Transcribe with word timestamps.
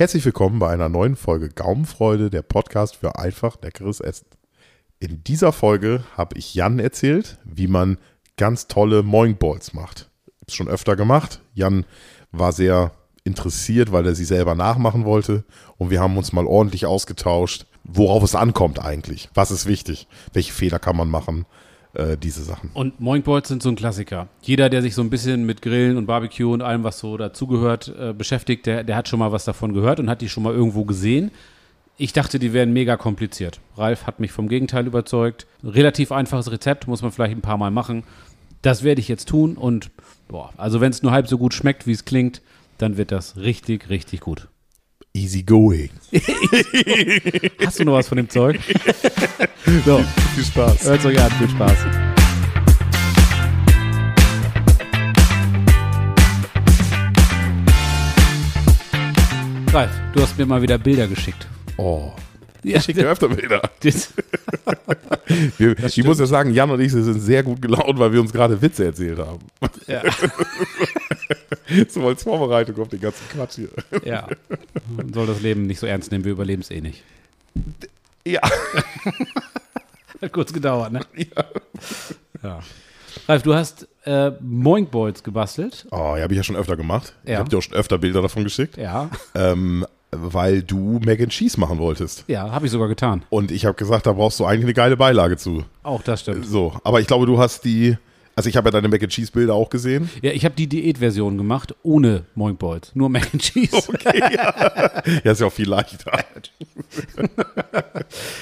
Herzlich 0.00 0.24
willkommen 0.24 0.58
bei 0.60 0.70
einer 0.70 0.88
neuen 0.88 1.14
Folge 1.14 1.50
Gaumenfreude, 1.50 2.30
der 2.30 2.40
Podcast 2.40 2.96
für 2.96 3.18
einfach 3.18 3.58
leckeres 3.60 4.00
Essen. 4.00 4.28
In 4.98 5.22
dieser 5.24 5.52
Folge 5.52 6.04
habe 6.16 6.38
ich 6.38 6.54
Jan 6.54 6.78
erzählt, 6.78 7.36
wie 7.44 7.66
man 7.66 7.98
ganz 8.38 8.66
tolle 8.66 9.02
Moingballs 9.02 9.74
macht. 9.74 10.08
Ist 10.46 10.56
schon 10.56 10.68
öfter 10.68 10.96
gemacht. 10.96 11.42
Jan 11.52 11.84
war 12.32 12.52
sehr 12.52 12.92
interessiert, 13.24 13.92
weil 13.92 14.06
er 14.06 14.14
sie 14.14 14.24
selber 14.24 14.54
nachmachen 14.54 15.04
wollte 15.04 15.44
und 15.76 15.90
wir 15.90 16.00
haben 16.00 16.16
uns 16.16 16.32
mal 16.32 16.46
ordentlich 16.46 16.86
ausgetauscht, 16.86 17.66
worauf 17.84 18.22
es 18.22 18.34
ankommt 18.34 18.82
eigentlich. 18.82 19.28
Was 19.34 19.50
ist 19.50 19.66
wichtig? 19.66 20.08
Welche 20.32 20.54
Fehler 20.54 20.78
kann 20.78 20.96
man 20.96 21.10
machen? 21.10 21.44
Äh, 21.94 22.16
diese 22.16 22.44
Sachen. 22.44 22.70
Und 22.72 23.00
Moinkballs 23.00 23.48
sind 23.48 23.62
so 23.62 23.68
ein 23.68 23.74
Klassiker. 23.74 24.28
Jeder, 24.42 24.70
der 24.70 24.80
sich 24.80 24.94
so 24.94 25.02
ein 25.02 25.10
bisschen 25.10 25.44
mit 25.44 25.60
Grillen 25.60 25.96
und 25.96 26.06
Barbecue 26.06 26.52
und 26.52 26.62
allem, 26.62 26.84
was 26.84 27.00
so 27.00 27.16
dazugehört, 27.16 27.92
äh, 27.98 28.12
beschäftigt, 28.12 28.66
der, 28.66 28.84
der 28.84 28.96
hat 28.96 29.08
schon 29.08 29.18
mal 29.18 29.32
was 29.32 29.44
davon 29.44 29.72
gehört 29.72 29.98
und 29.98 30.08
hat 30.08 30.20
die 30.20 30.28
schon 30.28 30.44
mal 30.44 30.54
irgendwo 30.54 30.84
gesehen. 30.84 31.32
Ich 31.96 32.12
dachte, 32.12 32.38
die 32.38 32.52
wären 32.52 32.72
mega 32.72 32.96
kompliziert. 32.96 33.60
Ralf 33.76 34.06
hat 34.06 34.20
mich 34.20 34.30
vom 34.30 34.48
Gegenteil 34.48 34.86
überzeugt. 34.86 35.46
Relativ 35.64 36.12
einfaches 36.12 36.50
Rezept, 36.50 36.86
muss 36.86 37.02
man 37.02 37.10
vielleicht 37.10 37.36
ein 37.36 37.42
paar 37.42 37.58
Mal 37.58 37.70
machen. 37.70 38.04
Das 38.62 38.84
werde 38.84 39.00
ich 39.00 39.08
jetzt 39.08 39.28
tun 39.28 39.56
und 39.56 39.90
boah, 40.28 40.52
also 40.56 40.80
wenn 40.80 40.90
es 40.90 41.02
nur 41.02 41.12
halb 41.12 41.26
so 41.26 41.38
gut 41.38 41.54
schmeckt, 41.54 41.86
wie 41.86 41.92
es 41.92 42.04
klingt, 42.04 42.40
dann 42.78 42.96
wird 42.96 43.10
das 43.10 43.36
richtig, 43.36 43.90
richtig 43.90 44.20
gut. 44.20 44.48
Easy 45.12 45.42
going. 45.42 45.90
Hast 47.64 47.80
du 47.80 47.84
noch 47.84 47.94
was 47.94 48.08
von 48.08 48.16
dem 48.16 48.28
Zeug? 48.28 48.60
so, 49.84 50.04
Viel 50.34 50.44
Spaß. 50.44 50.84
hört 50.84 51.04
euch 51.04 51.20
an, 51.20 51.30
viel 51.32 51.48
Spaß. 51.50 51.78
Ralf, 59.72 59.90
du 60.12 60.22
hast 60.22 60.36
mir 60.38 60.46
mal 60.46 60.60
wieder 60.62 60.78
Bilder 60.78 61.06
geschickt. 61.06 61.46
Oh. 61.76 62.12
Ja, 62.62 62.76
Ich 62.76 62.84
schicke 62.84 63.02
öfter 63.06 63.28
Bilder. 63.28 63.62
Wir, 65.58 65.78
ich 65.84 66.04
muss 66.04 66.18
ja 66.18 66.26
sagen, 66.26 66.52
Jan 66.52 66.70
und 66.70 66.80
ich 66.80 66.90
sind 66.90 67.20
sehr 67.20 67.42
gut 67.44 67.62
gelaunt, 67.62 67.98
weil 67.98 68.12
wir 68.12 68.20
uns 68.20 68.32
gerade 68.32 68.60
Witze 68.60 68.84
erzählt 68.84 69.18
haben. 69.18 69.38
ja, 69.86 70.02
So 71.88 72.06
als 72.06 72.22
Vorbereitung 72.24 72.78
auf 72.80 72.88
den 72.88 73.00
ganzen 73.00 73.28
Quatsch 73.28 73.56
hier. 73.56 73.68
ja. 74.04 74.26
Man 74.96 75.12
soll 75.12 75.26
das 75.26 75.40
Leben 75.40 75.66
nicht 75.66 75.78
so 75.80 75.86
ernst 75.86 76.10
nehmen, 76.12 76.24
wir 76.24 76.32
überleben 76.32 76.62
es 76.62 76.70
eh 76.70 76.80
nicht. 76.80 77.02
Ja. 78.24 78.40
Hat 80.22 80.32
kurz 80.32 80.52
gedauert, 80.52 80.92
ne? 80.92 81.00
Ja. 82.42 82.60
Ralf, 83.28 83.42
du 83.42 83.54
hast 83.54 83.88
äh, 84.04 84.32
Moinkballs 84.40 85.22
gebastelt. 85.22 85.86
Oh, 85.90 86.14
ja, 86.16 86.22
habe 86.22 86.32
ich 86.32 86.36
ja 86.36 86.42
schon 86.44 86.56
öfter 86.56 86.76
gemacht. 86.76 87.14
Ich 87.24 87.30
Ja. 87.30 87.38
habe 87.38 87.48
dir 87.48 87.58
auch 87.58 87.62
schon 87.62 87.74
öfter 87.74 87.98
Bilder 87.98 88.22
davon 88.22 88.44
geschickt, 88.44 88.76
Ja, 88.76 89.10
ähm, 89.34 89.84
weil 90.12 90.62
du 90.62 91.00
Mac 91.04 91.20
and 91.20 91.30
Cheese 91.30 91.58
machen 91.58 91.78
wolltest. 91.78 92.24
ja, 92.28 92.50
habe 92.50 92.66
ich 92.66 92.72
sogar 92.72 92.88
getan. 92.88 93.22
Und 93.30 93.50
ich 93.50 93.64
habe 93.64 93.74
gesagt, 93.76 94.06
da 94.06 94.12
brauchst 94.12 94.38
du 94.40 94.44
eigentlich 94.44 94.64
eine 94.64 94.74
geile 94.74 94.96
Beilage 94.96 95.36
zu. 95.36 95.64
Auch 95.82 96.02
das 96.02 96.20
stimmt. 96.20 96.46
So, 96.46 96.74
aber 96.84 97.00
ich 97.00 97.06
glaube, 97.06 97.26
du 97.26 97.38
hast 97.38 97.64
die, 97.64 97.96
also 98.36 98.48
ich 98.48 98.56
habe 98.56 98.68
ja 98.68 98.70
deine 98.72 98.88
Mac 98.88 99.02
and 99.02 99.12
Cheese 99.12 99.32
Bilder 99.32 99.54
auch 99.54 99.70
gesehen. 99.70 100.08
Ja, 100.22 100.30
ich 100.32 100.44
habe 100.44 100.54
die 100.54 100.66
Diätversion 100.66 101.36
gemacht, 101.36 101.74
ohne 101.82 102.24
Moinkballs. 102.34 102.92
Nur 102.94 103.08
Mac 103.08 103.28
and 103.32 103.42
Cheese. 103.42 103.76
Ja, 105.24 105.32
ist 105.32 105.40
ja 105.40 105.46
auch 105.46 105.52
viel 105.52 105.68
leichter. 105.68 106.12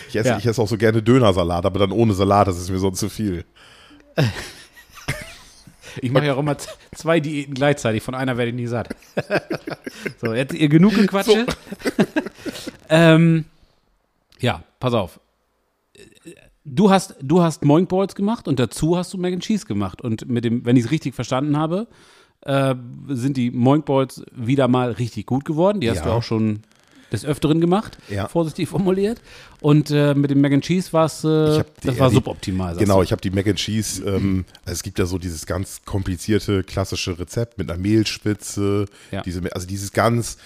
ich, 0.08 0.16
esse, 0.16 0.28
Ja. 0.28 0.38
ich 0.38 0.46
esse 0.46 0.60
auch 0.60 0.68
so 0.68 0.76
gerne 0.76 1.02
Dönersalat, 1.02 1.64
aber 1.66 1.78
dann 1.80 1.92
ohne 1.92 2.14
Salat, 2.14 2.48
das 2.48 2.58
ist 2.58 2.70
mir 2.70 2.78
sonst 2.78 3.00
zu 3.00 3.08
viel. 3.08 3.44
Ich 6.00 6.10
mache 6.10 6.26
ja 6.26 6.34
auch 6.34 6.38
immer 6.38 6.56
zwei 6.94 7.20
Diäten 7.20 7.54
gleichzeitig. 7.54 8.02
Von 8.02 8.14
einer 8.14 8.36
werde 8.36 8.50
ich 8.50 8.56
nie 8.56 8.66
satt. 8.66 8.88
so, 10.20 10.32
jetzt 10.34 10.54
ihr 10.54 10.68
genug 10.68 10.94
gequatsche. 10.94 11.46
ähm, 12.88 13.44
ja, 14.38 14.62
pass 14.80 14.94
auf. 14.94 15.20
Du 16.70 16.90
hast, 16.90 17.14
du 17.22 17.42
hast 17.42 17.64
Moinkballs 17.64 18.14
gemacht 18.14 18.46
und 18.48 18.58
dazu 18.58 18.96
hast 18.96 19.12
du 19.14 19.18
Mac 19.18 19.32
and 19.32 19.42
Cheese 19.42 19.66
gemacht. 19.66 20.00
Und 20.02 20.28
mit 20.28 20.44
dem, 20.44 20.64
wenn 20.66 20.76
ich 20.76 20.84
es 20.84 20.90
richtig 20.90 21.14
verstanden 21.14 21.56
habe, 21.56 21.86
äh, 22.42 22.74
sind 23.08 23.36
die 23.36 23.50
Moinkballs 23.50 24.22
wieder 24.34 24.68
mal 24.68 24.92
richtig 24.92 25.26
gut 25.26 25.44
geworden. 25.44 25.80
Die 25.80 25.88
hast 25.90 25.98
Ja. 25.98 26.04
du 26.04 26.10
auch 26.10 26.22
schon 26.22 26.60
des 27.10 27.24
Öfteren 27.24 27.58
gemacht, 27.62 27.96
Ja. 28.10 28.28
vorsichtig 28.28 28.68
formuliert. 28.68 29.22
Und 29.62 29.90
äh, 29.90 30.14
mit 30.14 30.30
dem 30.30 30.42
Mac 30.42 30.52
and 30.52 30.62
Cheese 30.62 30.92
war 30.92 31.06
es, 31.06 31.24
äh, 31.24 31.64
das 31.82 31.98
war 31.98 32.10
die- 32.10 32.16
suboptimal. 32.16 32.76
Genau, 32.76 32.98
du. 32.98 33.02
ich 33.02 33.12
habe 33.12 33.22
die 33.22 33.30
Mac 33.30 33.46
and 33.46 33.56
Cheese, 33.56 34.04
ähm, 34.04 34.44
also 34.66 34.72
es 34.74 34.82
gibt 34.82 34.98
ja 34.98 35.06
so 35.06 35.16
dieses 35.16 35.46
ganz 35.46 35.80
komplizierte 35.86 36.62
klassische 36.64 37.18
Rezept 37.18 37.56
mit 37.56 37.70
einer 37.70 37.80
Mehlspitze, 37.80 38.84
Ja. 39.10 39.22
diese, 39.22 39.40
also 39.54 39.66
dieses 39.66 39.92
ganz 39.94 40.36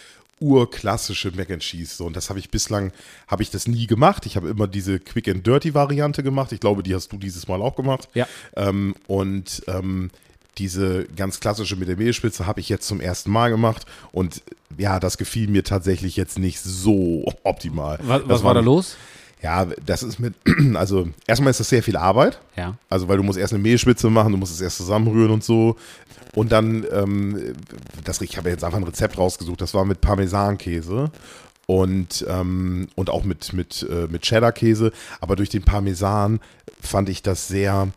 urklassische 0.43 1.31
Mac 1.35 1.51
and 1.51 1.63
Cheese. 1.63 1.95
So, 1.95 2.07
und 2.07 2.17
das 2.17 2.29
habe 2.29 2.39
ich 2.39 2.51
bislang, 2.51 2.93
habe 3.29 3.43
ich 3.43 3.51
das 3.51 3.69
nie 3.69 3.87
gemacht. 3.87 4.27
Ich 4.27 4.37
habe 4.37 4.49
immer 4.49 4.67
diese 4.67 4.99
Quick 4.99 5.29
and 5.29 5.47
Dirty 5.47 5.73
Variante 5.73 6.23
gemacht. 6.23 6.53
Ich 6.53 6.61
glaube, 6.61 6.83
die 6.83 6.95
hast 6.95 7.13
du 7.13 7.17
dieses 7.17 7.49
Mal 7.49 7.63
auch 7.63 7.77
gemacht. 7.77 8.09
Ja. 8.15 8.27
Ähm, 8.57 8.95
und 9.07 9.63
ähm, 9.69 10.11
diese 10.59 11.05
ganz 11.17 11.41
klassische 11.41 11.77
mit 11.77 11.89
der 11.89 11.97
Mehlspitze 11.97 12.47
habe 12.47 12.61
ich 12.61 12.69
jetzt 12.69 12.87
zum 12.87 13.01
ersten 13.01 13.31
Mal 13.31 13.51
gemacht. 13.51 13.87
Und 14.11 14.43
ja, 14.77 15.01
das 15.01 15.17
gefiel 15.17 15.49
mir 15.49 15.65
tatsächlich 15.65 16.17
jetzt 16.17 16.39
nicht 16.39 16.61
so 16.61 17.25
optimal. 17.43 17.99
Was, 18.03 18.23
was 18.27 18.45
war 18.45 18.55
da 18.55 18.61
los? 18.61 18.97
Ja, 19.43 19.67
das 19.85 20.03
ist 20.03 20.19
mit, 20.21 20.35
also 20.75 21.09
erstmal 21.27 21.51
ist 21.51 21.61
das 21.61 21.69
sehr 21.69 21.83
viel 21.83 21.97
Arbeit. 21.97 22.41
Ja. 22.57 22.77
Also, 22.89 23.09
weil 23.09 23.17
du 23.17 23.23
musst 23.23 23.39
erst 23.39 23.53
eine 23.53 23.63
Mehlspitze 23.63 24.09
machen, 24.09 24.33
du 24.33 24.39
musst 24.39 24.53
es 24.55 24.61
erst 24.61 24.77
zusammenrühren 24.77 25.31
und 25.33 25.43
so. 25.45 25.77
Und 26.35 26.53
dann, 26.53 26.87
ähm, 26.93 27.55
das, 28.05 28.21
ich 28.21 28.37
habe 28.37 28.49
jetzt 28.51 28.65
einfach 28.65 28.79
ein 28.79 28.85
Rezept 28.85 29.19
rausgesucht, 29.19 29.61
das 29.61 29.75
war 29.75 29.85
mit 29.85 30.01
Parmesankäse 30.01 31.11
und, 31.67 32.25
ähm, 32.29 32.89
und 32.95 33.11
auch 33.11 33.25
mit, 33.25 33.53
mit, 33.53 33.87
äh, 33.91 34.07
mit 34.09 34.23
Cheddar-Käse. 34.23 34.93
Aber 35.21 35.37
durch 35.37 35.51
den 35.51 35.63
Parmesan 35.63 36.41
fand 36.81 37.09
ich 37.09 37.23
das 37.23 37.49
sehr, 37.49 37.89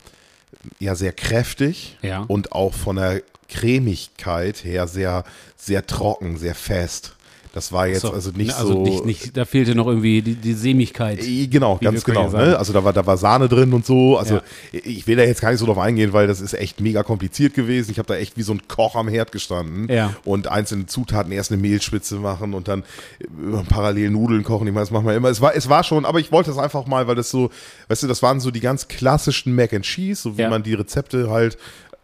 ja, 0.80 0.94
sehr 0.94 1.12
kräftig 1.12 1.96
Ja. 2.02 2.24
und 2.28 2.52
auch 2.52 2.74
von 2.74 2.96
der 2.96 3.22
Cremigkeit 3.48 4.64
her 4.64 4.86
sehr, 4.86 5.24
sehr 5.56 5.86
trocken, 5.86 6.36
sehr 6.36 6.54
fest. 6.54 7.15
Das 7.56 7.72
war 7.72 7.86
jetzt 7.88 8.02
So, 8.02 8.12
also 8.12 8.32
nicht 8.32 8.52
also 8.52 8.74
so. 8.74 8.82
Nicht, 8.82 9.06
nicht, 9.06 9.34
da 9.34 9.46
fehlte 9.46 9.74
noch 9.74 9.86
irgendwie 9.86 10.20
die, 10.20 10.34
die 10.34 10.52
Sämigkeit. 10.52 11.26
Äh, 11.26 11.46
Genau, 11.46 11.78
ganz 11.80 12.04
genau. 12.04 12.28
Ne? 12.28 12.58
Also 12.58 12.74
da 12.74 12.84
war, 12.84 12.92
da 12.92 13.06
war 13.06 13.16
Sahne 13.16 13.48
drin 13.48 13.72
und 13.72 13.86
so. 13.86 14.18
Also 14.18 14.34
Ja. 14.34 14.42
ich 14.72 15.06
will 15.06 15.16
da 15.16 15.22
jetzt 15.22 15.40
gar 15.40 15.52
nicht 15.52 15.60
so 15.60 15.64
drauf 15.64 15.78
eingehen, 15.78 16.12
weil 16.12 16.26
das 16.26 16.42
ist 16.42 16.52
echt 16.52 16.82
mega 16.82 17.02
kompliziert 17.02 17.54
gewesen. 17.54 17.90
Ich 17.92 17.98
habe 17.98 18.08
da 18.08 18.16
echt 18.16 18.36
wie 18.36 18.42
so 18.42 18.52
ein 18.52 18.68
Koch 18.68 18.94
am 18.94 19.08
Herd 19.08 19.32
gestanden 19.32 19.88
Ja. 19.90 20.14
und 20.26 20.48
einzelne 20.48 20.84
Zutaten 20.84 21.32
erst 21.32 21.50
eine 21.50 21.58
Mehlspitze 21.62 22.16
machen 22.16 22.52
und 22.52 22.68
dann 22.68 22.80
äh, 23.20 23.24
parallel 23.70 24.10
Nudeln 24.10 24.44
kochen. 24.44 24.66
Ich 24.68 24.74
meine, 24.74 24.82
das 24.84 24.90
machen 24.90 25.06
wir 25.06 25.14
immer. 25.14 25.30
Es 25.30 25.40
war, 25.40 25.56
es 25.56 25.70
war 25.70 25.82
schon, 25.82 26.04
aber 26.04 26.20
ich 26.20 26.30
wollte 26.32 26.50
das 26.50 26.58
einfach 26.58 26.86
mal, 26.86 27.06
weil 27.08 27.14
das 27.14 27.30
so, 27.30 27.48
weißt 27.88 28.02
du, 28.02 28.06
das 28.06 28.22
waren 28.22 28.38
so 28.38 28.50
die 28.50 28.60
ganz 28.60 28.86
klassischen 28.86 29.54
Mac 29.54 29.72
and 29.72 29.86
Cheese, 29.86 30.20
so 30.20 30.36
wie 30.36 30.42
Ja. 30.42 30.50
man 30.50 30.62
die 30.62 30.74
Rezepte 30.74 31.30
halt 31.30 31.56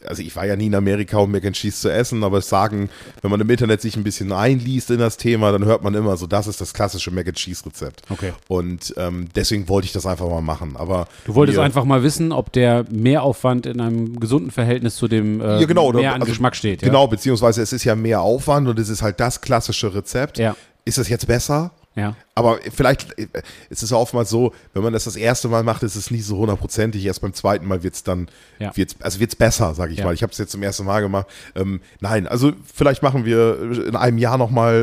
also 0.06 0.22
ich 0.22 0.34
war 0.36 0.46
ja 0.46 0.56
nie 0.56 0.66
in 0.66 0.74
Amerika, 0.74 1.18
um 1.18 1.30
Mac 1.32 1.44
and 1.44 1.56
Cheese 1.56 1.80
zu 1.80 1.92
essen, 1.92 2.24
aber 2.24 2.40
sagen, 2.40 2.88
wenn 3.20 3.30
man 3.30 3.40
im 3.40 3.48
Internet 3.50 3.80
sich 3.80 3.96
ein 3.96 4.04
bisschen 4.04 4.32
einliest 4.32 4.90
in 4.90 4.98
das 4.98 5.16
Thema, 5.16 5.52
dann 5.52 5.64
hört 5.64 5.82
man 5.82 5.94
immer 5.94 6.16
so, 6.16 6.26
das 6.26 6.46
ist 6.46 6.60
das 6.60 6.74
klassische 6.74 7.10
Mac 7.10 7.26
and 7.26 7.36
Cheese 7.36 7.64
Rezept. 7.66 8.02
Okay. 8.10 8.32
Und 8.48 8.94
ähm, 8.96 9.28
deswegen 9.34 9.68
wollte 9.68 9.86
ich 9.86 9.92
das 9.92 10.06
einfach 10.06 10.28
mal 10.28 10.40
machen. 10.42 10.76
Aber 10.76 11.06
Du 11.24 11.34
wolltest 11.34 11.58
mir- 11.58 11.64
einfach 11.64 11.84
mal 11.84 12.02
wissen, 12.02 12.32
ob 12.32 12.52
der 12.52 12.84
Mehraufwand 12.90 13.66
in 13.66 13.80
einem 13.80 14.18
gesunden 14.20 14.50
Verhältnis 14.50 14.96
zu 14.96 15.08
dem 15.08 15.40
äh, 15.40 15.60
ja, 15.60 15.66
genau, 15.66 15.92
mehr 15.92 16.14
an 16.14 16.20
also, 16.22 16.30
Geschmack 16.32 16.56
steht. 16.56 16.82
Ja? 16.82 16.88
Genau, 16.88 17.06
beziehungsweise 17.06 17.62
es 17.62 17.72
ist 17.72 17.84
ja 17.84 17.94
mehr 17.94 18.20
Aufwand 18.22 18.68
und 18.68 18.78
es 18.78 18.88
ist 18.88 19.02
halt 19.02 19.20
das 19.20 19.40
klassische 19.40 19.94
Rezept. 19.94 20.38
Ja. 20.38 20.56
Ist 20.84 20.98
es 20.98 21.08
jetzt 21.08 21.26
besser? 21.26 21.70
Ja. 21.94 22.16
Aber 22.34 22.58
vielleicht, 22.74 23.18
äh, 23.18 23.26
es 23.68 23.82
ist 23.82 23.90
ja 23.90 23.98
oftmals 23.98 24.30
so, 24.30 24.54
wenn 24.72 24.82
man 24.82 24.92
das 24.94 25.04
das 25.04 25.16
erste 25.16 25.48
Mal 25.48 25.62
macht, 25.62 25.82
ist 25.82 25.94
es 25.96 26.10
nicht 26.10 26.24
so 26.24 26.38
hundertprozentig. 26.38 27.04
Erst 27.04 27.20
beim 27.20 27.34
zweiten 27.34 27.66
Mal 27.66 27.82
wird 27.82 27.94
es 27.94 28.02
dann, 28.02 28.28
Ja. 28.58 28.74
wird's, 28.74 28.96
also 29.00 29.20
wird 29.20 29.30
es 29.32 29.36
besser, 29.36 29.74
sage 29.74 29.92
ich 29.92 29.98
Ja. 29.98 30.06
mal. 30.06 30.14
Ich 30.14 30.22
habe 30.22 30.32
es 30.32 30.38
jetzt 30.38 30.52
zum 30.52 30.62
ersten 30.62 30.84
Mal 30.86 31.00
gemacht. 31.00 31.26
Ähm, 31.54 31.80
nein, 32.00 32.26
also 32.26 32.52
vielleicht 32.72 33.02
machen 33.02 33.26
wir 33.26 33.84
in 33.86 33.96
einem 33.96 34.16
Jahr 34.16 34.38
nochmal 34.38 34.74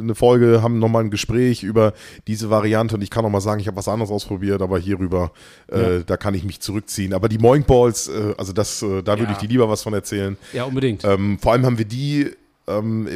eine 0.02 0.14
Folge, 0.16 0.62
haben 0.62 0.80
nochmal 0.80 1.04
ein 1.04 1.10
Gespräch 1.10 1.62
über 1.62 1.92
diese 2.26 2.50
Variante 2.50 2.96
und 2.96 3.02
ich 3.02 3.10
kann 3.10 3.22
nochmal 3.22 3.40
sagen, 3.40 3.60
ich 3.60 3.68
habe 3.68 3.76
was 3.76 3.86
anderes 3.86 4.10
ausprobiert, 4.10 4.62
aber 4.62 4.78
hierüber, 4.80 5.30
äh, 5.68 6.00
da 6.04 6.16
kann 6.16 6.34
ich 6.34 6.42
mich 6.42 6.60
zurückziehen. 6.60 7.12
Aber 7.14 7.28
die 7.28 7.38
Moink 7.38 7.66
Balls, 7.68 8.08
äh, 8.08 8.34
also 8.36 8.52
das, 8.52 8.82
äh, 8.82 9.02
da 9.02 9.18
würde 9.18 9.32
ich 9.32 9.38
dir 9.38 9.48
lieber 9.48 9.68
was 9.68 9.82
von 9.82 9.94
erzählen. 9.94 10.36
ja, 10.52 10.64
unbedingt. 10.64 11.04
Ähm, 11.04 11.38
vor 11.40 11.52
allem 11.52 11.64
haben 11.64 11.78
wir 11.78 11.84
die, 11.84 12.30
ähm, 12.66 13.08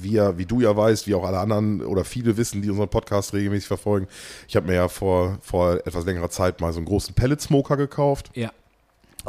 wie, 0.00 0.18
wie 0.36 0.46
du 0.46 0.60
ja 0.60 0.76
weißt, 0.76 1.06
wie 1.06 1.14
auch 1.14 1.24
alle 1.24 1.38
anderen 1.38 1.82
oder 1.82 2.04
viele 2.04 2.36
wissen, 2.36 2.62
die 2.62 2.70
unseren 2.70 2.88
Podcast 2.88 3.32
regelmäßig 3.32 3.68
verfolgen. 3.68 4.06
Ich 4.48 4.56
habe 4.56 4.66
mir 4.66 4.74
ja 4.74 4.88
vor, 4.88 5.38
vor 5.42 5.74
etwas 5.86 6.04
längerer 6.04 6.30
Zeit 6.30 6.60
mal 6.60 6.72
so 6.72 6.78
einen 6.78 6.86
großen 6.86 7.14
Pellet-Smoker 7.14 7.76
gekauft. 7.76 8.30
ja. 8.34 8.50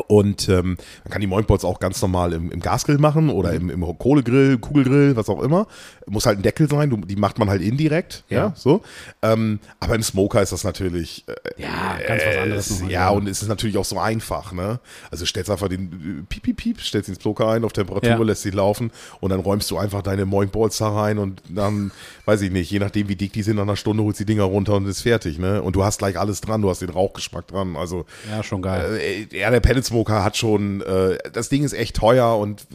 Und 0.07 0.47
ähm, 0.47 0.77
man 1.03 1.11
kann 1.11 1.19
die 1.21 1.27
Moinkballs 1.27 1.65
auch 1.65 1.79
ganz 1.79 2.01
normal 2.01 2.31
im, 2.33 2.49
im 2.51 2.59
Gasgrill 2.61 2.97
machen 2.97 3.29
oder 3.29 3.51
im, 3.53 3.69
im 3.69 3.81
Kohlegrill, 3.97 4.57
Kugelgrill, 4.57 5.15
was 5.17 5.27
auch 5.29 5.41
immer. 5.41 5.67
Muss 6.07 6.25
halt 6.25 6.39
ein 6.39 6.43
Deckel 6.43 6.69
sein, 6.69 6.89
du, 6.89 6.97
die 6.97 7.15
macht 7.17 7.38
man 7.39 7.49
halt 7.49 7.61
indirekt. 7.61 8.23
Ja, 8.29 8.38
Ja. 8.38 8.53
so. 8.55 8.81
Ähm, 9.21 9.59
aber 9.81 9.95
im 9.95 10.03
Smoker 10.03 10.41
ist 10.41 10.51
das 10.53 10.63
natürlich. 10.63 11.25
Äh, 11.27 11.61
Ja, 11.61 11.97
ganz 12.07 12.23
was 12.25 12.38
anderes. 12.38 12.81
mal, 12.81 12.89
ja, 12.91 13.09
und 13.09 13.27
es 13.27 13.41
ist 13.41 13.49
natürlich 13.49 13.77
auch 13.77 13.85
so 13.85 13.99
einfach, 13.99 14.53
ne? 14.53 14.79
Also 15.11 15.25
stellst 15.25 15.49
einfach 15.51 15.67
den 15.67 16.21
äh, 16.21 16.25
Piep, 16.27 16.43
Piep, 16.43 16.57
Piep, 16.57 16.81
stellst 16.81 17.09
den 17.09 17.15
Smoker 17.15 17.49
ein 17.49 17.65
auf 17.65 17.73
Temperatur, 17.73 18.09
Ja. 18.09 18.17
lässt 18.17 18.45
ihn 18.45 18.53
laufen 18.53 18.91
und 19.19 19.29
dann 19.29 19.41
räumst 19.41 19.69
du 19.71 19.77
einfach 19.77 20.01
deine 20.01 20.25
Moinkballs 20.25 20.77
da 20.77 20.89
rein 20.89 21.17
und 21.17 21.41
dann, 21.49 21.91
weiß 22.25 22.41
ich 22.41 22.51
nicht, 22.51 22.71
je 22.71 22.79
nachdem 22.79 23.09
wie 23.09 23.15
dick 23.17 23.33
die 23.33 23.43
sind, 23.43 23.57
nach 23.57 23.63
einer 23.63 23.75
Stunde 23.75 24.03
holst 24.03 24.19
du 24.19 24.23
die 24.25 24.33
Dinger 24.33 24.43
runter 24.45 24.75
und 24.75 24.85
ist 24.88 25.01
fertig, 25.01 25.38
ne? 25.38 25.61
Und 25.61 25.75
du 25.75 25.83
hast 25.83 25.97
gleich 25.99 26.17
alles 26.17 26.39
dran, 26.41 26.61
du 26.61 26.69
hast 26.69 26.81
den 26.81 26.89
Rauchgeschmack 26.89 27.47
dran, 27.47 27.75
also 27.75 28.05
Ja, 28.29 28.41
schon 28.41 28.61
geil. 28.61 28.97
äh, 29.31 29.38
ja, 29.38 29.49
der 29.49 29.59
Pellet 29.59 29.81
Smoker 29.83 30.24
hat 30.24 30.38
schon, 30.38 30.81
äh, 30.81 31.18
das 31.33 31.50
Ding 31.50 31.63
ist 31.63 31.74
echt 31.74 31.95
teuer 31.98 32.38
und 32.38 32.66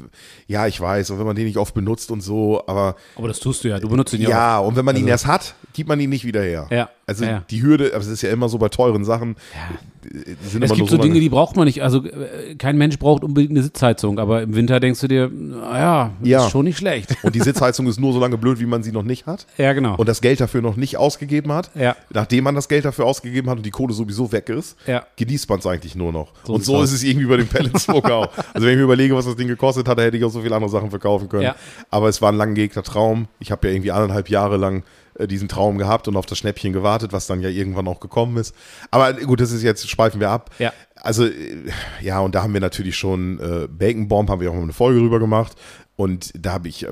ja, 0.47 0.67
ich 0.67 0.81
weiß, 0.81 1.11
und 1.11 1.19
wenn 1.19 1.27
man 1.27 1.37
den 1.37 1.47
nicht 1.47 1.57
oft 1.59 1.75
benutzt 1.75 2.11
und 2.11 2.21
so, 2.21 2.63
aber 2.67 2.97
Aber 3.17 3.29
das 3.29 3.39
tust 3.41 3.65
du 3.65 3.69
ja. 3.69 3.79
Du 3.79 3.89
benutzt 3.89 4.13
ihn 4.15 4.23
ja. 4.23 4.29
ja, 4.31 4.59
und 4.59 4.77
wenn 4.77 4.85
man 4.85 4.97
ihn 4.97 5.03
Also- 5.03 5.11
erst 5.11 5.27
hat, 5.27 5.55
gibt 5.73 5.89
man 5.89 5.99
ihn 6.01 6.11
nicht 6.11 6.25
wieder 6.25 6.43
her. 6.43 6.67
Ja, 6.71 6.91
Also 7.07 7.25
ja. 7.25 7.43
die 7.51 7.63
Hürde, 7.63 7.91
aber 7.95 8.01
es 8.03 8.07
ist 8.09 8.23
ja 8.23 8.31
immer 8.31 8.49
so 8.49 8.59
bei 8.59 8.69
teuren 8.69 9.05
Sachen, 9.05 9.33
äh, 9.33 9.96
sind 10.11 10.63
Es 10.63 10.71
immer 10.71 10.75
gibt 10.75 10.89
so 10.91 10.97
Dinge, 10.99 11.21
die 11.21 11.29
braucht 11.29 11.57
man 11.57 11.65
nicht. 11.67 11.83
Also 11.83 12.05
äh, 12.05 12.55
kein 12.57 12.77
Mensch 12.79 12.99
braucht 12.99 13.25
unbedingt 13.25 13.51
eine 13.53 13.63
Sitzheizung, 13.63 14.19
aber 14.19 14.43
im 14.43 14.55
Winter 14.55 14.81
denkst 14.81 15.01
du 15.01 15.09
dir, 15.09 15.29
naja, 15.31 16.13
Ja. 16.23 16.45
ist 16.45 16.51
schon 16.53 16.65
nicht 16.65 16.79
schlecht. 16.79 17.17
Und 17.23 17.35
die 17.35 17.41
Sitzheizung 17.41 17.87
ist 17.87 17.99
nur 18.01 18.13
so 18.13 18.21
lange 18.21 18.39
blöd, 18.39 18.61
wie 18.61 18.67
man 18.67 18.83
sie 18.83 18.93
noch 18.93 19.03
nicht 19.03 19.27
hat. 19.27 19.47
Ja, 19.59 19.73
genau. 19.73 19.97
Und 19.97 20.09
das 20.09 20.21
Geld 20.21 20.41
dafür 20.41 20.63
noch 20.63 20.77
nicht 20.77 20.97
ausgegeben 20.97 21.53
hat. 21.53 21.71
Ja. 21.75 21.97
Nachdem 22.13 22.45
man 22.45 22.55
das 22.55 22.69
Geld 22.69 22.85
dafür 22.85 23.05
ausgegeben 23.07 23.51
hat 23.51 23.59
und 23.59 23.67
die 23.67 23.71
Kohle 23.71 23.95
sowieso 23.95 24.31
weg 24.33 24.49
ist, 24.49 24.77
Ja. 24.87 25.05
genießt 25.17 25.49
man 25.49 25.59
es 25.59 25.67
eigentlich 25.67 25.95
nur 25.95 26.13
noch. 26.13 26.33
So 26.45 26.55
und 26.55 26.65
so 26.65 26.83
ist 26.83 26.93
es 26.93 27.03
irgendwie 27.03 27.27
bei 27.27 27.37
dem 27.37 27.47
Pellet 27.49 27.79
Smoker 27.79 28.15
auch. 28.15 28.29
Also 28.55 28.67
wenn 28.67 28.73
ich 28.73 28.79
mir 28.79 28.85
überlege, 28.85 29.15
was 29.17 29.25
das 29.27 29.37
Ding 29.37 29.49
gekostet 29.49 29.89
hat, 29.89 29.99
hätte 29.99 30.17
ich 30.17 30.25
auch 30.25 30.31
so 30.31 30.41
viele 30.43 30.55
andere 30.55 30.71
Sachen 30.71 30.91
verkaufen 30.91 31.29
können. 31.29 31.43
Ja. 31.45 31.57
Aber 31.91 32.09
es 32.09 32.21
war 32.23 32.31
ein 32.33 32.37
langgehegter 32.37 32.83
Traum. 32.83 33.29
Ich 33.41 33.51
habe 33.51 33.67
ja 33.69 33.75
irgendwie 33.75 33.91
anderthalb 33.93 34.29
Jahre 34.31 34.57
lang 34.57 34.83
diesen 35.21 35.49
Traum 35.49 35.79
gehabt 35.79 36.09
und 36.09 36.17
auf 36.17 36.27
das 36.27 36.39
Schnäppchen 36.39 36.73
gewartet, 36.73 37.13
was 37.13 37.27
dann 37.27 37.41
ja 37.41 37.49
irgendwann 37.49 37.89
auch 37.89 38.01
gekommen 38.01 38.37
ist. 38.37 38.55
Aber 38.91 39.13
gut, 39.15 39.41
das 39.41 39.53
ist 39.53 39.63
jetzt, 39.63 39.89
schweifen 39.89 40.21
wir 40.21 40.31
ab. 40.31 40.51
Ja. 40.59 40.73
Also, 40.97 41.27
äh, 41.27 41.71
ja, 42.01 42.21
und 42.21 42.35
da 42.35 42.43
haben 42.43 42.53
wir 42.53 42.61
natürlich 42.61 42.97
schon 42.97 43.39
äh, 43.39 43.69
Bacon 43.69 44.09
Bomb, 44.09 44.29
haben 44.29 44.41
wir 44.41 44.51
auch 44.51 44.55
mal 44.55 44.63
eine 44.63 44.73
Folge 44.73 45.01
drüber 45.01 45.21
gemacht. 45.21 45.57
Und 45.97 46.31
da 46.39 46.53
habe 46.53 46.69
ich, 46.69 46.85
äh, 46.85 46.89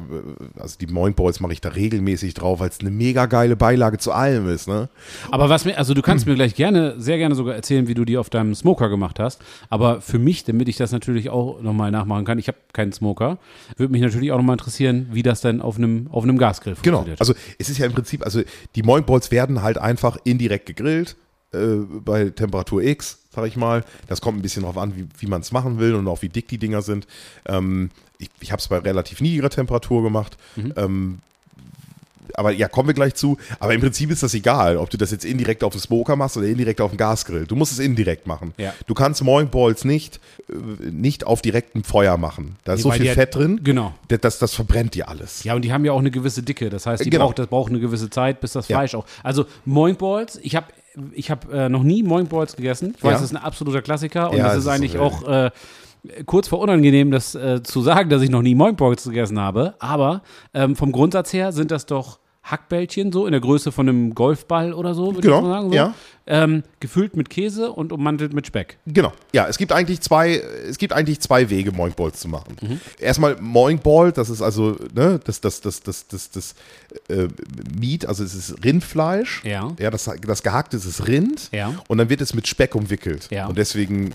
also 0.59 0.79
die 0.81 0.87
Moink 0.87 1.17
Balls 1.17 1.39
mache 1.41 1.53
ich 1.53 1.61
da 1.61 1.69
regelmäßig 1.69 2.33
drauf, 2.33 2.61
weil 2.61 2.71
es 2.71 2.81
eine 2.81 2.91
mega 2.91 3.27
geile 3.27 3.55
Beilage 3.55 3.99
zu 3.99 4.13
allem 4.13 4.49
ist, 4.49 4.67
ne? 4.67 4.89
Aber 5.31 5.51
was 5.51 5.67
mir, 5.67 5.77
also 5.77 5.93
du 5.93 6.01
kannst 6.01 6.27
mir 6.27 6.35
gleich 6.35 6.55
gerne, 6.55 6.95
sehr 6.99 7.19
gerne 7.19 7.35
sogar 7.35 7.55
erzählen, 7.55 7.87
wie 7.87 7.93
du 7.93 8.07
die 8.07 8.17
auf 8.17 8.31
deinem 8.31 8.55
Smoker 8.55 8.89
gemacht 8.89 9.19
hast. 9.21 9.43
Aber 9.69 10.01
für 10.01 10.19
mich, 10.19 10.45
damit 10.45 10.71
ich 10.71 10.79
das 10.79 10.91
natürlich 10.91 11.29
auch 11.29 11.61
nochmal 11.61 11.91
nachmachen 11.91 12.25
kann, 12.25 12.39
ich 12.39 12.49
habe 12.49 12.57
keinen 12.73 12.93
Smoker, 12.93 13.39
würde 13.77 13.93
mich 13.93 14.01
natürlich 14.01 14.33
auch 14.33 14.39
nochmal 14.39 14.55
interessieren, 14.55 15.09
wie 15.13 15.23
das 15.23 15.43
dann 15.43 15.61
auf 15.61 15.77
einem, 15.77 16.09
auf 16.11 16.25
einem 16.25 16.39
Gasgrill 16.39 16.75
Genau. 16.81 16.99
funktioniert. 16.99 17.21
Also 17.21 17.35
es 17.59 17.69
ist 17.69 17.77
ja 17.77 17.85
im 17.85 17.93
Prinzip, 17.93 18.25
also 18.25 18.41
die 18.75 18.83
Moink 18.83 19.05
Balls 19.05 19.31
werden 19.31 19.61
halt 19.63 19.77
einfach 19.77 20.17
indirekt 20.25 20.65
gegrillt 20.65 21.17
äh, 21.53 21.59
bei 22.05 22.31
Temperatur 22.31 22.83
X, 22.83 23.24
sag 23.35 23.47
ich 23.47 23.57
mal. 23.57 23.85
Das 24.09 24.21
kommt 24.21 24.39
ein 24.39 24.43
bisschen 24.43 24.63
drauf 24.63 24.77
an, 24.79 24.97
wie, 24.97 25.07
wie 25.19 25.27
man 25.27 25.41
es 25.41 25.53
machen 25.53 25.79
will 25.79 25.95
und 25.95 26.07
auch 26.09 26.23
wie 26.23 26.29
dick 26.29 26.49
die 26.49 26.59
Dinger 26.59 26.83
sind. 26.83 27.07
Ähm, 27.47 27.91
ich 28.19 28.31
ich 28.41 28.53
habe 28.53 28.61
es 28.61 28.69
bei 28.69 28.79
relativ 28.79 29.21
niedriger 29.21 29.51
Temperatur 29.51 30.03
gemacht. 30.03 30.37
Mhm. 30.57 30.73
Ähm, 30.77 31.19
aber 32.37 32.51
ja, 32.51 32.69
kommen 32.69 32.89
wir 32.89 32.95
gleich 32.95 33.15
zu. 33.15 33.37
Aber 33.61 33.75
im 33.75 33.81
Prinzip 33.81 34.11
ist 34.11 34.23
das 34.23 34.35
egal, 34.35 34.77
ob 34.79 34.91
du 34.91 34.97
das 34.97 35.11
jetzt 35.13 35.25
indirekt 35.25 35.63
auf 35.63 35.73
dem 35.73 35.81
Smoker 35.81 36.17
machst 36.17 36.37
oder 36.37 36.47
indirekt 36.47 36.81
auf 36.81 36.91
dem 36.91 36.97
Gasgrill. 36.97 37.47
Du 37.47 37.55
musst 37.55 37.71
es 37.73 37.79
indirekt 37.79 38.27
machen. 38.27 38.55
Ja. 38.57 38.73
Du 38.87 38.95
kannst 38.95 39.23
Moink 39.23 39.51
Balls 39.53 39.85
nicht, 39.85 40.19
äh, 40.49 40.55
nicht 40.91 41.25
auf 41.25 41.43
direktem 41.43 41.85
Feuer 41.85 42.17
machen. 42.17 42.57
Da 42.65 42.73
ist 42.73 42.79
Nee, 42.79 42.83
so 42.83 42.91
viel 42.93 43.05
ja- 43.07 43.13
Fett 43.15 43.35
drin, 43.37 43.61
Genau. 43.63 43.95
das, 44.09 44.21
das, 44.21 44.39
das 44.39 44.55
verbrennt 44.55 44.95
dir 44.95 45.09
alles. 45.09 45.45
Ja, 45.45 45.55
und 45.55 45.63
die 45.63 45.73
haben 45.73 45.85
ja 45.85 45.93
auch 45.93 45.99
eine 46.01 46.11
gewisse 46.11 46.43
Dicke. 46.43 46.71
Das 46.71 46.87
heißt, 46.87 47.05
die 47.05 47.11
Genau. 47.11 47.27
braucht, 47.27 47.39
das 47.39 47.47
braucht 47.47 47.71
eine 47.71 47.79
gewisse 47.79 48.11
Zeit, 48.11 48.41
bis 48.41 48.53
das 48.53 48.67
Ja. 48.69 48.79
Fleisch 48.79 48.95
auch. 48.95 49.05
Also 49.23 49.45
Moink 49.65 49.99
Balls, 49.99 50.41
ich 50.43 50.57
habe 50.57 50.67
ich 51.13 51.31
hab, 51.31 51.53
äh, 51.53 51.69
noch 51.69 51.83
nie 51.83 52.03
Moink 52.03 52.29
Balls 52.29 52.57
gegessen. 52.57 52.95
Ich 52.97 53.03
weiß, 53.03 53.11
Ja. 53.13 53.19
das 53.19 53.23
ist 53.23 53.37
ein 53.37 53.43
absoluter 53.43 53.83
Klassiker 53.83 54.31
und 54.31 54.37
Ja, 54.37 54.45
das 54.45 54.53
es 54.53 54.59
ist 54.61 54.65
ist 54.67 54.71
eigentlich 54.73 54.93
so 54.93 55.01
auch 55.01 55.29
äh, 55.29 55.51
kurz 56.27 56.49
vor 56.49 56.61
unangenehm, 56.61 57.11
das 57.11 57.35
äh, 57.35 57.63
zu 57.63 57.81
sagen, 57.81 58.11
dass 58.11 58.23
ich 58.23 58.31
noch 58.31 58.43
nie 58.43 58.55
Moink 58.55 58.77
Balls 58.77 59.05
gegessen 59.05 59.41
habe. 59.41 59.75
Aber 59.79 60.23
ähm, 60.53 60.77
vom 60.77 60.93
Grundsatz 60.93 61.33
her 61.33 61.53
sind 61.53 61.71
das 61.71 61.87
doch 61.87 62.19
Hackbällchen 62.43 63.11
so 63.11 63.25
in 63.27 63.33
der 63.33 63.41
Größe 63.41 63.73
von 63.73 63.89
einem 63.89 64.15
Golfball 64.15 64.75
oder 64.75 64.93
so, 64.95 65.15
würde 65.15 65.23
Genau, 65.23 65.39
ich 65.39 65.43
mal 65.45 65.49
sagen. 65.55 65.69
So. 65.71 65.75
ja. 65.75 65.95
Ähm, 66.27 66.63
gefüllt 66.81 67.17
mit 67.17 67.29
Käse 67.29 67.71
und 67.71 67.93
ummantelt 67.93 68.33
mit 68.33 68.47
Speck. 68.47 68.79
Genau. 68.87 69.13
Ja, 69.35 69.47
es 69.47 69.59
gibt 69.59 69.73
eigentlich 69.73 70.01
zwei, 70.01 70.37
es 70.37 70.79
gibt 70.79 70.95
eigentlich 70.95 71.21
zwei 71.21 71.51
Wege, 71.51 71.71
Moink 71.71 71.97
Balls 71.97 72.19
zu 72.21 72.29
machen. 72.29 72.57
Mhm. 72.63 72.81
Erstmal 72.99 73.37
Moink 73.43 73.83
Ball, 73.83 74.11
das 74.11 74.31
ist 74.31 74.41
also, 74.41 74.77
ne, 74.95 75.21
das, 75.23 75.43
das, 75.43 75.61
das, 75.61 75.83
das, 75.83 76.09
das, 76.09 76.31
das 76.31 76.55
äh, 77.11 77.29
Meat, 77.79 78.07
also 78.07 78.25
es 78.25 78.35
ist 78.35 78.65
Rindfleisch. 78.65 79.43
Ja. 79.45 79.71
Ja, 79.79 79.91
das, 79.91 80.11
das 80.27 80.43
gehackte 80.43 80.79
ist 80.79 81.07
Rind. 81.07 81.51
Ja. 81.53 81.75
Und 81.89 81.99
dann 81.99 82.09
wird 82.09 82.23
es 82.23 82.33
mit 82.33 82.49
Speck 82.49 82.75
umwickelt. 82.75 83.29
Ja. 83.31 83.47
Und 83.47 83.59
deswegen 83.59 84.15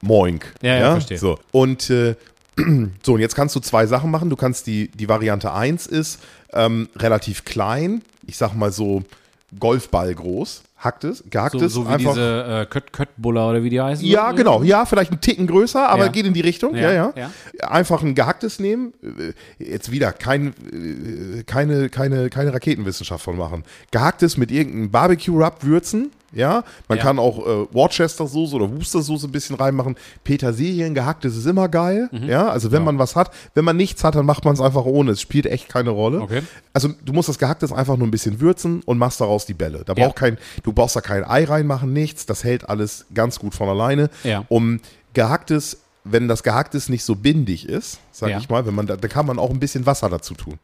Moink. 0.00 0.54
Ja, 0.62 0.76
ja, 0.76 0.92
verstehe. 0.92 1.18
So. 1.18 1.40
Und 1.50 1.90
äh, 1.90 2.14
so, 3.02 3.14
und 3.14 3.20
jetzt 3.20 3.34
kannst 3.34 3.54
du 3.56 3.60
zwei 3.60 3.86
Sachen 3.86 4.10
machen. 4.10 4.30
Du 4.30 4.36
kannst 4.36 4.66
die, 4.66 4.88
die 4.88 5.08
Variante 5.08 5.52
1 5.52 5.86
ist 5.86 6.20
ähm, 6.52 6.88
relativ 6.96 7.44
klein, 7.44 8.02
ich 8.26 8.36
sag 8.36 8.54
mal 8.54 8.72
so 8.72 9.02
Golfball 9.58 10.14
groß, 10.14 10.62
hacktes, 10.78 11.18
So, 11.18 11.24
gehacktes. 11.28 11.72
so 11.72 11.84
wie 11.84 11.88
einfach, 11.92 12.12
diese 12.14 12.44
äh, 12.62 12.66
Kött 12.66 12.92
Köttbuller 12.92 13.50
oder 13.50 13.62
wie 13.62 13.70
die 13.70 13.80
heißen. 13.80 14.04
ja, 14.06 14.32
genau. 14.32 14.62
Ja, 14.62 14.84
vielleicht 14.86 15.10
ein 15.12 15.20
Ticken 15.20 15.46
größer, 15.46 15.88
aber 15.88 16.04
Ja. 16.06 16.10
geht 16.12 16.24
in 16.26 16.34
die 16.34 16.40
Richtung. 16.40 16.74
Ja, 16.76 16.92
Ja, 16.92 17.12
ja. 17.16 17.30
Einfach 17.68 18.02
ein 18.02 18.14
gehacktes 18.14 18.58
nehmen. 18.60 18.92
Äh, 19.02 19.32
Jetzt 19.62 19.90
wieder 19.90 20.12
kein, 20.12 20.48
äh, 20.72 21.42
keine, 21.44 21.88
keine, 21.88 22.30
keine 22.30 22.52
Raketenwissenschaft 22.54 23.24
von 23.24 23.36
machen. 23.36 23.64
Gehacktes 23.90 24.36
mit 24.36 24.50
irgendeinem 24.50 24.90
Barbecue-Rub 24.90 25.64
würzen. 25.64 26.12
Ja, 26.32 26.62
man 26.88 26.98
Ja. 26.98 27.04
kann 27.04 27.18
auch 27.18 27.38
äh, 27.46 27.66
Worcester-Soße 27.72 28.54
oder 28.56 28.70
Worcester-Soße 28.70 29.26
ein 29.28 29.32
bisschen 29.32 29.56
reinmachen. 29.56 29.96
Petersilien, 30.24 30.94
gehacktes 30.94 31.36
ist 31.36 31.46
immer 31.46 31.68
geil. 31.68 32.08
Mhm. 32.12 32.24
Ja, 32.28 32.48
also 32.48 32.70
wenn 32.70 32.84
man 32.84 32.98
was 32.98 33.16
hat. 33.16 33.30
Wenn 33.54 33.64
man 33.64 33.76
nichts 33.78 34.04
hat, 34.04 34.14
dann 34.14 34.26
macht 34.26 34.44
man 34.44 34.52
es 34.54 34.60
einfach 34.60 34.84
ohne. 34.84 35.12
Es 35.12 35.20
spielt 35.22 35.46
echt 35.46 35.68
keine 35.70 35.90
Rolle. 35.90 36.20
Okay. 36.20 36.42
Also 36.74 36.90
du 37.04 37.12
musst 37.14 37.28
das 37.30 37.38
Gehacktes 37.38 37.72
einfach 37.72 37.96
nur 37.96 38.06
ein 38.06 38.10
bisschen 38.10 38.40
würzen 38.40 38.82
und 38.84 38.98
machst 38.98 39.20
daraus 39.22 39.46
die 39.46 39.54
Bälle. 39.54 39.84
Da 39.86 39.94
Ja. 39.96 40.04
braucht 40.06 40.16
kein, 40.16 40.36
du 40.64 40.72
brauchst 40.74 40.96
da 40.96 41.00
kein 41.00 41.24
Ei 41.24 41.44
reinmachen, 41.44 41.92
nichts. 41.92 42.26
Das 42.26 42.44
hält 42.44 42.68
alles 42.68 43.06
ganz 43.14 43.38
gut 43.38 43.54
von 43.54 43.68
alleine. 43.68 44.10
Ja. 44.22 44.44
Um 44.48 44.80
gehacktes, 45.14 45.78
wenn 46.04 46.28
das 46.28 46.42
Gehacktes 46.42 46.88
nicht 46.90 47.04
so 47.04 47.14
bindig 47.16 47.66
ist, 47.68 48.00
sag 48.12 48.30
Ja. 48.30 48.38
ich 48.38 48.48
mal, 48.50 48.66
wenn 48.66 48.74
man 48.74 48.86
da, 48.86 48.96
da 48.96 49.08
kann 49.08 49.24
man 49.26 49.38
auch 49.38 49.50
ein 49.50 49.60
bisschen 49.60 49.86
Wasser 49.86 50.08
dazu 50.10 50.34
tun. 50.34 50.58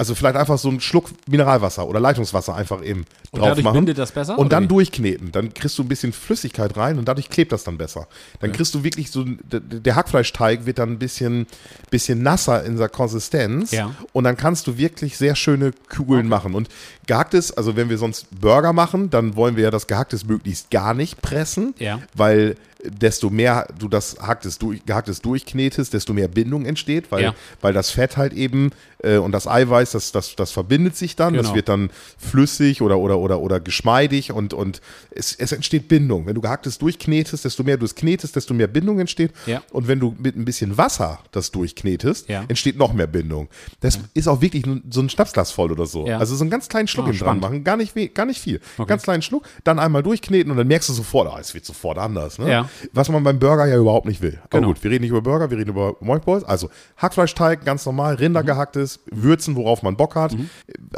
Also 0.00 0.14
vielleicht 0.14 0.36
einfach 0.36 0.56
so 0.56 0.70
einen 0.70 0.80
Schluck 0.80 1.10
Mineralwasser 1.28 1.86
oder 1.86 2.00
Leitungswasser 2.00 2.56
einfach 2.56 2.82
eben 2.82 3.00
Und 3.32 3.40
drauf 3.40 3.50
dadurch 3.50 3.64
machen. 3.64 3.74
bindet 3.74 3.98
das 3.98 4.12
besser, 4.12 4.38
Und 4.38 4.50
dann 4.50 4.62
wie? 4.64 4.68
durchkneten. 4.68 5.30
Dann 5.30 5.52
kriegst 5.52 5.76
du 5.76 5.82
ein 5.82 5.88
bisschen 5.88 6.14
Flüssigkeit 6.14 6.74
rein 6.78 6.98
und 6.98 7.06
dadurch 7.06 7.28
klebt 7.28 7.52
das 7.52 7.64
dann 7.64 7.76
besser. 7.76 8.08
Dann 8.40 8.50
kriegst 8.52 8.74
du 8.74 8.82
wirklich 8.82 9.10
so, 9.10 9.26
der, 9.26 9.94
Hackfleischteig 9.96 10.64
wird 10.64 10.78
dann 10.78 10.92
ein 10.92 10.98
bisschen, 10.98 11.46
bisschen 11.90 12.22
nasser 12.22 12.64
in 12.64 12.78
der 12.78 12.88
Konsistenz. 12.88 13.72
Ja. 13.72 13.94
Und 14.14 14.24
dann 14.24 14.38
kannst 14.38 14.66
du 14.68 14.78
wirklich 14.78 15.18
sehr 15.18 15.34
schöne 15.36 15.72
Kugeln 15.94 16.28
machen. 16.28 16.54
Und 16.54 16.70
gehacktes, 17.06 17.54
also 17.54 17.76
wenn 17.76 17.90
wir 17.90 17.98
sonst 17.98 18.26
Burger 18.40 18.72
machen, 18.72 19.10
dann 19.10 19.36
wollen 19.36 19.56
wir 19.56 19.64
ja 19.64 19.70
das 19.70 19.86
gehacktes 19.86 20.24
möglichst 20.24 20.70
gar 20.70 20.94
nicht 20.94 21.20
pressen. 21.20 21.74
Ja. 21.78 22.00
Weil 22.14 22.56
desto 22.82 23.28
mehr 23.28 23.66
du 23.78 23.88
das 23.88 24.16
Hacktes 24.22 24.56
durch, 24.58 24.86
gehacktes 24.86 25.20
durchknetest, 25.20 25.92
desto 25.92 26.14
mehr 26.14 26.28
Bindung 26.28 26.64
entsteht, 26.64 27.12
weil, 27.12 27.24
Ja. 27.24 27.34
weil 27.60 27.74
das 27.74 27.90
Fett 27.90 28.16
halt 28.16 28.32
eben 28.32 28.70
äh, 29.02 29.18
und 29.18 29.32
das 29.32 29.46
Eiweiß, 29.46 29.89
das, 29.92 30.12
das, 30.12 30.36
das 30.36 30.52
verbindet 30.52 30.96
sich 30.96 31.16
dann, 31.16 31.34
das 31.34 31.44
Genau. 31.46 31.54
wird 31.56 31.68
dann 31.68 31.90
flüssig 32.18 32.82
oder, 32.82 32.98
oder, 32.98 33.18
oder, 33.18 33.40
oder 33.40 33.60
geschmeidig 33.60 34.32
und, 34.32 34.52
und 34.54 34.80
es, 35.10 35.34
es 35.34 35.52
entsteht 35.52 35.88
Bindung. 35.88 36.26
Wenn 36.26 36.34
du 36.34 36.40
gehacktes 36.40 36.78
durchknetest, 36.78 37.44
desto 37.44 37.62
mehr 37.62 37.76
du 37.76 37.84
es 37.84 37.94
knetest, 37.94 38.36
desto 38.36 38.54
mehr 38.54 38.66
Bindung 38.66 38.98
entsteht. 39.00 39.32
Ja. 39.46 39.62
Und 39.72 39.88
wenn 39.88 40.00
du 40.00 40.14
mit 40.18 40.36
ein 40.36 40.44
bisschen 40.44 40.76
Wasser 40.78 41.20
das 41.32 41.50
durchknetest, 41.50 42.28
Ja. 42.28 42.44
entsteht 42.48 42.76
noch 42.76 42.92
mehr 42.92 43.06
Bindung. 43.06 43.48
Das 43.80 43.98
ist 44.14 44.28
auch 44.28 44.40
wirklich 44.40 44.64
so 44.90 45.00
ein 45.00 45.08
Schnapsglas 45.08 45.50
voll 45.52 45.72
oder 45.72 45.86
so. 45.86 46.06
Ja. 46.06 46.18
Also 46.18 46.36
so 46.36 46.42
einen 46.44 46.50
ganz 46.50 46.68
kleinen 46.68 46.88
Schluck 46.88 47.08
Ah, 47.08 47.12
dran 47.12 47.40
machen, 47.40 47.64
gar 47.64 47.76
nicht, 47.76 47.94
gar 48.14 48.26
nicht 48.26 48.40
viel. 48.40 48.60
Okay. 48.78 48.88
Ganz 48.88 49.02
kleinen 49.02 49.22
Schluck, 49.22 49.44
dann 49.64 49.78
einmal 49.78 50.02
durchkneten 50.02 50.50
und 50.50 50.56
dann 50.56 50.66
merkst 50.68 50.88
du 50.88 50.92
sofort, 50.92 51.28
ah, 51.32 51.38
es 51.40 51.54
wird 51.54 51.64
sofort 51.64 51.98
anders. 51.98 52.38
Ne? 52.38 52.50
Ja. 52.50 52.68
Was 52.92 53.08
man 53.08 53.22
beim 53.24 53.38
Burger 53.38 53.66
ja 53.66 53.76
überhaupt 53.76 54.06
nicht 54.06 54.20
will. 54.22 54.38
Aber 54.44 54.58
Genau. 54.58 54.68
gut, 54.68 54.82
wir 54.84 54.90
reden 54.90 55.02
nicht 55.02 55.10
über 55.10 55.22
Burger, 55.22 55.50
wir 55.50 55.58
reden 55.58 55.70
über 55.70 55.96
Moink 56.00 56.24
Balls. 56.24 56.44
Also 56.44 56.70
Hackfleischteig, 56.96 57.64
ganz 57.64 57.86
normal, 57.86 58.14
Mhm. 58.14 58.18
Rindergehacktes, 58.20 59.00
Würzen, 59.10 59.56
worauf 59.56 59.79
man 59.82 59.96
Bock 59.96 60.14
hat. 60.16 60.32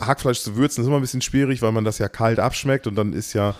Hackfleisch 0.00 0.40
zu 0.40 0.56
würzen 0.56 0.80
ist 0.82 0.86
immer 0.86 0.96
ein 0.96 1.02
bisschen 1.02 1.22
schwierig, 1.22 1.62
weil 1.62 1.72
man 1.72 1.84
das 1.84 1.98
ja 1.98 2.08
kalt 2.08 2.38
abschmeckt 2.38 2.86
und 2.86 2.94
dann 2.94 3.12
ist 3.12 3.32
ja 3.32 3.54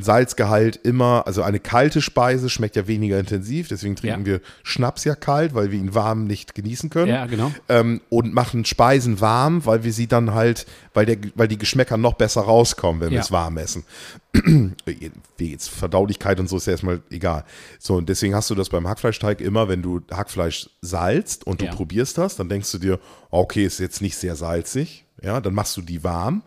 Salzgehalt 0.00 0.76
immer, 0.76 1.24
also 1.26 1.42
eine 1.42 1.58
kalte 1.60 2.00
Speise 2.00 2.48
schmeckt 2.50 2.76
ja 2.76 2.86
weniger 2.86 3.18
intensiv, 3.18 3.68
deswegen 3.68 3.96
trinken 3.96 4.20
Ja. 4.20 4.26
wir 4.26 4.40
Schnaps 4.62 5.04
ja 5.04 5.14
kalt, 5.14 5.54
weil 5.54 5.70
wir 5.70 5.78
ihn 5.78 5.94
warm 5.94 6.24
nicht 6.26 6.54
genießen 6.54 6.90
können. 6.90 7.10
Ja, 7.10 7.26
genau. 7.26 7.52
Ähm, 7.68 8.00
und 8.08 8.32
machen 8.34 8.64
Speisen 8.64 9.20
warm, 9.20 9.64
weil 9.66 9.84
wir 9.84 9.92
sie 9.92 10.06
dann 10.06 10.34
halt, 10.34 10.66
weil, 10.94 11.06
der, 11.06 11.18
weil 11.34 11.48
die 11.48 11.58
Geschmäcker 11.58 11.96
noch 11.96 12.14
besser 12.14 12.42
rauskommen, 12.42 13.00
wenn 13.00 13.10
wir 13.10 13.16
Ja. 13.16 13.22
es 13.22 13.32
warm 13.32 13.58
essen. 13.58 13.84
Wie 14.32 15.10
jetzt 15.50 15.68
Verdaulichkeit 15.70 16.38
und 16.40 16.48
so 16.48 16.56
ist 16.58 16.66
ja 16.66 16.72
erstmal 16.72 17.00
egal. 17.10 17.44
So, 17.78 17.94
und 17.96 18.08
deswegen 18.08 18.34
hast 18.34 18.50
du 18.50 18.54
das 18.54 18.68
beim 18.68 18.86
Hackfleischteig 18.86 19.40
immer, 19.40 19.68
wenn 19.68 19.82
du 19.82 20.00
Hackfleisch 20.12 20.68
salzt 20.82 21.46
und 21.46 21.60
du 21.60 21.66
Ja. 21.66 21.74
probierst 21.74 22.18
das, 22.18 22.36
dann 22.36 22.48
denkst 22.48 22.70
du 22.72 22.78
dir, 22.78 22.98
okay, 23.30 23.64
ist 23.64 23.80
jetzt 23.80 24.00
nicht 24.02 24.16
sehr 24.16 24.36
salzig. 24.36 25.04
Ja, 25.22 25.40
dann 25.40 25.54
machst 25.54 25.76
du 25.76 25.80
die 25.82 26.04
warm, 26.04 26.42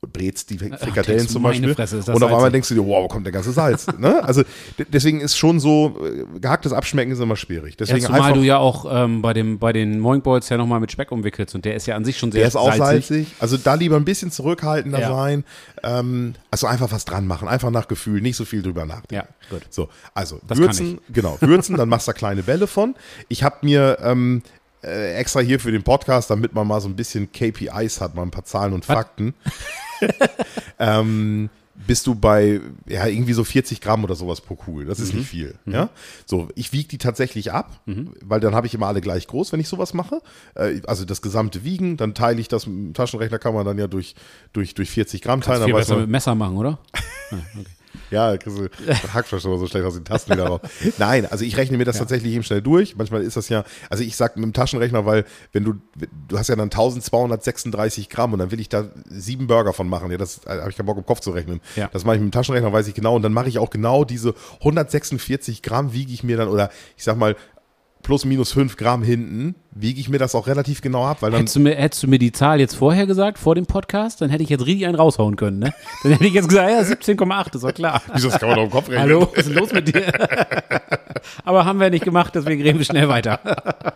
brätst 0.00 0.48
die 0.50 0.58
Frikadellen 0.58 1.04
denkst 1.06 1.26
du, 1.26 1.32
zum 1.32 1.42
Beispiel. 1.42 1.74
Fresse, 1.74 1.96
und 1.96 2.08
auf 2.08 2.14
einmal 2.22 2.30
salzig. 2.40 2.52
denkst 2.52 2.68
du 2.68 2.74
dir, 2.76 2.86
wow, 2.86 3.02
wo 3.04 3.08
kommt 3.08 3.26
der 3.26 3.32
ganze 3.32 3.50
Salz? 3.52 3.86
ne? 3.98 4.22
Also 4.22 4.42
de- 4.78 4.86
deswegen 4.88 5.20
ist 5.20 5.36
schon 5.36 5.58
so, 5.58 5.98
äh, 6.04 6.38
gehacktes 6.38 6.72
Abschmecken 6.72 7.10
ist 7.12 7.18
immer 7.18 7.34
schwierig. 7.34 7.72
Ja, 7.72 7.76
Deswegen 7.80 8.06
zumal 8.06 8.20
einfach, 8.22 8.34
du 8.34 8.42
ja 8.42 8.58
auch 8.58 8.86
ähm, 8.88 9.22
bei, 9.22 9.32
dem, 9.32 9.58
bei 9.58 9.72
den 9.72 9.98
Moink 9.98 10.22
Balls 10.22 10.48
ja 10.50 10.56
nochmal 10.56 10.78
mit 10.78 10.92
Speck 10.92 11.10
umwickelst 11.10 11.54
und 11.56 11.64
der 11.64 11.74
ist 11.74 11.86
ja 11.86 11.96
an 11.96 12.04
sich 12.04 12.16
schon 12.16 12.30
sehr 12.30 12.42
der 12.42 12.48
ist 12.48 12.56
auch 12.56 12.72
salzig. 12.74 13.06
salzig. 13.08 13.26
Also 13.40 13.56
da 13.56 13.74
lieber 13.74 13.96
ein 13.96 14.04
bisschen 14.04 14.30
zurückhaltender 14.30 15.00
Ja. 15.00 15.08
sein. 15.14 15.44
Ähm, 15.82 16.34
also 16.50 16.68
einfach 16.68 16.92
was 16.92 17.04
dran 17.04 17.26
machen, 17.26 17.48
einfach 17.48 17.70
nach 17.70 17.88
Gefühl, 17.88 18.20
nicht 18.20 18.36
so 18.36 18.44
viel 18.44 18.62
drüber 18.62 18.86
nachdenken. 18.86 19.14
Ja, 19.14 19.24
gut. 19.50 19.62
So, 19.70 19.88
also 20.14 20.40
Das 20.46 20.58
würzen, 20.58 20.98
genau, 21.12 21.36
würzen, 21.40 21.76
dann 21.76 21.88
machst 21.88 22.06
du 22.06 22.12
da 22.12 22.18
kleine 22.18 22.42
Bälle 22.44 22.66
von. 22.68 22.94
Ich 23.28 23.42
habe 23.42 23.56
mir 23.62 23.98
ähm, 24.02 24.42
äh, 24.88 25.14
extra 25.14 25.40
hier 25.40 25.60
für 25.60 25.72
den 25.72 25.82
Podcast, 25.82 26.30
damit 26.30 26.54
man 26.54 26.66
mal 26.66 26.80
so 26.80 26.88
ein 26.88 26.96
bisschen 26.96 27.30
KPIs 27.32 28.00
hat, 28.00 28.14
mal 28.14 28.22
ein 28.22 28.30
paar 28.30 28.44
Zahlen 28.44 28.72
und 28.72 28.84
Fakten. 28.84 29.34
ähm, 30.78 31.50
bist 31.86 32.06
du 32.06 32.14
bei 32.14 32.60
ja 32.86 33.06
irgendwie 33.06 33.32
so 33.32 33.44
40 33.44 33.80
Gramm 33.80 34.04
oder 34.04 34.14
sowas 34.14 34.40
pro 34.40 34.56
Kugel. 34.56 34.86
Das 34.86 34.98
ist 35.00 35.14
nicht 35.14 35.28
viel. 35.28 35.54
Ja, 35.64 35.90
so 36.26 36.48
ich 36.54 36.72
wiege 36.72 36.88
die 36.88 36.98
tatsächlich 36.98 37.52
ab, 37.52 37.80
weil 38.20 38.40
dann 38.40 38.54
habe 38.54 38.66
ich 38.66 38.74
immer 38.74 38.86
alle 38.86 39.00
gleich 39.00 39.26
groß, 39.26 39.52
wenn 39.52 39.60
ich 39.60 39.68
sowas 39.68 39.94
mache. 39.94 40.20
Äh, 40.54 40.80
also 40.86 41.04
das 41.04 41.22
gesamte 41.22 41.64
Wiegen, 41.64 41.96
dann 41.96 42.14
teile 42.14 42.40
ich 42.40 42.48
das 42.48 42.66
mit 42.66 42.76
dem 42.76 42.94
Taschenrechner 42.94 43.38
kann 43.38 43.54
man 43.54 43.64
dann 43.64 43.78
ja 43.78 43.86
durch 43.86 44.14
durch 44.52 44.74
durch 44.74 44.90
40 44.90 45.22
Gramm 45.22 45.40
teilen. 45.40 45.60
Kannst 45.60 45.66
viel 45.66 45.74
besser 45.74 45.94
man, 45.94 46.02
mit 46.02 46.10
Messer 46.10 46.34
machen, 46.34 46.56
oder? 46.56 46.78
ja, 48.10 48.36
kriegst 48.36 48.58
du 48.58 48.68
Hackfleisch 49.12 49.44
aber 49.44 49.58
so 49.58 49.66
schlecht 49.66 49.84
aus 49.84 49.94
den 49.94 50.04
Tasten 50.04 50.32
wieder 50.32 50.46
raus. 50.46 50.60
Nein, 50.98 51.26
also 51.26 51.44
ich 51.44 51.56
rechne 51.56 51.76
mir 51.76 51.84
das 51.84 51.98
tatsächlich 51.98 52.32
eben 52.32 52.42
schnell 52.42 52.62
durch. 52.62 52.96
Manchmal 52.96 53.22
ist 53.22 53.36
das 53.36 53.48
ja, 53.48 53.64
also 53.90 54.02
ich 54.02 54.16
sag 54.16 54.36
mit 54.36 54.44
dem 54.44 54.52
Taschenrechner, 54.52 55.06
weil 55.06 55.24
wenn 55.52 55.64
du, 55.64 55.74
du 56.28 56.38
hast 56.38 56.48
ja 56.48 56.56
dann 56.56 56.66
1236 56.66 58.08
Gramm 58.08 58.32
und 58.32 58.38
dann 58.38 58.50
will 58.50 58.60
ich 58.60 58.68
da 58.68 58.84
sieben 59.08 59.46
Burger 59.46 59.72
von 59.72 59.88
machen. 59.88 60.10
Ja, 60.10 60.18
das 60.18 60.44
äh, 60.46 60.50
habe 60.50 60.70
ich 60.70 60.76
keinen 60.76 60.86
Bock 60.86 60.98
im 60.98 61.06
Kopf 61.06 61.20
zu 61.20 61.30
rechnen. 61.30 61.60
Ja. 61.76 61.88
Das 61.92 62.04
mache 62.04 62.16
ich 62.16 62.22
mit 62.22 62.30
dem 62.30 62.32
Taschenrechner, 62.32 62.72
weiß 62.72 62.88
ich 62.88 62.94
genau. 62.94 63.16
Und 63.16 63.22
dann 63.22 63.32
mache 63.32 63.48
ich 63.48 63.58
auch 63.58 63.70
genau 63.70 64.04
diese 64.04 64.34
146 64.60 65.62
Gramm 65.62 65.92
wiege 65.92 66.12
ich 66.12 66.22
mir 66.22 66.36
dann, 66.36 66.48
oder 66.48 66.70
ich 66.96 67.04
sag 67.04 67.16
mal, 67.16 67.36
plus 68.02 68.24
minus 68.24 68.52
5 68.52 68.76
Gramm 68.76 69.02
hinten, 69.02 69.54
wiege 69.70 70.00
ich 70.00 70.08
mir 70.08 70.18
das 70.18 70.34
auch 70.34 70.46
relativ 70.46 70.80
genau 70.80 71.04
ab, 71.04 71.18
weil 71.20 71.30
dann 71.30 71.40
Hättest 71.40 71.56
du, 71.56 71.60
mir, 71.60 71.74
hättest 71.76 72.02
du 72.02 72.08
mir 72.08 72.18
die 72.18 72.32
Zahl 72.32 72.58
jetzt 72.58 72.74
vorher 72.74 73.06
gesagt, 73.06 73.38
vor 73.38 73.54
dem 73.54 73.66
Podcast, 73.66 74.20
dann 74.20 74.30
hätte 74.30 74.42
ich 74.42 74.48
jetzt 74.48 74.66
richtig 74.66 74.86
einen 74.86 74.94
raushauen 74.96 75.36
können, 75.36 75.58
ne? 75.58 75.72
Dann 76.02 76.12
hätte 76.12 76.26
ich 76.26 76.34
jetzt 76.34 76.48
gesagt, 76.48 76.70
ja, 76.70 76.80
17,8, 76.80 77.54
ist 77.54 77.64
doch 77.64 77.74
klar. 77.74 78.02
Wieso, 78.14 78.28
das 78.28 78.40
kann 78.40 78.48
man 78.48 78.58
doch 78.58 78.64
im 78.64 78.70
Kopf 78.70 78.88
rechnen. 78.88 79.00
Hallo, 79.02 79.28
was 79.30 79.46
ist 79.46 79.48
denn 79.48 79.56
los 79.56 79.72
mit 79.72 79.94
dir? 79.94 80.06
Aber 81.44 81.64
haben 81.64 81.80
wir 81.80 81.90
nicht 81.90 82.04
gemacht, 82.04 82.34
deswegen 82.34 82.62
reden 82.62 82.78
wir 82.78 82.84
schnell 82.86 83.08
weiter. 83.08 83.40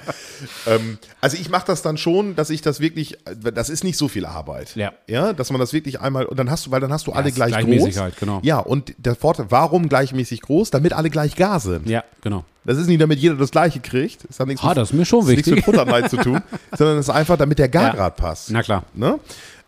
Ähm, 0.67 0.99
also 1.21 1.37
ich 1.41 1.49
mache 1.50 1.67
das 1.67 1.83
dann 1.83 1.97
schon, 1.97 2.35
dass 2.35 2.50
ich 2.50 2.62
das 2.62 2.81
wirklich, 2.81 3.17
das 3.55 3.69
ist 3.69 3.85
nicht 3.85 3.97
so 3.97 4.09
viel 4.09 4.26
Arbeit. 4.26 4.75
Ja. 4.75 4.93
Ja, 5.09 5.33
dass 5.33 5.50
man 5.50 5.61
das 5.61 5.73
wirklich 5.73 6.00
einmal, 6.00 6.25
und 6.26 6.37
dann 6.38 6.50
hast 6.50 6.67
du, 6.67 6.71
weil 6.73 6.81
dann 6.81 6.93
hast 6.93 7.07
du 7.07 7.12
alle 7.12 7.29
ist 7.29 7.35
gleich 7.37 7.50
gleichmäßig 7.52 7.95
groß. 7.95 8.02
halt, 8.02 8.17
genau. 8.19 8.41
Ja, 8.43 8.59
und 8.59 8.95
der 8.99 9.14
Vorteil, 9.14 9.47
warum 9.50 9.88
gleichmäßig 9.88 10.43
groß? 10.43 10.71
Damit 10.71 10.93
alle 10.93 11.11
gleich 11.11 11.37
gar 11.37 11.61
sind. 11.61 11.88
Ja, 11.88 12.02
genau. 12.23 12.45
Das 12.64 12.79
ist 12.79 12.87
nicht, 12.88 13.00
damit 13.00 13.19
jeder 13.19 13.35
das 13.37 13.50
gleiche 13.50 13.81
kriegt. 13.81 14.29
Das 14.29 14.38
hat 14.41 14.47
nichts, 14.47 14.62
Ah, 14.62 14.69
mit, 14.69 14.76
das 14.79 14.91
ist 14.91 14.97
mir 14.97 15.05
schon 15.05 15.26
nichts 15.26 15.49
mit. 15.66 15.76
Futterneid 15.76 16.11
zu 16.11 16.16
tun, 16.19 16.40
sondern 16.76 16.99
es 16.99 17.09
ist 17.09 17.14
einfach, 17.14 17.37
damit 17.37 17.59
der 17.59 17.66
Ja. 17.66 17.71
Gargrad 17.71 18.16
passt. 18.16 18.50
Na 18.50 18.62
klar. 18.62 18.85
Ne? 18.95 19.19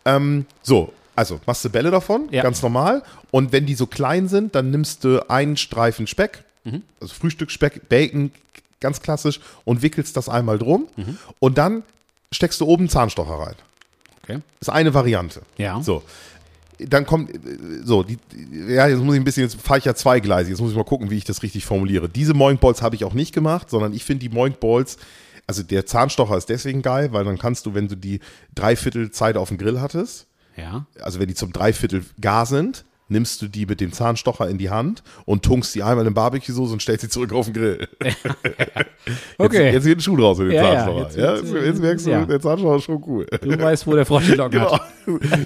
Ähm, 0.05 0.45
so, 0.61 0.93
also 1.15 1.39
machst 1.45 1.63
du 1.65 1.69
Bälle 1.69 1.91
davon, 1.91 2.27
Ja. 2.31 2.43
ganz 2.43 2.61
normal. 2.61 3.03
Und 3.31 3.51
wenn 3.51 3.65
die 3.65 3.75
so 3.75 3.87
klein 3.87 4.27
sind, 4.27 4.55
dann 4.55 4.71
nimmst 4.71 5.03
du 5.03 5.27
einen 5.29 5.57
Streifen 5.57 6.07
Speck, 6.07 6.43
Mhm. 6.63 6.81
also 6.99 7.13
Frühstücksspeck, 7.13 7.87
Bacon, 7.89 8.31
ganz 8.79 9.01
klassisch, 9.01 9.39
und 9.65 9.81
wickelst 9.81 10.17
das 10.17 10.29
einmal 10.29 10.57
drum. 10.57 10.87
Mhm. 10.95 11.17
Und 11.39 11.57
dann 11.57 11.83
steckst 12.31 12.59
du 12.61 12.65
oben 12.65 12.89
Zahnstocher 12.89 13.33
rein. 13.35 13.55
Okay. 14.23 14.39
ist 14.59 14.69
eine 14.69 14.91
Variante. 14.95 15.41
Ja. 15.57 15.79
So. 15.83 16.01
Dann 16.79 17.05
kommt, 17.05 17.29
äh, 17.29 17.37
so, 17.85 18.01
die, 18.03 18.17
die- 18.33 18.73
ja, 18.73 18.87
jetzt 18.87 18.99
muss 18.99 19.13
ich 19.13 19.21
ein 19.21 19.23
bisschen, 19.23 19.43
jetzt 19.43 19.61
fahre 19.61 19.77
ich 19.79 19.85
ja 19.85 19.93
zweigleisig, 19.93 20.49
jetzt 20.49 20.59
muss 20.61 20.71
ich 20.71 20.75
mal 20.77 20.83
gucken, 20.83 21.09
wie 21.11 21.17
ich 21.17 21.23
das 21.23 21.43
richtig 21.43 21.63
formuliere. 21.65 22.09
Diese 22.09 22.33
Moink 22.33 22.59
Balls 22.59 22.81
habe 22.81 22.95
ich 22.95 23.05
auch 23.05 23.13
nicht 23.13 23.33
gemacht, 23.33 23.69
sondern 23.69 23.93
ich 23.93 24.03
finde 24.03 24.27
die 24.27 24.35
Moink 24.35 24.59
Balls, 24.59 24.97
also 25.47 25.63
der 25.63 25.85
Zahnstocher 25.85 26.37
ist 26.37 26.49
deswegen 26.49 26.81
geil, 26.81 27.09
weil 27.11 27.23
dann 27.25 27.37
kannst 27.37 27.65
du, 27.65 27.73
wenn 27.73 27.87
du 27.87 27.95
die 27.95 28.19
Dreiviertel 28.55 29.11
Zeit 29.11 29.37
auf 29.37 29.49
dem 29.49 29.57
Grill 29.57 29.79
hattest, 29.81 30.27
Ja. 30.55 30.85
also 31.01 31.19
wenn 31.19 31.27
die 31.27 31.35
zum 31.35 31.53
Dreiviertel 31.53 32.03
gar 32.19 32.45
sind, 32.45 32.85
nimmst 33.07 33.39
du 33.43 33.47
die 33.47 33.67
mit 33.67 33.81
dem 33.81 33.91
Zahnstocher 33.93 34.49
in 34.49 34.57
die 34.57 34.71
Hand 34.71 35.03
und 35.25 35.45
tunkst 35.45 35.75
die 35.75 35.83
einmal 35.83 36.07
in 36.07 36.15
Barbecue-Soße 36.15 36.73
und 36.73 36.81
stellst 36.81 37.01
sie 37.03 37.09
zurück 37.09 37.31
auf 37.33 37.45
den 37.45 37.53
Grill. 37.53 37.87
Okay. 39.37 39.65
Jetzt, 39.65 39.73
jetzt 39.75 39.85
wird 39.85 39.97
ein 39.99 40.01
Schuh 40.01 40.17
draus 40.17 40.39
mit 40.39 40.47
dem 40.47 40.53
Ja, 40.55 40.63
ja, 40.63 40.73
Zahnstocher. 40.85 41.03
jetzt 41.03 41.17
Ja, 41.17 41.33
wird's, 41.35 41.51
jetzt, 41.51 41.65
jetzt 41.65 41.79
merkst 41.81 42.05
du, 42.07 42.09
ja. 42.09 42.25
der 42.25 42.41
Zahnstocher 42.41 42.75
ist 42.77 42.83
schon 42.85 43.03
cool. 43.05 43.25
Du 43.41 43.59
weißt, 43.61 43.85
wo 43.85 43.93
der 43.93 44.05
Frosch 44.05 44.25
die 44.25 44.31
Locken 44.31 44.51
Genau. 44.59 44.71
hat. 44.73 44.81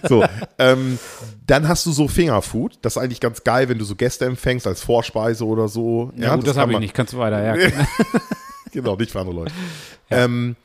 So, 0.08 0.24
ähm, 0.58 0.98
dann 1.46 1.68
hast 1.68 1.86
du 1.86 1.91
so 1.91 2.08
Fingerfood. 2.08 2.77
Das 2.82 2.96
ist 2.96 3.01
eigentlich 3.01 3.20
ganz 3.20 3.44
geil, 3.44 3.68
wenn 3.68 3.77
du 3.77 3.84
so 3.84 3.96
Gäste 3.96 4.24
empfängst 4.25 4.65
als 4.65 4.82
Vorspeise 4.82 5.46
oder 5.46 5.68
so. 5.68 6.13
Ja, 6.15 6.36
gut, 6.38 6.48
das, 6.48 6.53
kann 6.53 6.62
habe 6.62 6.74
ich 6.74 6.79
nicht. 6.79 6.94
Kannst 6.94 7.12
du 7.12 7.18
weiter, 7.18 7.44
ja. 7.44 7.70
Genau, 8.71 8.95
nicht 8.95 9.11
für 9.11 9.19
andere 9.19 9.35
Leute. 9.35 9.53
Ähm, 10.09 10.55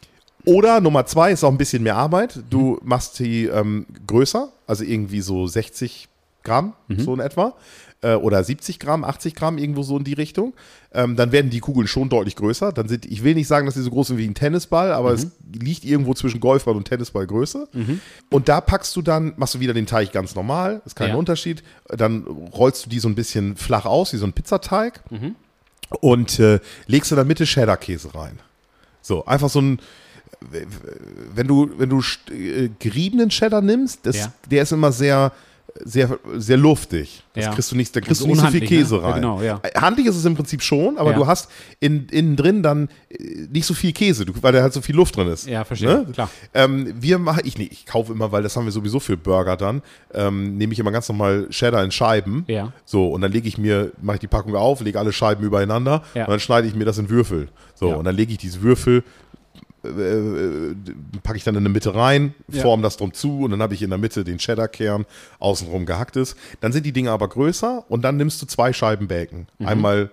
oder 0.45 0.81
Nummer 0.81 1.07
zwei 1.07 1.33
ist 1.33 1.43
auch 1.45 1.51
ein 1.51 1.59
bisschen 1.59 1.83
mehr 1.83 1.97
Arbeit. 1.97 2.41
Du 2.51 2.79
machst 2.83 3.19
die 3.19 3.47
ähm, 3.47 3.87
größer, 4.07 4.51
also 4.67 4.85
irgendwie 4.85 5.21
so 5.23 5.47
60 5.47 6.09
Gramm, 6.43 6.75
so 6.99 7.15
in 7.15 7.21
etwa. 7.21 7.55
Äh, 8.03 8.17
oder 8.17 8.45
70 8.45 8.79
Gramm, 8.79 9.03
80 9.03 9.35
Gramm, 9.35 9.57
irgendwo 9.57 9.83
so 9.83 9.97
in 9.97 10.05
die 10.05 10.13
Richtung. 10.13 10.53
Ähm, 10.93 11.17
dann 11.17 11.33
werden 11.33 11.49
die 11.51 11.61
Kugeln 11.61 11.87
schon 11.87 12.11
deutlich 12.11 12.37
größer. 12.37 12.71
Dann 12.73 12.87
sind, 12.87 13.07
ich 13.07 13.25
will 13.25 13.33
nicht 13.35 13.49
sagen, 13.49 13.65
dass 13.65 13.75
die 13.77 13.81
so 13.81 13.89
groß 13.89 14.09
sind 14.09 14.19
wie 14.19 14.27
ein 14.29 14.35
Tennisball, 14.35 14.93
aber 14.93 15.13
es 15.13 15.29
liegt 15.59 15.87
irgendwo 15.87 16.13
zwischen 16.13 16.41
Golfball 16.41 16.77
und 16.77 16.85
Tennisballgröße. 16.87 17.67
Und 18.29 18.49
da 18.51 18.61
packst 18.61 18.95
du 18.97 19.01
dann, 19.01 19.33
machst 19.39 19.55
du 19.55 19.61
wieder 19.61 19.73
den 19.73 19.87
Teig 19.87 20.13
ganz 20.13 20.35
normal, 20.35 20.83
ist 20.85 20.95
kein 20.97 21.09
Ja. 21.11 21.17
Unterschied. 21.17 21.63
Dann 21.89 22.25
rollst 22.27 22.85
du 22.85 22.91
die 22.91 22.99
so 22.99 23.09
ein 23.09 23.15
bisschen 23.15 23.57
flach 23.57 23.87
aus, 23.87 24.13
wie 24.13 24.19
so 24.19 24.27
ein 24.27 24.35
Pizzateig. 24.35 25.03
Und 26.01 26.39
äh, 26.41 26.61
legst 26.87 27.11
du 27.11 27.15
in 27.15 27.19
der 27.19 27.25
Mitte 27.25 27.45
Cheddar-Käse 27.45 28.15
rein. 28.15 28.39
So, 29.03 29.25
einfach 29.27 29.49
so 29.51 29.61
ein, 29.61 29.81
wenn 31.35 31.47
du, 31.47 31.71
wenn 31.79 31.89
du 31.91 32.03
äh, 32.33 32.71
geriebenen 32.79 33.29
Cheddar 33.31 33.61
nimmst, 33.63 34.01
das, 34.05 34.17
Ja. 34.17 34.33
der 34.51 34.63
ist 34.63 34.73
immer 34.73 34.93
sehr, 34.93 35.33
sehr, 35.85 36.19
sehr 36.37 36.57
luftig. 36.57 37.25
Das 37.35 37.47
Ja. 37.47 37.53
kriegst 37.53 37.73
du 37.73 37.77
nicht, 37.77 37.95
da 37.97 38.01
kriegst 38.01 38.21
du 38.21 38.27
nicht 38.29 38.39
so 38.41 38.47
viel 38.47 38.61
ne? 38.61 38.67
Käse 38.67 38.97
Ja, 38.97 39.03
rein. 39.03 39.15
genau, 39.17 39.43
ja. 39.43 39.61
Äh, 39.63 39.81
Handlich 39.81 40.07
ist 40.07 40.15
es 40.17 40.25
im 40.25 40.37
Prinzip 40.37 40.63
schon, 40.63 40.99
aber 40.99 41.11
Ja. 41.11 41.17
du 41.17 41.27
hast 41.27 41.51
in, 41.81 42.07
innen 42.11 42.37
drin 42.37 42.63
dann 42.63 42.89
äh, 43.11 43.47
nicht 43.51 43.67
so 43.67 43.75
viel 43.75 43.93
Käse, 43.93 44.25
weil 44.41 44.53
da 44.53 44.63
halt 44.63 44.73
so 44.73 44.81
viel 44.81 44.95
Luft 44.95 45.17
drin 45.17 45.27
ist. 45.29 45.49
Ja, 45.49 45.65
verstehe. 45.65 45.89
Ne? 45.89 46.07
Klar. 46.13 46.31
Ähm, 46.55 46.95
wir 47.01 47.19
machen, 47.19 47.41
ich, 47.45 47.59
nee, 47.59 47.69
ich 47.71 47.87
kaufe 47.87 48.13
immer, 48.13 48.31
weil 48.31 48.43
das 48.45 48.57
haben 48.57 48.67
wir 48.67 48.73
sowieso 48.73 49.01
für 49.01 49.17
Burger 49.17 49.57
dann, 49.57 49.83
ähm, 50.13 50.57
nehme 50.57 50.73
ich 50.73 50.79
immer 50.79 50.93
ganz 50.93 51.09
normal 51.09 51.49
Cheddar 51.51 51.83
in 51.83 51.91
Scheiben. 51.91 52.45
Ja. 52.47 52.73
So, 52.85 53.09
und 53.09 53.21
dann 53.23 53.33
lege 53.33 53.49
ich 53.49 53.59
mir, 53.59 53.91
mache 54.01 54.17
ich 54.17 54.21
die 54.21 54.29
Packung 54.29 54.55
auf, 54.55 54.81
lege 54.81 54.99
alle 54.99 55.13
Scheiben 55.13 55.45
übereinander 55.45 56.05
Ja. 56.15 56.25
und 56.27 56.31
dann 56.31 56.41
schneide 56.41 56.69
ich 56.69 56.75
mir 56.77 56.85
das 56.85 56.99
in 56.99 57.11
Würfel. 57.11 57.49
So, 57.75 57.89
Ja. 57.89 57.95
und 57.97 58.05
dann 58.05 58.15
lege 58.15 58.31
ich 58.33 58.39
diese 58.39 58.63
Würfel, 58.63 59.03
packe 61.23 61.37
ich 61.37 61.45
dann 61.45 61.55
in 61.57 61.65
der 61.65 61.73
Mitte 61.73 61.95
rein, 61.95 62.35
Ja. 62.51 62.63
form 62.63 62.83
das 62.83 62.97
drum 62.97 63.13
zu 63.13 63.41
und 63.41 63.51
dann 63.51 63.63
habe 63.63 63.75
ich 63.75 63.83
in 63.83 63.91
der 63.91 63.99
Mitte 63.99 64.25
den 64.25 64.39
Cheddar-Kern, 64.39 65.05
außenrum 65.39 65.87
gehacktes. 65.87 66.37
Dann 66.61 66.73
sind 66.73 66.87
die 66.87 66.93
Dinge 66.93 67.11
aber 67.11 67.29
größer 67.29 67.85
und 67.89 68.03
dann 68.03 68.17
nimmst 68.17 68.41
du 68.43 68.47
zwei 68.47 68.73
Scheiben 68.73 69.09
Bacon. 69.09 69.47
Einmal 69.65 70.11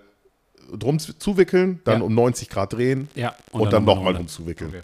drum 0.76 0.98
zu- 0.98 1.18
zuwickeln, 1.18 1.80
dann 1.84 1.96
Mhm. 1.96 2.00
Ja. 2.02 2.06
um 2.06 2.14
90 2.14 2.48
Grad 2.48 2.72
drehen 2.72 3.08
Ja. 3.14 3.34
und, 3.50 3.72
dann 3.72 3.84
nochmal 3.84 3.96
nochmal 3.96 4.14
drum 4.14 4.28
zuwickeln. 4.28 4.70
Okay. 4.70 4.82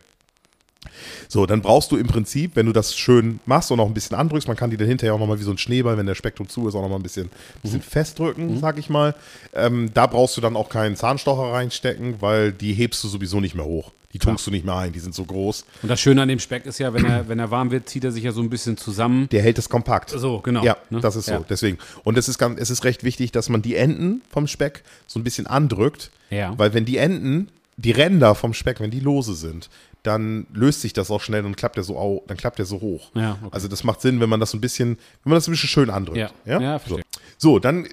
So, 1.28 1.46
dann 1.46 1.62
brauchst 1.62 1.92
du 1.92 1.96
im 1.96 2.06
Prinzip, 2.06 2.56
wenn 2.56 2.66
du 2.66 2.72
das 2.72 2.96
schön 2.96 3.40
machst 3.46 3.70
und 3.70 3.80
auch 3.80 3.86
ein 3.86 3.94
bisschen 3.94 4.16
andrückst, 4.16 4.48
man 4.48 4.56
kann 4.56 4.70
die 4.70 4.76
dann 4.76 4.88
hinterher 4.88 5.14
auch 5.14 5.18
nochmal 5.18 5.38
wie 5.38 5.44
so 5.44 5.50
ein 5.50 5.58
Schneeball, 5.58 5.96
wenn 5.96 6.06
der 6.06 6.14
Spektrum 6.14 6.48
zu 6.48 6.68
ist, 6.68 6.74
auch 6.74 6.82
nochmal 6.82 6.98
ein 6.98 7.02
bisschen, 7.02 7.30
bisschen 7.62 7.82
festdrücken, 7.82 8.58
sag 8.60 8.78
ich 8.78 8.90
mal. 8.90 9.14
Ähm, 9.54 9.90
da 9.94 10.06
brauchst 10.06 10.36
du 10.36 10.40
dann 10.40 10.56
auch 10.56 10.68
keinen 10.68 10.96
Zahnstocher 10.96 11.52
reinstecken, 11.52 12.16
weil 12.20 12.52
die 12.52 12.72
hebst 12.72 13.02
du 13.04 13.08
sowieso 13.08 13.40
nicht 13.40 13.54
mehr 13.54 13.64
hoch. 13.64 13.92
Die 14.14 14.18
tunkst 14.18 14.46
du 14.46 14.50
nicht 14.50 14.64
mehr 14.64 14.76
ein, 14.76 14.92
die 14.92 15.00
sind 15.00 15.14
so 15.14 15.24
groß. 15.24 15.66
Und 15.82 15.88
das 15.88 16.00
Schöne 16.00 16.22
an 16.22 16.28
dem 16.28 16.38
Speck 16.38 16.64
ist 16.64 16.78
ja, 16.78 16.94
wenn 16.94 17.04
er, 17.04 17.28
wenn 17.28 17.38
er 17.38 17.50
warm 17.50 17.70
wird, 17.70 17.90
zieht 17.90 18.04
er 18.04 18.12
sich 18.12 18.24
ja 18.24 18.32
so 18.32 18.40
ein 18.40 18.48
bisschen 18.48 18.78
zusammen. 18.78 19.28
Der 19.28 19.42
hält 19.42 19.58
es 19.58 19.68
kompakt. 19.68 20.10
So, 20.10 20.40
genau. 20.40 20.64
Ja, 20.64 20.78
ne? 20.88 21.00
das 21.00 21.14
ist 21.14 21.26
so. 21.26 21.32
Ja. 21.32 21.44
Deswegen. 21.48 21.76
Und 22.04 22.16
es 22.16 22.26
ist, 22.26 22.38
ganz, 22.38 22.58
es 22.58 22.70
ist 22.70 22.84
recht 22.84 23.04
wichtig, 23.04 23.32
dass 23.32 23.50
man 23.50 23.60
die 23.60 23.76
Enden 23.76 24.22
vom 24.30 24.46
Speck 24.46 24.82
so 25.06 25.20
ein 25.20 25.24
bisschen 25.24 25.46
andrückt. 25.46 26.10
Ja. 26.30 26.54
Weil 26.56 26.72
wenn 26.72 26.86
die 26.86 26.96
Enden 26.96 27.48
die 27.76 27.90
Ränder 27.90 28.34
vom 28.34 28.54
Speck, 28.54 28.80
wenn 28.80 28.90
die 28.90 29.00
lose 29.00 29.34
sind, 29.34 29.68
dann 30.08 30.46
löst 30.52 30.80
sich 30.80 30.94
das 30.94 31.10
auch 31.10 31.20
schnell 31.20 31.44
und 31.44 31.56
klappt 31.56 31.76
der 31.76 31.84
so 31.84 31.98
au, 31.98 32.22
dann 32.26 32.36
klappt 32.38 32.58
der 32.58 32.64
so 32.64 32.80
hoch. 32.80 33.10
Ja, 33.14 33.32
okay. 33.42 33.50
Also 33.52 33.68
das 33.68 33.84
macht 33.84 34.00
Sinn, 34.00 34.20
wenn 34.20 34.30
man 34.30 34.40
das 34.40 34.50
so 34.52 34.56
ein 34.56 34.60
bisschen, 34.60 34.96
wenn 35.22 35.30
man 35.30 35.34
das 35.34 35.46
ein 35.46 35.50
bisschen 35.50 35.68
schön 35.68 35.90
andrückt. 35.90 36.18
Ja. 36.18 36.30
ja? 36.46 36.60
Ja, 36.60 36.80
so. 36.84 36.98
so, 37.36 37.58
dann 37.58 37.84
äh, 37.84 37.88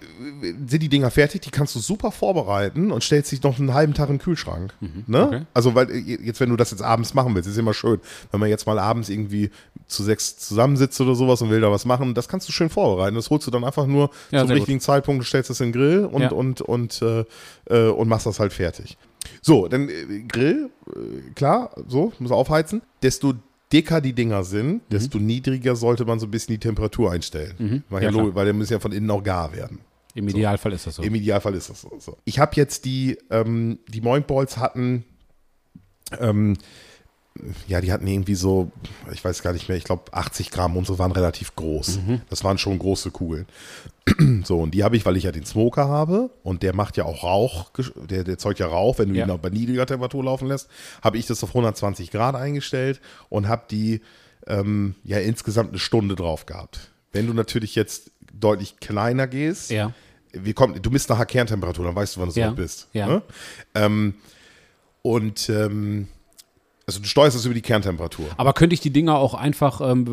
sind 0.66 0.82
die 0.82 0.90
Dinger 0.90 1.12
fertig, 1.12 1.42
die 1.42 1.52
kannst 1.52 1.76
du 1.76 1.80
super 1.80 2.12
vorbereiten 2.12 2.92
und 2.92 3.04
stellst 3.04 3.32
dich 3.34 3.44
noch 3.44 3.60
einen 3.60 3.74
halben 3.74 3.94
Tag 3.94 4.08
in 4.10 4.16
den 4.16 4.22
Kühlschrank. 4.22 4.74
Ne? 5.08 5.26
okay. 5.28 5.42
Also, 5.54 5.76
weil 5.76 5.92
äh, 5.92 5.98
jetzt, 5.98 6.40
wenn 6.40 6.50
du 6.50 6.56
das 6.56 6.72
jetzt 6.72 6.82
abends 6.82 7.14
machen 7.14 7.36
willst, 7.36 7.50
ist 7.50 7.58
immer 7.58 7.74
schön, 7.74 8.00
wenn 8.32 8.40
man 8.40 8.50
jetzt 8.50 8.66
mal 8.66 8.80
abends 8.80 9.10
irgendwie 9.10 9.52
zu 9.88 10.04
sechs 10.04 10.38
zusammensitzt 10.38 11.00
oder 11.02 11.16
sowas 11.16 11.42
und 11.42 11.50
will 11.50 11.62
da 11.62 11.70
was 11.70 11.86
machen, 11.86 12.14
das 12.14 12.28
kannst 12.28 12.48
du 12.48 12.54
schön 12.54 12.70
vorbereiten. 12.70 13.16
Das 13.16 13.30
holst 13.30 13.46
du 13.46 13.52
dann 13.52 13.64
einfach 13.64 13.86
nur 13.86 14.10
Ja, 14.32 14.40
zum 14.40 14.48
sehr 14.48 14.56
gut. 14.56 14.62
richtigen 14.62 14.80
Zeitpunkt, 14.80 15.26
stellst 15.26 15.50
es 15.50 15.60
in 15.60 15.72
den 15.72 15.74
Grill 15.74 16.06
und, 16.06 16.32
und, 16.32 16.62
und, 16.62 17.02
äh, 17.02 17.26
äh, 17.70 17.90
und 17.90 18.08
machst 18.08 18.26
das 18.26 18.40
halt 18.40 18.54
fertig. 18.54 18.98
So, 19.42 19.68
dann 19.68 19.90
äh, 19.90 20.24
Grill, 20.28 20.70
äh, 20.96 21.32
klar, 21.36 21.76
so, 21.88 22.14
muss 22.20 22.32
aufheizen. 22.32 22.82
Desto 23.04 23.34
dicker 23.74 24.00
die 24.02 24.14
Dinger 24.14 24.44
sind, 24.44 24.82
desto 24.92 25.18
niedriger 25.20 25.76
sollte 25.76 26.06
man 26.06 26.20
so 26.20 26.28
ein 26.28 26.32
bisschen 26.32 26.54
die 26.54 26.60
Temperatur 26.60 27.12
einstellen. 27.12 27.84
Weil, 27.90 28.04
Ja, 28.04 28.10
ja, 28.10 28.14
klar. 28.14 28.36
weil 28.36 28.46
der 28.46 28.54
muss 28.54 28.70
ja 28.70 28.80
von 28.80 28.92
innen 28.92 29.10
auch 29.10 29.24
gar 29.24 29.56
werden. 29.56 29.80
Im 30.14 30.28
Idealfall 30.30 30.72
ist 30.74 30.88
das 30.88 30.96
so. 30.96 31.04
Im 31.04 31.14
Idealfall 31.16 31.54
ist 31.56 31.70
das 31.70 31.82
so. 31.82 31.92
so. 32.00 32.18
Ich 32.24 32.40
habe 32.40 32.52
jetzt 32.56 32.86
die, 32.86 33.18
ähm, 33.30 33.80
die 33.90 34.00
Moinkballs 34.00 34.58
hatten, 34.58 35.04
ähm, 36.20 36.56
ja, 37.68 37.82
die 37.82 37.92
hatten 37.92 38.08
irgendwie 38.08 38.36
so, 38.36 38.72
ich 39.12 39.24
weiß 39.24 39.44
gar 39.44 39.52
nicht 39.54 39.68
mehr, 39.68 39.78
ich 39.78 39.84
glaube 39.84 40.14
80 40.14 40.52
Gramm 40.52 40.78
und 40.78 40.88
so 40.88 40.98
waren 41.00 41.12
relativ 41.12 41.56
groß. 41.56 42.00
Das 42.30 42.44
waren 42.44 42.58
schon 42.58 42.80
große 42.80 43.12
Kugeln. 43.12 43.46
so, 44.46 44.60
und 44.62 44.72
die 44.74 44.84
habe 44.84 44.96
ich, 44.96 45.06
weil 45.06 45.18
ich 45.18 45.24
ja 45.26 45.32
den 45.32 45.46
Smoker 45.46 45.88
habe 45.90 46.30
und 46.44 46.64
der 46.64 46.74
macht 46.74 46.96
ja 46.96 47.04
auch 47.06 47.24
Rauch, 47.24 47.72
der, 48.10 48.24
der 48.24 48.38
zeugt 48.38 48.60
ja 48.60 48.68
Rauch, 48.68 49.00
wenn 49.00 49.10
du 49.10 49.16
Ja. 49.16 49.26
ihn 49.26 49.32
auch 49.32 49.40
bei 49.40 49.50
niedriger 49.50 49.86
Temperatur 49.86 50.24
laufen 50.24 50.48
lässt, 50.48 50.70
habe 51.04 51.18
ich 51.18 51.26
das 51.26 51.44
auf 51.44 51.50
120 51.50 52.12
Grad 52.12 52.36
eingestellt 52.36 53.02
und 53.30 53.48
habe 53.48 53.64
die 53.70 54.02
ähm, 54.48 54.96
ja 55.04 55.18
insgesamt 55.20 55.70
eine 55.70 55.80
Stunde 55.80 56.16
drauf 56.16 56.46
gehabt. 56.46 56.92
Wenn 57.12 57.28
du 57.28 57.34
natürlich 57.34 57.76
jetzt 57.76 58.12
deutlich 58.34 58.80
kleiner 58.80 59.28
gehst, 59.28 59.72
Ja. 59.72 59.92
wir 60.32 60.54
kommen, 60.54 60.82
du 60.82 60.90
misst 60.92 61.10
nachher 61.10 61.26
Kerntemperatur, 61.26 61.84
dann 61.86 61.96
weißt 61.96 62.16
du, 62.16 62.20
wann 62.22 62.28
du 62.28 62.34
so 62.34 62.40
Ja. 62.40 62.50
weit 62.50 62.56
bist. 62.56 62.88
Ja. 62.94 63.08
Ne? 63.08 63.22
Ähm, 63.74 64.16
und 65.02 65.50
ähm, 65.50 66.08
also 66.88 67.00
du 67.00 67.08
steuerst 67.08 67.36
es 67.36 67.46
über 67.46 67.54
die 67.56 67.62
Kerntemperatur. 67.62 68.28
Aber 68.38 68.54
könnte 68.54 68.74
ich 68.74 68.80
die 68.80 68.92
Dinger 68.92 69.18
auch 69.18 69.34
einfach, 69.34 69.82
ähm, 69.82 70.06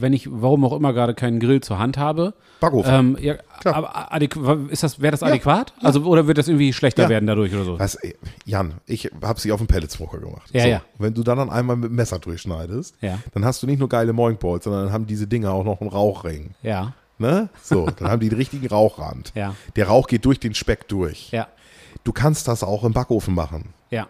wenn 0.00 0.12
ich, 0.12 0.28
warum 0.30 0.64
auch 0.64 0.72
immer 0.72 0.92
gerade 0.92 1.14
keinen 1.14 1.38
Grill 1.38 1.60
zur 1.60 1.78
Hand 1.78 1.98
habe, 1.98 2.34
Backofen. 2.60 2.92
ähm, 2.92 3.18
ja, 3.20 3.34
Klar. 3.60 3.74
aber 3.76 4.12
adäqu- 4.12 4.68
ist 4.68 4.82
das, 4.82 5.00
wäre 5.00 5.12
das 5.12 5.22
adäquat? 5.22 5.72
Also 5.82 6.02
oder 6.02 6.26
wird 6.26 6.38
das 6.38 6.48
irgendwie 6.48 6.72
schlechter 6.72 7.04
Ja. 7.04 7.08
werden 7.10 7.26
dadurch 7.26 7.54
oder 7.54 7.64
so? 7.64 7.78
Was, 7.78 7.94
ey, 7.96 8.16
Jan, 8.44 8.74
ich 8.86 9.10
habe 9.22 9.38
sie 9.38 9.52
auf 9.52 9.58
dem 9.58 9.66
Pelletsmoker 9.68 10.18
gemacht. 10.18 10.50
Ja, 10.52 10.66
ja. 10.66 10.82
Wenn 10.98 11.14
du 11.14 11.22
dann, 11.22 11.38
dann 11.38 11.50
einmal 11.50 11.76
mit 11.76 11.90
dem 11.90 11.94
Messer 11.96 12.18
durchschneidest, 12.18 12.96
Ja. 13.00 13.18
dann 13.34 13.44
hast 13.44 13.62
du 13.62 13.66
nicht 13.66 13.78
nur 13.78 13.88
geile 13.88 14.12
Moinkballs, 14.12 14.64
sondern 14.64 14.84
dann 14.86 14.92
haben 14.92 15.06
diese 15.06 15.26
Dinger 15.26 15.52
auch 15.52 15.64
noch 15.64 15.80
einen 15.80 15.90
Rauchring. 15.90 16.54
Ja, 16.62 16.92
Ne? 17.18 17.48
So, 17.62 17.86
dann 17.98 18.10
haben 18.10 18.20
die 18.20 18.28
den 18.28 18.36
richtigen 18.36 18.66
Rauchrand. 18.66 19.32
Ja. 19.34 19.54
Der 19.74 19.86
Rauch 19.88 20.06
geht 20.06 20.26
durch 20.26 20.38
den 20.38 20.52
Speck 20.54 20.86
durch. 20.88 21.30
ja, 21.30 21.46
Du 22.04 22.12
kannst 22.12 22.46
das 22.46 22.62
auch 22.62 22.84
im 22.84 22.92
Backofen 22.92 23.34
machen. 23.34 23.72
ja. 23.90 24.06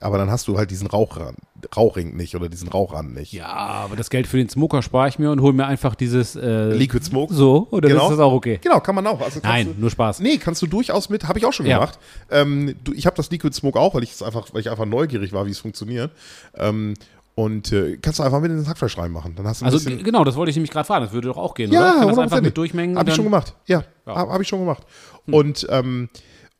Aber 0.00 0.18
dann 0.18 0.30
hast 0.30 0.46
du 0.48 0.56
halt 0.58 0.70
diesen 0.70 0.86
Rauchrand, 0.86 1.36
Rauchring 1.76 2.16
nicht 2.16 2.36
oder 2.36 2.48
diesen 2.48 2.68
Rauchrand 2.68 3.14
nicht. 3.14 3.32
Ja, 3.32 3.46
aber 3.46 3.96
das 3.96 4.10
Geld 4.10 4.26
für 4.26 4.36
den 4.36 4.48
Smoker 4.48 4.80
spare 4.82 5.08
ich 5.08 5.18
mir 5.18 5.30
und 5.32 5.40
hole 5.42 5.52
mir 5.52 5.66
einfach 5.66 5.94
dieses 5.96 6.36
äh, 6.36 6.70
Liquid 6.72 7.04
Smoke. 7.04 7.34
So, 7.34 7.66
oder 7.70 7.88
Genau. 7.88 8.04
ist 8.04 8.10
das 8.12 8.20
auch 8.20 8.32
okay? 8.32 8.60
Genau, 8.62 8.78
kann 8.80 8.94
man 8.94 9.06
auch. 9.06 9.20
Also 9.20 9.40
Nein, 9.42 9.74
du, 9.74 9.80
nur 9.80 9.90
Spaß. 9.90 10.20
Nee, 10.20 10.38
kannst 10.38 10.62
du 10.62 10.66
durchaus 10.66 11.08
mit, 11.08 11.26
habe 11.26 11.38
ich 11.38 11.46
auch 11.46 11.52
schon 11.52 11.66
Ja. 11.66 11.78
gemacht. 11.78 11.98
Ähm, 12.30 12.76
du, 12.84 12.92
ich 12.92 13.06
habe 13.06 13.16
das 13.16 13.30
Liquid 13.30 13.52
Smoke 13.54 13.78
auch, 13.78 13.94
weil 13.94 14.02
ich 14.04 14.12
es 14.12 14.22
einfach, 14.22 14.46
weil 14.52 14.60
ich 14.60 14.70
einfach 14.70 14.86
neugierig 14.86 15.32
war, 15.32 15.46
wie 15.46 15.50
es 15.50 15.58
funktioniert. 15.58 16.12
Ähm, 16.56 16.94
und 17.34 17.72
äh, 17.72 17.96
kannst 17.98 18.18
du 18.18 18.24
einfach 18.24 18.40
mit 18.40 18.50
in 18.50 18.58
das 18.58 18.68
Hackfleisch 18.68 18.98
reinmachen. 18.98 19.34
Dann 19.36 19.46
hast 19.46 19.60
du 19.62 19.66
Also 19.66 19.78
genau, 19.90 20.24
das 20.24 20.34
wollte 20.36 20.50
ich 20.50 20.56
nämlich 20.56 20.72
gerade 20.72 20.86
fragen. 20.86 21.04
Das 21.04 21.12
würde 21.12 21.28
doch 21.28 21.36
auch 21.36 21.54
gehen, 21.54 21.70
Ja, 21.72 21.80
oder? 21.80 21.98
Kann 22.00 22.08
das 22.08 22.18
einfach 22.18 22.40
mit 22.40 22.56
durchmengen? 22.56 22.98
Habe 22.98 23.10
ich 23.10 23.16
schon 23.16 23.24
gemacht. 23.24 23.54
Ja, 23.66 23.84
Ja. 24.06 24.14
habe 24.16 24.32
hab 24.32 24.40
ich 24.40 24.48
schon 24.48 24.58
gemacht. 24.60 24.82
Und 25.26 25.66
ähm, 25.70 26.08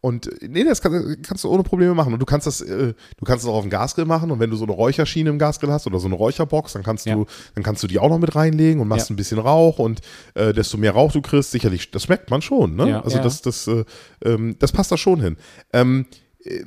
und 0.00 0.26
äh, 0.42 0.48
nee, 0.48 0.64
das 0.64 0.80
kann, 0.80 1.16
kannst 1.22 1.42
du 1.44 1.48
ohne 1.50 1.62
Probleme 1.62 1.92
machen. 1.94 2.12
Und 2.12 2.20
du 2.20 2.26
kannst 2.26 2.46
das, 2.46 2.60
äh, 2.60 2.94
du 3.16 3.24
kannst 3.24 3.44
es 3.44 3.50
auch 3.50 3.54
auf 3.56 3.62
dem 3.64 3.70
Gasgrill 3.70 4.04
machen. 4.04 4.30
Und 4.30 4.38
wenn 4.38 4.50
du 4.50 4.56
so 4.56 4.64
eine 4.64 4.72
Räucherschiene 4.72 5.28
im 5.30 5.38
Gasgrill 5.38 5.70
hast 5.72 5.86
oder 5.86 5.98
so 5.98 6.06
eine 6.06 6.14
Räucherbox, 6.14 6.74
dann 6.74 6.82
kannst 6.84 7.06
Ja. 7.06 7.14
du, 7.16 7.26
dann 7.54 7.64
kannst 7.64 7.82
du 7.82 7.86
die 7.88 7.98
auch 7.98 8.08
noch 8.08 8.18
mit 8.18 8.34
reinlegen 8.34 8.80
und 8.80 8.88
machst 8.88 9.08
Ja. 9.08 9.14
ein 9.14 9.16
bisschen 9.16 9.38
Rauch. 9.38 9.78
Und 9.78 10.00
äh, 10.34 10.52
desto 10.52 10.76
mehr 10.78 10.92
Rauch 10.92 11.10
du 11.12 11.20
kriegst, 11.20 11.50
sicherlich, 11.50 11.90
das 11.90 12.08
merkt 12.08 12.30
man 12.30 12.42
schon. 12.42 12.76
Ne? 12.76 12.90
Ja, 12.90 13.00
also 13.02 13.18
das, 13.18 13.42
das, 13.42 13.66
äh, 13.66 13.84
ähm, 14.24 14.56
das 14.58 14.70
passt 14.72 14.92
da 14.92 14.96
schon 14.96 15.20
hin. 15.20 15.36
Ähm, 15.72 16.06
äh, 16.44 16.62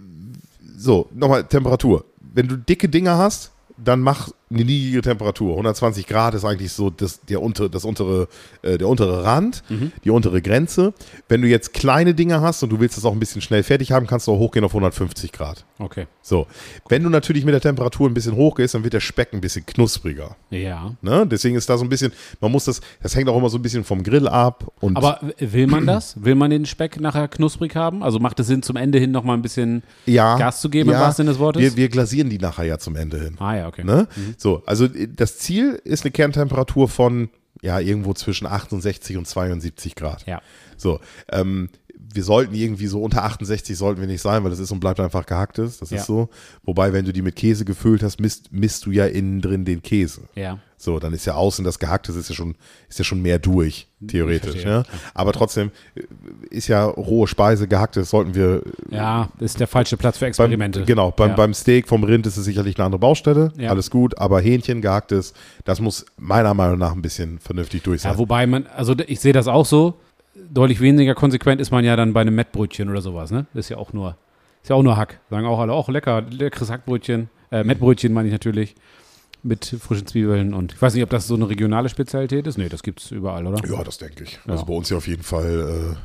so, 0.77 1.07
nochmal 1.13 1.45
Temperatur. 1.45 2.05
Wenn 2.33 2.47
du 2.47 2.57
dicke 2.57 2.89
Dinger 2.89 3.17
hast, 3.17 3.51
dann 3.77 4.01
mach 4.01 4.29
eine 4.53 4.63
niedrige 4.65 5.01
Temperatur. 5.01 5.51
120 5.51 6.07
Grad 6.07 6.33
ist 6.33 6.45
eigentlich 6.45 6.71
so 6.73 6.89
das, 6.89 7.21
der, 7.21 7.41
unter, 7.41 7.69
das 7.69 7.85
untere, 7.85 8.27
äh, 8.61 8.77
der 8.77 8.87
untere 8.87 9.23
Rand, 9.23 9.63
Mhm. 9.69 9.91
die 10.03 10.09
untere 10.09 10.41
Grenze. 10.41 10.93
Wenn 11.29 11.41
du 11.41 11.47
jetzt 11.47 11.73
kleine 11.73 12.13
Dinger 12.13 12.41
hast 12.41 12.61
und 12.63 12.69
du 12.71 12.79
willst 12.79 12.97
das 12.97 13.05
auch 13.05 13.13
ein 13.13 13.19
bisschen 13.19 13.41
schnell 13.41 13.63
fertig 13.63 13.91
haben, 13.91 14.07
kannst 14.07 14.27
du 14.27 14.31
auch 14.33 14.39
hochgehen 14.39 14.65
auf 14.65 14.73
150 14.73 15.31
Grad. 15.31 15.65
Okay. 15.79 16.07
So. 16.21 16.47
Wenn 16.89 17.03
du 17.03 17.09
natürlich 17.09 17.45
mit 17.45 17.53
der 17.53 17.61
Temperatur 17.61 18.09
ein 18.09 18.13
bisschen 18.13 18.35
hochgehst, 18.35 18.73
dann 18.75 18.83
wird 18.83 18.93
der 18.93 18.99
Speck 18.99 19.29
ein 19.33 19.41
bisschen 19.41 19.65
knuspriger. 19.65 20.35
Ja. 20.49 20.95
Ne? 21.01 21.25
Deswegen 21.27 21.55
ist 21.55 21.69
da 21.69 21.77
so 21.77 21.83
ein 21.83 21.89
bisschen, 21.89 22.11
man 22.39 22.51
muss 22.51 22.65
das, 22.65 22.81
das 23.01 23.15
hängt 23.15 23.29
auch 23.29 23.37
immer 23.37 23.49
so 23.49 23.57
ein 23.57 23.61
bisschen 23.61 23.83
vom 23.83 24.03
Grill 24.03 24.27
ab. 24.27 24.71
Und 24.79 24.97
Aber 24.97 25.19
will 25.39 25.67
man 25.67 25.87
das? 25.87 26.23
Will 26.23 26.35
man 26.35 26.51
den 26.51 26.65
Speck 26.65 26.99
nachher 26.99 27.27
knusprig 27.27 27.75
haben? 27.75 28.03
Also 28.03 28.19
macht 28.19 28.39
es 28.39 28.47
Sinn, 28.47 28.61
zum 28.63 28.75
Ende 28.75 28.99
hin 28.99 29.11
nochmal 29.11 29.37
ein 29.37 29.41
bisschen 29.41 29.83
ja, 30.05 30.37
Gas 30.37 30.61
zu 30.61 30.69
geben, 30.69 30.89
im 30.89 30.93
ja, 30.95 31.01
wahrsten 31.01 31.25
Sinne 31.25 31.31
des 31.33 31.39
Wortes? 31.39 31.61
Wir, 31.61 31.75
wir 31.75 31.89
glasieren 31.89 32.29
die 32.29 32.37
nachher 32.37 32.65
ja 32.65 32.77
zum 32.77 32.95
Ende 32.95 33.19
hin. 33.19 33.35
ah 33.39 33.55
ja, 33.55 33.67
okay. 33.67 33.83
Ne? 33.83 34.07
So, 34.41 34.63
also 34.65 34.85
äh, 34.85 35.07
das 35.07 35.37
Ziel 35.37 35.79
ist 35.83 36.03
eine 36.03 36.11
Kerntemperatur 36.11 36.89
von 36.89 37.29
ja 37.61 37.79
irgendwo 37.79 38.13
zwischen 38.15 38.47
68 38.47 39.15
und 39.17 39.27
72 39.27 39.93
Grad. 39.93 40.25
Ja. 40.25 40.41
So, 40.77 40.99
ähm, 41.31 41.69
wir 42.15 42.23
sollten 42.23 42.53
irgendwie 42.53 42.87
so 42.87 43.01
unter 43.01 43.23
68 43.23 43.77
sollten 43.77 44.01
wir 44.01 44.07
nicht 44.07 44.21
sein, 44.21 44.43
weil 44.43 44.49
das 44.51 44.59
ist 44.59 44.71
und 44.71 44.79
bleibt 44.79 44.99
einfach 44.99 45.25
gehacktes. 45.25 45.77
Das 45.79 45.89
Ja. 45.91 45.97
ist 45.97 46.05
so. 46.05 46.29
Wobei, 46.63 46.93
wenn 46.93 47.05
du 47.05 47.13
die 47.13 47.21
mit 47.21 47.35
Käse 47.35 47.65
gefüllt 47.65 48.03
hast, 48.03 48.19
misst, 48.19 48.51
misst 48.51 48.85
du 48.85 48.91
ja 48.91 49.05
innen 49.05 49.41
drin 49.41 49.65
den 49.65 49.81
Käse. 49.81 50.21
Ja. 50.35 50.59
So, 50.77 50.97
dann 50.97 51.13
ist 51.13 51.25
ja 51.25 51.35
außen 51.35 51.63
das 51.63 51.77
Gehackte 51.77 52.11
ist 52.11 52.27
ja 52.29 52.33
schon, 52.33 52.55
ist 52.89 52.97
ja 52.97 53.05
schon 53.05 53.21
mehr 53.21 53.37
durch, 53.37 53.87
theoretisch. 54.07 54.63
ja? 54.63 54.81
Aber 55.13 55.31
trotzdem 55.31 55.69
äh, 55.93 56.01
ist 56.49 56.67
ja 56.69 56.85
rohe 56.85 57.27
Speise, 57.27 57.67
gehacktes 57.67 58.09
sollten 58.09 58.33
wir 58.33 58.63
Ja, 58.89 59.29
das 59.37 59.51
ist 59.51 59.59
der 59.59 59.67
falsche 59.67 59.95
Platz 59.95 60.17
für 60.17 60.21
beim, 60.25 60.29
Experimente. 60.29 60.83
genau, 60.85 61.11
beim, 61.11 61.29
ja. 61.29 61.35
beim 61.35 61.53
Steak 61.53 61.87
vom 61.87 62.03
Rind 62.03 62.25
ist 62.25 62.37
es 62.37 62.45
sicherlich 62.45 62.77
eine 62.77 62.85
andere 62.85 62.99
Baustelle. 62.99 63.51
Ja. 63.57 63.69
Alles 63.69 63.91
gut, 63.91 64.17
aber 64.17 64.41
Hähnchen, 64.41 64.81
gehacktes, 64.81 65.33
das 65.65 65.79
muss 65.79 66.03
meiner 66.17 66.55
Meinung 66.55 66.79
nach 66.79 66.93
ein 66.93 67.01
bisschen 67.03 67.37
vernünftig 67.37 67.83
durch 67.83 68.01
sein. 68.01 68.13
Ja, 68.13 68.17
wobei 68.17 68.47
man, 68.47 68.65
also 68.75 68.95
ich 69.05 69.19
sehe 69.19 69.33
das 69.33 69.47
auch 69.47 69.67
so, 69.67 69.99
deutlich 70.49 70.81
weniger 70.81 71.15
konsequent 71.15 71.61
ist 71.61 71.71
man 71.71 71.83
ja 71.83 71.95
dann 71.95 72.13
bei 72.13 72.21
einem 72.21 72.35
Mettbrötchen 72.35 72.89
oder 72.89 73.01
sowas, 73.01 73.31
ne? 73.31 73.45
Das 73.53 73.65
ist 73.65 73.69
ja 73.69 73.77
auch 73.77 73.93
nur, 73.93 74.17
ist 74.61 74.69
ja 74.69 74.75
auch 74.75 74.83
nur 74.83 74.97
Hack. 74.97 75.19
Sagen 75.29 75.45
auch 75.45 75.59
alle, 75.59 75.73
auch 75.73 75.89
lecker, 75.89 76.21
leckeres 76.29 76.69
Hackbrötchen, 76.69 77.29
äh, 77.51 77.63
Mettbrötchen 77.63 78.13
meine 78.13 78.27
ich 78.27 78.33
natürlich, 78.33 78.75
mit 79.43 79.65
frischen 79.65 80.05
Zwiebeln 80.05 80.53
und 80.53 80.73
ich 80.73 80.81
weiß 80.81 80.93
nicht, 80.93 81.03
ob 81.03 81.09
das 81.09 81.27
so 81.27 81.33
eine 81.33 81.49
regionale 81.49 81.89
Spezialität 81.89 82.45
ist. 82.45 82.57
Nee, 82.57 82.69
das 82.69 82.83
gibt's 82.83 83.09
überall, 83.09 83.47
oder? 83.47 83.67
ja, 83.67 83.83
das 83.83 83.97
denke 83.97 84.23
ich. 84.23 84.33
Ja. 84.45 84.51
Also 84.51 84.65
bei 84.65 84.73
uns 84.73 84.89
ja 84.89 84.97
auf 84.97 85.07
jeden 85.07 85.23
Fall 85.23 85.97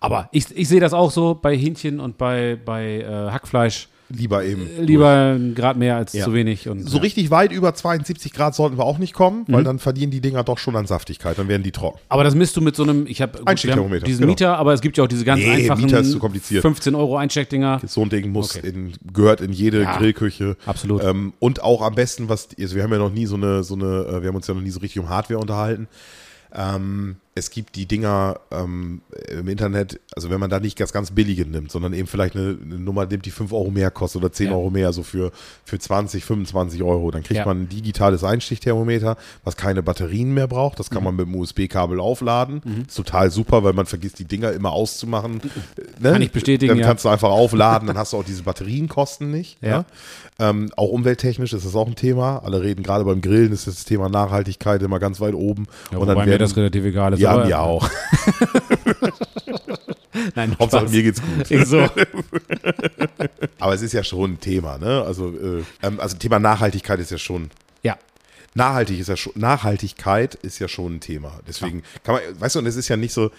Aber 0.00 0.28
ich, 0.32 0.56
ich 0.56 0.68
sehe 0.68 0.80
das 0.80 0.92
auch 0.92 1.10
so 1.10 1.34
bei 1.34 1.56
Hähnchen 1.56 2.00
und 2.00 2.18
bei, 2.18 2.58
bei 2.62 3.00
äh, 3.00 3.30
Hackfleisch. 3.30 3.88
Äh, 4.12 4.16
lieber 4.16 4.44
eben. 4.44 4.68
Lieber 4.80 5.08
einen 5.10 5.54
Grad 5.54 5.76
mehr 5.76 5.96
als 5.96 6.12
Ja. 6.12 6.24
zu 6.24 6.34
wenig. 6.34 6.68
Und, 6.68 6.88
So 6.88 6.96
ja. 6.98 7.02
richtig 7.02 7.30
weit 7.30 7.52
über 7.52 7.74
72 7.74 8.32
Grad 8.32 8.54
sollten 8.54 8.78
wir 8.78 8.84
auch 8.84 8.98
nicht 8.98 9.14
kommen, 9.14 9.44
Mhm. 9.46 9.52
weil 9.52 9.64
dann 9.64 9.78
verlieren 9.78 10.10
die 10.10 10.20
Dinger 10.20 10.44
doch 10.44 10.58
schon 10.58 10.76
an 10.76 10.86
Saftigkeit, 10.86 11.38
dann 11.38 11.48
werden 11.48 11.62
die 11.62 11.72
trocken. 11.72 11.98
Aber 12.08 12.24
das 12.24 12.34
misst 12.34 12.56
du 12.56 12.60
mit 12.60 12.76
so 12.76 12.82
einem, 12.82 13.06
ich 13.06 13.22
habe 13.22 13.38
diesen 13.56 13.70
genau. 14.20 14.26
Mieter, 14.26 14.58
aber 14.58 14.72
es 14.72 14.80
gibt 14.80 14.96
ja 14.98 15.04
auch 15.04 15.08
diese 15.08 15.24
ganz 15.24 15.40
Nee, 15.42 15.50
einfachen 15.52 15.84
Mieter 15.84 16.00
ist 16.00 16.12
zu 16.12 16.18
kompliziert. 16.18 16.62
15 16.62 16.94
Euro 16.94 17.16
Einsteckdinger. 17.16 17.80
So 17.86 18.02
ein 18.02 18.08
Ding 18.08 18.30
muss 18.30 18.56
Okay. 18.56 18.68
in, 18.68 18.92
gehört 19.12 19.40
in 19.40 19.52
jede 19.52 19.82
Ja, 19.82 19.96
Grillküche. 19.96 20.56
absolut. 20.66 21.02
Ähm, 21.04 21.32
und 21.38 21.62
auch 21.62 21.82
am 21.82 21.94
besten, 21.94 22.28
was, 22.28 22.48
also 22.58 22.76
wir 22.76 22.82
haben 22.82 22.92
ja 22.92 22.98
noch 22.98 23.12
nie 23.12 23.26
so 23.26 23.36
eine, 23.36 23.62
so 23.64 23.74
eine, 23.74 23.84
äh, 23.86 24.20
wir 24.22 24.28
haben 24.28 24.36
uns 24.36 24.46
ja 24.46 24.54
noch 24.54 24.60
nie 24.62 24.70
so 24.70 24.80
richtig 24.80 25.00
um 25.02 25.08
Hardware 25.08 25.40
unterhalten. 25.40 25.88
Ähm, 26.54 27.16
es 27.34 27.50
gibt 27.50 27.76
die 27.76 27.86
Dinger 27.86 28.40
ähm, 28.50 29.00
im 29.30 29.48
Internet, 29.48 29.98
also 30.14 30.28
wenn 30.28 30.38
man 30.38 30.50
da 30.50 30.60
nicht 30.60 30.78
das 30.78 30.92
ganz 30.92 31.12
billige 31.12 31.46
nimmt, 31.46 31.70
sondern 31.72 31.94
eben 31.94 32.06
vielleicht 32.06 32.36
eine, 32.36 32.58
eine 32.62 32.74
Nummer 32.78 33.06
nimmt, 33.06 33.24
die 33.24 33.30
5 33.30 33.52
Euro 33.54 33.70
mehr 33.70 33.90
kostet 33.90 34.22
oder 34.22 34.30
10 34.32 34.48
Ja. 34.48 34.52
Euro 34.52 34.68
mehr, 34.68 34.92
so 34.92 35.02
für, 35.02 35.32
für 35.64 35.78
20, 35.78 36.24
25 36.26 36.82
Euro, 36.82 37.10
dann 37.10 37.22
kriegt 37.22 37.38
Ja. 37.38 37.46
man 37.46 37.62
ein 37.62 37.68
digitales 37.70 38.22
Einstichthermometer, 38.22 39.16
was 39.44 39.56
keine 39.56 39.82
Batterien 39.82 40.34
mehr 40.34 40.46
braucht. 40.46 40.78
Das 40.78 40.90
Mhm. 40.90 40.94
kann 40.94 41.04
man 41.04 41.16
mit 41.16 41.26
dem 41.26 41.34
USB-Kabel 41.34 42.00
aufladen. 42.00 42.84
Ist 42.86 42.96
total 42.96 43.30
super, 43.30 43.64
weil 43.64 43.72
man 43.72 43.86
vergisst, 43.86 44.18
die 44.18 44.26
Dinger 44.26 44.52
immer 44.52 44.72
auszumachen. 44.72 45.40
Ne? 46.00 46.12
Kann 46.12 46.20
ich 46.20 46.32
bestätigen, 46.32 46.68
Dann 46.68 46.78
ja. 46.80 46.86
kannst 46.86 47.06
du 47.06 47.08
einfach 47.08 47.30
aufladen, 47.30 47.86
dann 47.88 47.96
hast 47.96 48.12
du 48.12 48.18
auch 48.18 48.24
diese 48.24 48.42
Batterienkosten 48.42 49.30
nicht. 49.30 49.56
Ja. 49.62 49.68
Ja. 49.70 49.84
Ähm, 50.50 50.70
auch 50.76 50.88
umwelttechnisch 50.90 51.52
ist 51.54 51.64
das 51.64 51.74
auch 51.74 51.86
ein 51.86 51.94
Thema. 51.94 52.42
Alle 52.44 52.60
reden 52.62 52.82
gerade 52.82 53.04
beim 53.04 53.22
Grillen 53.22 53.52
ist 53.52 53.66
das 53.66 53.84
Thema 53.86 54.08
Nachhaltigkeit 54.10 54.82
immer 54.82 54.98
ganz 54.98 55.20
weit 55.20 55.34
oben. 55.34 55.66
Ja, 55.90 55.98
und 55.98 56.06
dann 56.08 56.16
wobei 56.16 56.24
mir 56.26 56.30
werden, 56.32 56.40
das 56.42 56.56
relativ 56.56 56.84
egal 56.84 57.14
ist. 57.14 57.21
Ja, 57.22 57.30
aber- 57.32 57.44
mir 57.46 57.58
auch. 57.60 57.88
Nein, 60.34 60.56
Hauptsache 60.58 60.82
Spaß. 60.82 60.92
mir 60.92 61.02
geht's 61.02 61.22
gut. 61.22 61.66
So. 61.66 61.78
Aber 63.58 63.74
es 63.74 63.82
ist 63.82 63.92
ja 63.92 64.04
schon 64.04 64.32
ein 64.32 64.40
Thema, 64.40 64.78
ne? 64.78 65.02
Also, 65.06 65.28
äh, 65.30 65.62
ähm, 65.82 66.00
also 66.00 66.16
Thema 66.16 66.38
Nachhaltigkeit 66.38 66.98
ist 67.00 67.10
ja 67.10 67.18
schon 67.18 67.50
Ja. 67.82 67.96
Nachhaltig 68.54 69.00
ist 69.00 69.08
ja 69.08 69.16
schon, 69.16 69.32
Nachhaltigkeit 69.36 70.34
ist 70.36 70.58
ja 70.58 70.68
schon 70.68 70.96
ein 70.96 71.00
Thema. 71.00 71.40
Deswegen 71.48 71.82
kann 72.04 72.16
man, 72.16 72.22
weißt 72.40 72.56
du, 72.56 72.58
und 72.60 72.66
es 72.66 72.76
ist 72.76 72.88
ja 72.88 72.96
nicht 72.96 73.12
so, 73.14 73.30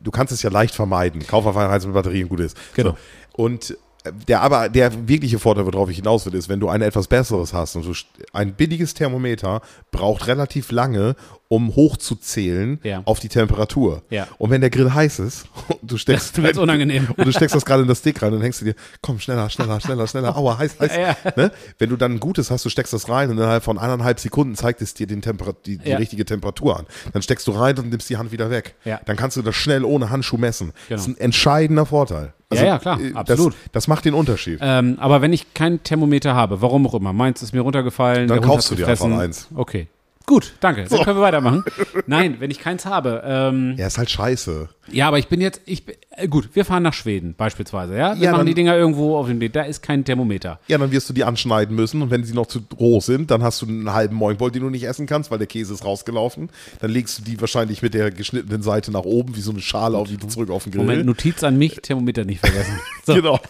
du 0.00 0.10
kannst 0.10 0.32
es 0.32 0.42
ja 0.42 0.50
leicht 0.50 0.74
vermeiden. 0.74 1.26
Kauf 1.26 1.46
auf 1.46 1.56
eine 1.56 1.72
mit 1.72 1.94
Batterien, 1.94 2.28
gut 2.28 2.40
ist. 2.40 2.56
Genau. 2.74 2.90
So. 2.90 2.96
Und 3.42 3.70
äh, 4.04 4.12
der 4.28 4.42
aber, 4.42 4.68
der 4.68 5.08
wirkliche 5.08 5.38
Vorteil, 5.38 5.64
worauf 5.66 5.88
ich 5.88 5.96
hinaus 5.96 6.26
will, 6.26 6.34
ist, 6.34 6.48
wenn 6.50 6.60
du 6.60 6.68
ein 6.68 6.82
etwas 6.82 7.08
besseres 7.08 7.54
hast 7.54 7.76
und 7.76 7.82
so 7.84 7.92
ein 8.34 8.54
billiges 8.54 8.92
Thermometer 8.94 9.62
braucht 9.90 10.26
relativ 10.26 10.70
lange, 10.70 11.16
um 11.48 11.74
hochzuzählen 11.74 12.78
Ja. 12.82 13.02
auf 13.04 13.20
die 13.20 13.28
Temperatur. 13.28 14.02
Ja. 14.10 14.28
Und 14.38 14.50
wenn 14.50 14.60
der 14.60 14.70
Grill 14.70 14.92
heiß 14.92 15.18
ist 15.20 15.46
und 15.80 15.90
du 15.90 15.96
steckst 15.96 16.36
Das 16.36 16.42
wird's 16.44 16.58
unangenehm. 16.58 17.08
und 17.16 17.26
du 17.26 17.32
steckst 17.32 17.54
das 17.54 17.64
gerade 17.64 17.82
in 17.82 17.88
das 17.88 17.98
Stick 17.98 18.20
rein 18.22 18.32
und 18.34 18.40
denkst 18.40 18.58
du 18.58 18.66
dir, 18.66 18.74
komm, 19.00 19.18
schneller, 19.18 19.48
schneller, 19.50 19.80
schneller, 19.80 20.06
schneller, 20.06 20.36
aua, 20.36 20.58
heiß, 20.58 20.78
heiß. 20.78 20.96
Ja. 20.96 21.16
Ne? 21.36 21.50
Wenn 21.78 21.90
du 21.90 21.96
dann 21.96 22.12
ein 22.12 22.20
gutes 22.20 22.50
hast, 22.50 22.64
du 22.64 22.68
steckst 22.68 22.92
das 22.92 23.08
rein 23.08 23.30
und 23.30 23.38
innerhalb 23.38 23.62
von 23.64 23.78
eineinhalb 23.78 24.20
Sekunden 24.20 24.54
zeigt 24.56 24.82
es 24.82 24.94
dir 24.94 25.06
den 25.06 25.22
Temperat 25.22 25.56
die, 25.66 25.78
die 25.78 25.92
richtige 25.92 26.24
Temperatur 26.24 26.78
an. 26.78 26.86
Dann 27.12 27.22
steckst 27.22 27.46
du 27.46 27.52
rein 27.52 27.78
und 27.78 27.88
nimmst 27.90 28.10
die 28.10 28.16
Hand 28.16 28.30
wieder 28.32 28.50
weg. 28.50 28.74
Ja. 28.84 29.00
Dann 29.06 29.16
kannst 29.16 29.36
du 29.36 29.42
das 29.42 29.54
schnell 29.54 29.84
ohne 29.84 30.10
Handschuh 30.10 30.36
messen. 30.36 30.72
Das 30.88 31.00
ist 31.02 31.06
Genau. 31.06 31.18
ein 31.18 31.20
entscheidender 31.24 31.86
Vorteil. 31.86 32.32
Ja, 32.52 32.64
ja, 32.64 32.78
klar, 32.78 32.98
äh, 33.00 33.12
absolut. 33.14 33.52
Das, 33.52 33.72
das 33.72 33.88
macht 33.88 34.04
den 34.06 34.14
Unterschied. 34.14 34.58
Ähm, 34.62 34.96
aber 35.00 35.20
wenn 35.20 35.34
ich 35.34 35.52
kein 35.52 35.82
Thermometer 35.82 36.34
habe, 36.34 36.62
warum 36.62 36.86
auch 36.86 36.94
immer, 36.94 37.12
meins 37.12 37.42
ist 37.42 37.52
mir 37.52 37.60
runtergefallen. 37.60 38.26
Dann 38.26 38.40
kaufst 38.40 38.70
du 38.70 38.74
dir 38.74 38.88
einfach 38.88 39.06
eins. 39.18 39.48
Okay. 39.54 39.88
Gut, 40.28 40.52
danke. 40.60 40.84
Dann 40.84 41.02
können 41.04 41.16
wir 41.16 41.22
weitermachen. 41.22 41.64
Nein, 42.06 42.36
wenn 42.38 42.50
ich 42.50 42.60
keins 42.60 42.84
habe. 42.84 43.22
Ähm, 43.24 43.74
ja, 43.78 43.86
ist 43.86 43.96
halt 43.96 44.10
scheiße. 44.10 44.68
ja, 44.92 45.08
aber 45.08 45.18
ich 45.18 45.28
bin 45.28 45.40
jetzt, 45.40 45.62
ich 45.64 45.84
äh, 46.10 46.28
gut, 46.28 46.50
wir 46.52 46.66
fahren 46.66 46.82
nach 46.82 46.92
Schweden 46.92 47.34
beispielsweise, 47.34 47.96
ja? 47.96 48.14
Wir 48.14 48.24
Ja, 48.24 48.30
machen 48.32 48.40
dann- 48.40 48.46
die 48.46 48.54
Dinger 48.54 48.76
irgendwo 48.76 49.16
auf 49.16 49.26
dem, 49.26 49.40
da 49.52 49.62
ist 49.62 49.82
kein 49.82 50.04
Thermometer. 50.04 50.60
Ja, 50.68 50.76
dann 50.76 50.90
wirst 50.92 51.08
du 51.08 51.14
die 51.14 51.24
anschneiden 51.24 51.74
müssen 51.74 52.02
und 52.02 52.10
wenn 52.10 52.24
sie 52.24 52.34
noch 52.34 52.46
zu 52.46 52.60
roh 52.78 53.00
sind, 53.00 53.30
dann 53.30 53.42
hast 53.42 53.62
du 53.62 53.66
einen 53.66 53.90
halben 53.94 54.16
Moinbold, 54.16 54.54
den 54.54 54.62
du 54.64 54.68
nicht 54.70 54.84
essen 54.84 55.06
kannst, 55.06 55.30
weil 55.30 55.38
der 55.38 55.46
Käse 55.46 55.72
ist 55.72 55.82
rausgelaufen. 55.84 56.50
Dann 56.80 56.90
legst 56.90 57.18
du 57.18 57.22
die 57.22 57.40
wahrscheinlich 57.40 57.80
mit 57.80 57.94
der 57.94 58.10
geschnittenen 58.10 58.60
Seite 58.62 58.92
nach 58.92 59.04
oben, 59.04 59.34
wie 59.34 59.40
so 59.40 59.50
eine 59.52 59.60
Schale, 59.62 59.96
auf 59.96 60.10
wieder 60.10 60.28
zurück 60.28 60.50
auf 60.50 60.64
den 60.64 60.72
Grill. 60.72 60.82
Moment, 60.82 61.06
Notiz 61.06 61.42
an 61.42 61.56
mich, 61.56 61.76
Thermometer 61.80 62.26
nicht 62.26 62.40
vergessen. 62.40 62.78
So. 63.06 63.14
Genau. 63.18 63.40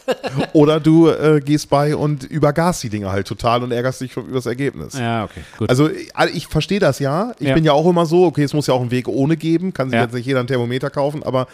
Oder 0.52 0.78
du 0.78 1.08
äh, 1.08 1.40
gehst 1.44 1.68
bei 1.68 1.96
und 1.96 2.22
übergas 2.24 2.80
die 2.80 2.88
Dinger 2.90 3.10
halt 3.10 3.26
total 3.26 3.62
und 3.64 3.72
ärgerst 3.72 4.00
dich 4.00 4.16
über 4.16 4.30
das 4.34 4.46
Ergebnis. 4.46 4.94
Ja, 4.96 5.24
okay, 5.24 5.40
gut. 5.58 5.68
Also 5.68 5.90
ich, 5.90 6.10
ich 6.34 6.46
verstehe 6.68 6.80
das 6.80 6.98
ja. 6.98 7.32
Ich 7.38 7.48
Ja. 7.48 7.54
bin 7.54 7.64
ja 7.64 7.72
auch 7.72 7.88
immer 7.88 8.04
so, 8.06 8.24
okay, 8.26 8.42
es 8.42 8.52
muss 8.52 8.66
ja 8.66 8.74
auch 8.74 8.80
einen 8.82 8.90
Weg 8.90 9.08
ohne 9.08 9.36
geben. 9.36 9.72
Kann 9.72 9.88
sich 9.90 9.96
Ja. 9.96 10.02
jetzt 10.04 10.12
nicht 10.14 10.26
jeder 10.26 10.40
ein 10.40 10.46
Thermometer 10.46 10.90
kaufen, 10.90 11.22
aber 11.22 11.46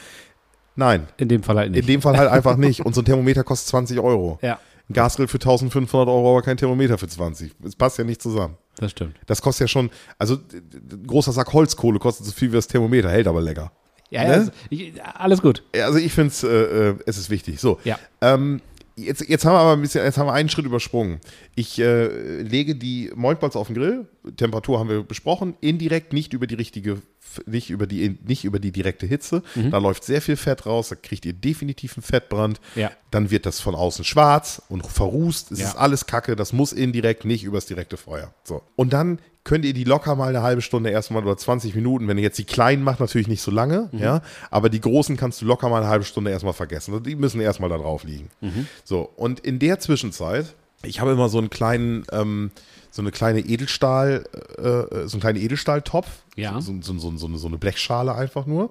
nein, 0.77 1.07
in 1.19 1.29
dem 1.29 1.43
Fall 1.43 1.57
halt 1.57 1.67
in 1.69 1.73
nicht. 1.73 1.89
dem 1.89 2.03
Fall 2.03 2.17
halt 2.17 2.31
einfach 2.31 2.57
nicht. 2.57 2.81
Und 2.85 2.95
so 2.95 3.01
ein 3.03 3.05
Thermometer 3.05 3.45
kostet 3.45 3.69
20 3.69 4.01
Euro. 4.01 4.39
ja, 4.43 4.59
Ein 4.91 4.93
Gasgrill 4.95 5.29
für 5.29 5.39
1500 5.39 6.09
Euro, 6.09 6.31
aber 6.33 6.43
kein 6.43 6.57
Thermometer 6.57 6.99
für 6.99 7.09
20. 7.09 7.55
Es 7.65 7.77
passt 7.77 7.97
ja 7.99 8.05
nicht 8.05 8.21
zusammen. 8.21 8.57
das 8.77 8.91
stimmt. 8.91 9.15
Das 9.27 9.41
kostet 9.41 9.63
ja 9.63 9.69
schon, 9.69 9.89
also 10.19 10.35
ein 10.35 11.07
großer 11.07 11.31
Sack 11.33 11.53
Holzkohle 11.53 11.99
kostet 12.01 12.27
so 12.27 12.33
viel 12.33 12.51
wie 12.51 12.57
das 12.57 12.67
Thermometer, 12.67 13.09
hält 13.11 13.29
aber 13.29 13.41
lecker. 13.41 13.71
Ja, 14.11 14.23
Ne? 14.25 14.29
ja 14.29 14.33
also, 14.35 14.51
ich, 14.69 14.93
alles 15.15 15.41
gut. 15.41 15.63
Also 15.81 15.99
ich 15.99 16.13
finde 16.13 16.29
es, 16.33 16.43
äh, 16.43 16.49
äh, 16.91 16.95
es 17.07 17.17
ist 17.19 17.31
wichtig. 17.31 17.61
So. 17.61 17.79
Ja. 17.85 17.99
Ähm, 18.21 18.61
jetzt, 18.97 19.29
jetzt 19.29 19.45
haben 19.45 19.55
wir 19.55 19.61
aber 19.61 19.73
ein 19.73 19.81
bisschen, 19.81 20.05
jetzt 20.05 20.19
haben 20.19 20.27
wir 20.27 20.33
einen 20.33 20.49
Schritt 20.49 20.67
übersprungen. 20.67 21.21
Ich 21.55 21.79
äh, 21.79 22.43
lege 22.43 22.77
die 22.77 23.11
Mointballs 23.15 23.57
auf 23.57 23.69
den 23.69 23.77
Grill. 23.77 24.09
Temperatur 24.37 24.79
haben 24.79 24.89
wir 24.89 25.03
besprochen. 25.03 25.55
Indirekt 25.61 26.13
nicht 26.13 26.33
über 26.33 26.47
die 26.47 26.55
richtige, 26.55 27.03
nicht 27.47 27.71
über 27.71 27.87
die, 27.87 28.19
nicht 28.27 28.45
über 28.45 28.59
die 28.59 28.73
direkte 28.73 29.07
Hitze. 29.07 29.43
Mhm. 29.55 29.71
Da 29.71 29.79
läuft 29.79 30.05
sehr 30.05 30.21
viel 30.23 30.37
Fett 30.37 30.67
raus. 30.67 30.89
Da 30.91 30.97
kriegt 30.97 31.25
ihr 31.27 31.33
definitiv 31.33 31.97
einen 31.97 32.03
Fettbrand. 32.03 32.61
Ja. 32.75 32.91
Dann 33.11 33.31
wird 33.31 33.47
das 33.47 33.61
von 33.61 33.75
außen 33.75 34.05
schwarz 34.05 34.63
und 34.69 34.87
verrußt. 34.87 35.53
Es 35.53 35.61
Ja. 35.61 35.69
ist 35.69 35.77
alles 35.77 36.07
Kacke. 36.07 36.37
Das 36.37 36.53
muss 36.53 36.73
indirekt, 36.73 37.25
nicht 37.25 37.45
übers 37.45 37.67
direkte 37.67 37.97
Feuer. 37.97 38.33
So. 38.45 38.63
Und 38.77 38.93
dann 38.93 39.19
könnt 39.45 39.65
ihr 39.67 39.75
die 39.75 39.85
locker 39.85 40.15
mal 40.17 40.31
eine 40.31 40.41
halbe 40.43 40.63
Stunde 40.63 40.89
erstmal 40.89 41.23
oder 41.23 41.37
20 41.37 41.75
Minuten, 41.75 42.09
wenn 42.09 42.17
ihr 42.17 42.23
jetzt 42.25 42.39
die 42.39 42.45
kleinen 42.45 42.83
macht, 42.83 42.99
natürlich 43.01 43.29
nicht 43.29 43.43
so 43.43 43.51
lange, 43.51 43.91
Mhm. 43.93 43.99
ja, 43.99 44.23
aber 44.51 44.71
die 44.71 44.81
großen 44.81 45.19
kannst 45.19 45.43
du 45.43 45.45
locker 45.45 45.69
mal 45.69 45.83
eine 45.83 45.89
halbe 45.91 46.07
Stunde 46.07 46.31
erstmal 46.31 46.55
vergessen. 46.55 46.93
Also 46.95 47.05
Die 47.05 47.15
müssen 47.15 47.43
erstmal 47.43 47.69
da 47.69 47.77
drauf 47.77 48.05
liegen. 48.05 48.31
Mhm. 48.41 48.67
So, 48.85 49.03
und 49.17 49.41
in 49.41 49.59
der 49.59 49.79
Zwischenzeit, 49.81 50.55
ich 50.83 51.01
habe 51.01 51.13
immer 51.13 51.29
so 51.29 51.37
einen 51.37 51.51
kleinen, 51.51 52.05
ähm, 52.11 52.53
so 52.95 53.03
eine 53.03 53.11
kleine 53.11 53.41
Edelstahl, 53.41 54.25
äh, 54.57 54.63
äh, 54.63 55.09
so 55.09 55.17
einen 55.17 55.21
kleinen 55.21 55.41
Edelstahltopf, 55.41 56.07
Ja. 56.37 56.61
so, 56.61 56.73
so, 56.81 56.97
so, 56.97 57.17
so, 57.17 57.27
eine, 57.27 57.39
so 57.39 57.49
eine 57.49 57.59
Blechschale 57.59 58.15
einfach 58.15 58.47
nur. 58.47 58.71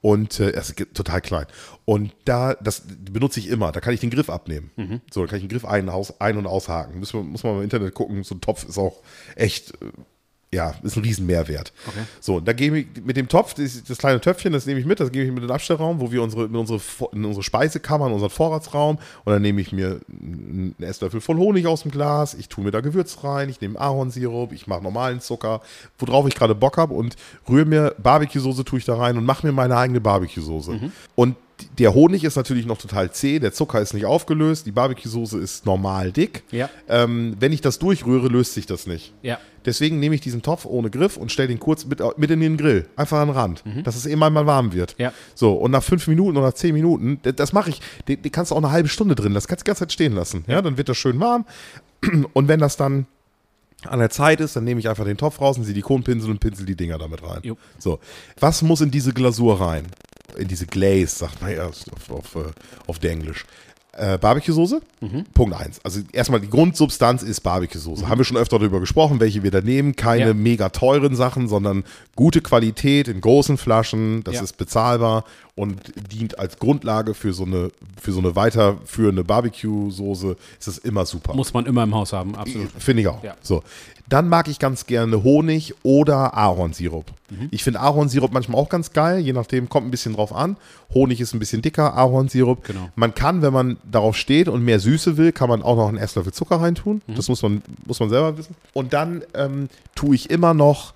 Und 0.00 0.40
äh, 0.40 0.50
es 0.50 0.70
ist 0.70 0.92
total 0.92 1.20
klein. 1.20 1.46
Und 1.84 2.12
da, 2.24 2.54
das 2.54 2.82
benutze 2.84 3.38
ich 3.38 3.46
immer. 3.48 3.70
Da 3.70 3.78
kann 3.80 3.94
ich 3.94 4.00
den 4.00 4.10
Griff 4.10 4.28
abnehmen. 4.28 4.72
Mhm. 4.74 5.00
So, 5.08 5.20
da 5.20 5.28
kann 5.28 5.36
ich 5.36 5.44
den 5.44 5.48
Griff 5.50 5.64
ein, 5.64 5.88
aus, 5.88 6.20
ein- 6.20 6.36
und 6.36 6.46
aushaken. 6.48 6.98
Muss 6.98 7.14
man, 7.14 7.28
muss 7.28 7.44
man 7.44 7.58
im 7.58 7.62
Internet 7.62 7.94
gucken. 7.94 8.24
So 8.24 8.34
ein 8.34 8.40
Topf 8.40 8.68
ist 8.68 8.76
auch 8.76 9.02
echt, 9.36 9.70
äh, 9.80 9.92
ja, 10.54 10.74
ist 10.82 10.96
ein 10.96 11.02
Riesenmehrwert. 11.02 11.72
Okay. 11.86 12.04
So, 12.20 12.40
da 12.40 12.52
gebe 12.52 12.80
ich 12.80 12.86
mit 13.04 13.16
dem 13.16 13.28
Topf, 13.28 13.54
das, 13.54 13.82
das 13.84 13.98
kleine 13.98 14.20
Töpfchen, 14.20 14.52
das 14.52 14.66
nehme 14.66 14.80
ich 14.80 14.86
mit, 14.86 15.00
das 15.00 15.12
gebe 15.12 15.24
ich 15.24 15.30
mit 15.30 15.42
in 15.42 15.48
den 15.48 15.54
Abstellraum, 15.54 16.00
wo 16.00 16.10
wir 16.12 16.22
unsere, 16.22 16.44
in 16.46 16.56
unsere, 16.56 16.80
in 17.12 17.24
unsere 17.24 17.42
Speisekammer, 17.42 18.06
in 18.06 18.12
unseren 18.12 18.30
Vorratsraum. 18.30 18.98
Und 19.24 19.32
dann 19.32 19.42
nehme 19.42 19.60
ich 19.60 19.72
mir 19.72 20.00
einen 20.08 20.74
Esslöffel 20.80 21.20
voll 21.20 21.36
Honig 21.36 21.66
aus 21.66 21.82
dem 21.82 21.90
Glas, 21.90 22.34
ich 22.34 22.48
tue 22.48 22.64
mir 22.64 22.70
da 22.70 22.80
Gewürz 22.80 23.18
rein, 23.24 23.48
ich 23.48 23.60
nehme 23.60 23.78
Ahornsirup, 23.78 24.52
ich 24.52 24.66
mache 24.66 24.82
normalen 24.82 25.20
Zucker, 25.20 25.60
worauf 25.98 26.26
ich 26.28 26.34
gerade 26.34 26.54
Bock 26.54 26.78
habe 26.78 26.94
und 26.94 27.16
rühre 27.48 27.66
mir 27.66 27.94
Barbecue-Soße 28.02 28.64
tue 28.64 28.78
ich 28.78 28.84
da 28.84 28.96
rein 28.96 29.18
und 29.18 29.24
mache 29.24 29.46
mir 29.46 29.52
meine 29.52 29.76
eigene 29.76 30.00
Barbecue-Soße. 30.00 30.70
Und 31.14 31.36
der 31.78 31.94
Honig 31.94 32.24
ist 32.24 32.36
natürlich 32.36 32.66
noch 32.66 32.78
total 32.78 33.12
zäh, 33.12 33.38
der 33.38 33.52
Zucker 33.52 33.80
ist 33.80 33.94
nicht 33.94 34.06
aufgelöst, 34.06 34.66
die 34.66 34.72
Barbecue-Soße 34.72 35.38
ist 35.38 35.64
normal 35.66 36.10
dick. 36.12 36.42
Ja. 36.50 36.68
Ähm, 36.88 37.36
wenn 37.38 37.52
ich 37.52 37.60
das 37.60 37.78
durchrühre, 37.78 38.28
löst 38.28 38.54
sich 38.54 38.66
das 38.66 38.86
nicht. 38.86 39.12
Ja. 39.22 39.38
Deswegen 39.64 39.98
nehme 39.98 40.14
ich 40.14 40.20
diesen 40.20 40.42
Topf 40.42 40.64
ohne 40.66 40.90
Griff 40.90 41.16
und 41.16 41.32
stelle 41.32 41.48
den 41.48 41.58
kurz 41.60 41.84
mit, 41.86 42.00
mit 42.18 42.30
in 42.30 42.40
den 42.40 42.56
Grill. 42.56 42.86
Einfach 42.96 43.18
an 43.20 43.28
den 43.28 43.36
Rand, 43.36 43.62
dass 43.84 43.96
es 43.96 44.04
immer 44.04 44.28
mal 44.30 44.46
warm 44.46 44.72
wird. 44.72 44.94
Ja. 44.98 45.12
So, 45.34 45.52
und 45.54 45.70
nach 45.70 45.82
fünf 45.82 46.06
Minuten 46.06 46.36
oder 46.36 46.54
zehn 46.54 46.74
Minuten, 46.74 47.20
d- 47.22 47.32
das 47.32 47.52
mache 47.52 47.70
ich, 47.70 47.80
die, 48.08 48.16
die 48.16 48.30
kannst 48.30 48.50
du 48.50 48.54
auch 48.56 48.58
eine 48.58 48.70
halbe 48.72 48.88
Stunde 48.88 49.14
drin 49.14 49.32
lassen, 49.32 49.46
kannst 49.46 49.62
du 49.62 49.64
die 49.64 49.68
ganze 49.68 49.80
Zeit 49.80 49.92
stehen 49.92 50.12
lassen. 50.14 50.44
Ja, 50.48 50.60
dann 50.60 50.76
wird 50.76 50.88
das 50.88 50.96
schön 50.98 51.18
warm. 51.20 51.46
Und 52.34 52.48
wenn 52.48 52.60
das 52.60 52.76
dann 52.76 53.06
an 53.86 53.98
der 54.00 54.10
Zeit 54.10 54.40
ist, 54.40 54.56
dann 54.56 54.64
nehme 54.64 54.80
ich 54.80 54.88
einfach 54.88 55.04
den 55.04 55.16
Topf 55.16 55.40
raus, 55.40 55.56
einen 55.56 55.64
Silikonpinsel 55.64 56.30
und 56.30 56.40
pinsel 56.40 56.64
die 56.66 56.74
Dinger 56.76 56.96
damit 56.98 57.22
rein. 57.22 57.40
Jo. 57.42 57.56
So, 57.78 58.00
was 58.40 58.62
muss 58.62 58.80
in 58.80 58.90
diese 58.90 59.12
Glasur 59.12 59.60
rein? 59.60 59.84
In 60.36 60.48
diese 60.48 60.66
Glaze, 60.66 61.16
sagt 61.16 61.40
man 61.42 61.54
ja 61.54 61.66
auf, 61.66 62.10
auf, 62.10 62.34
äh, 62.36 62.50
auf 62.86 62.98
der 62.98 63.12
Englisch. 63.12 63.44
Äh, 63.96 64.18
Barbecue-Soße? 64.18 64.80
Punkt 65.34 65.54
eins. 65.54 65.78
Also 65.84 66.00
erstmal 66.12 66.40
die 66.40 66.50
Grundsubstanz 66.50 67.22
ist 67.22 67.42
Barbecue-Soße. 67.42 68.08
Haben 68.08 68.18
wir 68.18 68.24
schon 68.24 68.36
öfter 68.36 68.58
darüber 68.58 68.80
gesprochen, 68.80 69.20
welche 69.20 69.44
wir 69.44 69.52
da 69.52 69.60
nehmen. 69.60 69.94
Keine 69.94 70.26
Ja. 70.28 70.34
mega 70.34 70.70
teuren 70.70 71.14
Sachen, 71.14 71.46
sondern 71.46 71.84
gute 72.16 72.40
Qualität 72.40 73.06
in 73.06 73.20
großen 73.20 73.56
Flaschen. 73.56 74.24
Das 74.24 74.34
Ja. 74.34 74.42
ist 74.42 74.56
bezahlbar 74.56 75.24
und 75.54 75.80
dient 76.10 76.40
als 76.40 76.58
Grundlage 76.58 77.14
für 77.14 77.32
so 77.32 77.44
eine, 77.44 77.70
für 78.02 78.10
so 78.10 78.18
eine 78.18 78.34
weiterführende 78.34 79.22
Barbecue-Soße. 79.22 80.36
Ist 80.58 80.66
das 80.66 80.78
immer 80.78 81.06
super. 81.06 81.34
Muss 81.34 81.52
man 81.54 81.64
immer 81.66 81.84
im 81.84 81.94
Haus 81.94 82.12
haben, 82.12 82.34
absolut. 82.34 82.70
Finde 82.76 83.02
ich 83.02 83.08
auch. 83.08 83.22
Ja. 83.22 83.36
So. 83.42 83.62
Dann 84.14 84.28
mag 84.28 84.46
ich 84.46 84.60
ganz 84.60 84.86
gerne 84.86 85.24
Honig 85.24 85.74
oder 85.82 86.36
Ahornsirup. 86.36 87.06
Mhm. 87.30 87.48
Ich 87.50 87.64
finde 87.64 87.80
Ahornsirup 87.80 88.32
manchmal 88.32 88.60
auch 88.60 88.68
ganz 88.68 88.92
geil, 88.92 89.18
je 89.18 89.32
nachdem, 89.32 89.68
kommt 89.68 89.88
ein 89.88 89.90
bisschen 89.90 90.14
drauf 90.14 90.32
an. 90.32 90.56
Honig 90.94 91.20
ist 91.20 91.34
ein 91.34 91.40
bisschen 91.40 91.62
dicker, 91.62 91.96
Ahornsirup. 91.96 92.62
Genau. 92.64 92.90
Man 92.94 93.12
kann, 93.16 93.42
wenn 93.42 93.52
man 93.52 93.76
darauf 93.90 94.16
steht 94.16 94.46
und 94.46 94.64
mehr 94.64 94.78
Süße 94.78 95.16
will, 95.16 95.32
kann 95.32 95.48
man 95.48 95.62
auch 95.62 95.74
noch 95.74 95.88
einen 95.88 95.98
Esslöffel 95.98 96.32
Zucker 96.32 96.60
reintun. 96.60 97.02
Mhm. 97.08 97.14
Das 97.16 97.28
muss 97.28 97.42
man, 97.42 97.60
muss 97.86 97.98
man 97.98 98.08
selber 98.08 98.38
wissen. 98.38 98.54
Und 98.72 98.92
dann 98.92 99.24
ähm, 99.34 99.68
tue 99.96 100.14
ich 100.14 100.30
immer 100.30 100.54
noch 100.54 100.94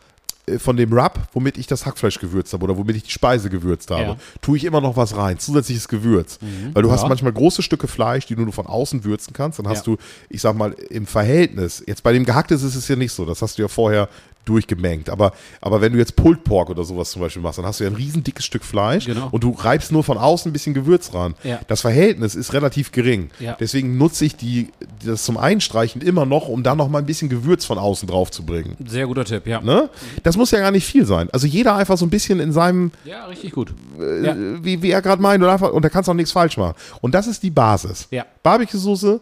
von 0.59 0.77
dem 0.77 0.93
Rub, 0.93 1.19
womit 1.33 1.59
ich 1.59 1.67
das 1.67 1.85
Hackfleisch 1.87 2.19
gewürzt 2.19 2.53
habe 2.53 2.65
oder 2.65 2.77
womit 2.77 2.97
ich 2.97 3.03
die 3.05 3.11
Speise 3.11 3.51
gewürzt 3.51 3.91
habe, 3.91 4.03
Ja. 4.03 4.17
tue 4.41 4.57
ich 4.57 4.65
immer 4.65 4.81
noch 4.81 4.97
was 4.97 5.17
rein, 5.17 5.39
zusätzliches 5.39 5.89
Gewürz. 5.89 6.39
Weil 6.75 6.83
du 6.83 6.91
hast 6.91 7.03
Ja. 7.03 7.09
manchmal 7.09 7.33
große 7.33 7.63
Stücke 7.63 7.89
Fleisch, 7.89 8.27
die 8.27 8.35
du 8.35 8.43
nur 8.43 8.53
von 8.53 8.67
außen 8.67 9.05
würzen 9.05 9.33
kannst. 9.33 9.59
Dann 9.59 9.69
hast 9.69 9.87
Ja. 9.87 9.95
du, 9.95 9.99
ich 10.31 10.41
sag 10.41 10.57
mal, 10.57 10.73
im 10.91 11.07
Verhältnis, 11.07 11.83
jetzt 11.87 12.03
bei 12.03 12.13
dem 12.13 12.25
Gehacktes 12.25 12.63
ist 12.63 12.75
es 12.75 12.89
ja 12.89 12.97
nicht 12.97 13.13
so, 13.13 13.25
das 13.25 13.43
hast 13.43 13.59
du 13.59 13.63
ja 13.63 13.69
vorher 13.69 14.09
durchgemengt. 14.45 15.11
Aber, 15.11 15.33
aber 15.61 15.81
wenn 15.81 15.93
du 15.93 15.99
jetzt 15.99 16.17
Pulled 16.17 16.43
Pork 16.45 16.71
oder 16.71 16.85
sowas 16.85 17.11
zum 17.11 17.21
Beispiel 17.23 17.43
machst, 17.43 17.59
dann 17.59 17.67
hast 17.67 17.81
du 17.81 17.85
ja 17.85 17.91
ein 17.91 17.97
riesen 17.97 18.25
dickes 18.25 18.45
Stück 18.47 18.65
Fleisch 18.65 19.05
Genau. 19.07 19.29
und 19.31 19.45
du 19.45 19.51
reibst 19.51 19.93
nur 19.93 20.03
von 20.05 20.17
außen 20.19 20.49
ein 20.49 20.53
bisschen 20.53 20.73
Gewürz 20.75 21.13
ran. 21.13 21.35
Ja. 21.45 21.61
Das 21.69 21.83
Verhältnis 21.83 22.35
ist 22.35 22.53
relativ 22.55 22.91
gering. 22.93 23.31
Ja. 23.41 23.57
Deswegen 23.61 23.99
nutze 23.99 24.25
ich 24.25 24.37
die, 24.37 24.69
das 25.05 25.25
zum 25.25 25.37
Einstreichen 25.37 26.01
immer 26.01 26.25
noch, 26.25 26.49
um 26.49 26.63
da 26.63 26.75
noch 26.75 26.89
mal 26.89 26.99
ein 27.01 27.07
bisschen 27.07 27.29
Gewürz 27.29 27.65
von 27.67 27.77
außen 27.79 28.09
drauf 28.09 28.31
zu 28.31 28.45
bringen. 28.47 28.77
Sehr 28.87 29.07
guter 29.07 29.25
Tipp, 29.27 29.47
ja. 29.47 29.61
Ne? 29.61 29.91
Das 30.23 30.37
muss 30.37 30.51
ja 30.51 30.61
gar 30.61 30.71
nicht 30.71 30.87
viel 30.87 31.05
sein. 31.05 31.29
Also 31.33 31.47
jeder 31.47 31.77
einfach 31.77 31.99
so 31.99 32.07
ein 32.07 32.11
bisschen 32.11 32.41
in 32.41 32.53
seinem, 32.53 32.91
Ja, 33.05 33.27
richtig 33.27 33.53
gut. 33.53 33.75
äh, 34.01 34.25
Ja. 34.27 34.35
wie, 34.65 34.81
wie 34.83 34.91
er 34.91 35.03
gerade 35.03 35.21
meint, 35.21 35.43
und, 35.43 35.51
einfach, 35.51 35.73
und 35.73 35.85
da 35.85 35.89
kannst 35.91 36.09
du 36.09 36.13
auch 36.13 36.17
nichts 36.17 36.33
falsch 36.33 36.57
machen. 36.57 36.75
Und 37.03 37.15
das 37.15 37.27
ist 37.27 37.43
die 37.43 37.51
Basis. 37.51 38.09
Ja. 38.11 38.25
Barbecue-Soße, 38.43 39.21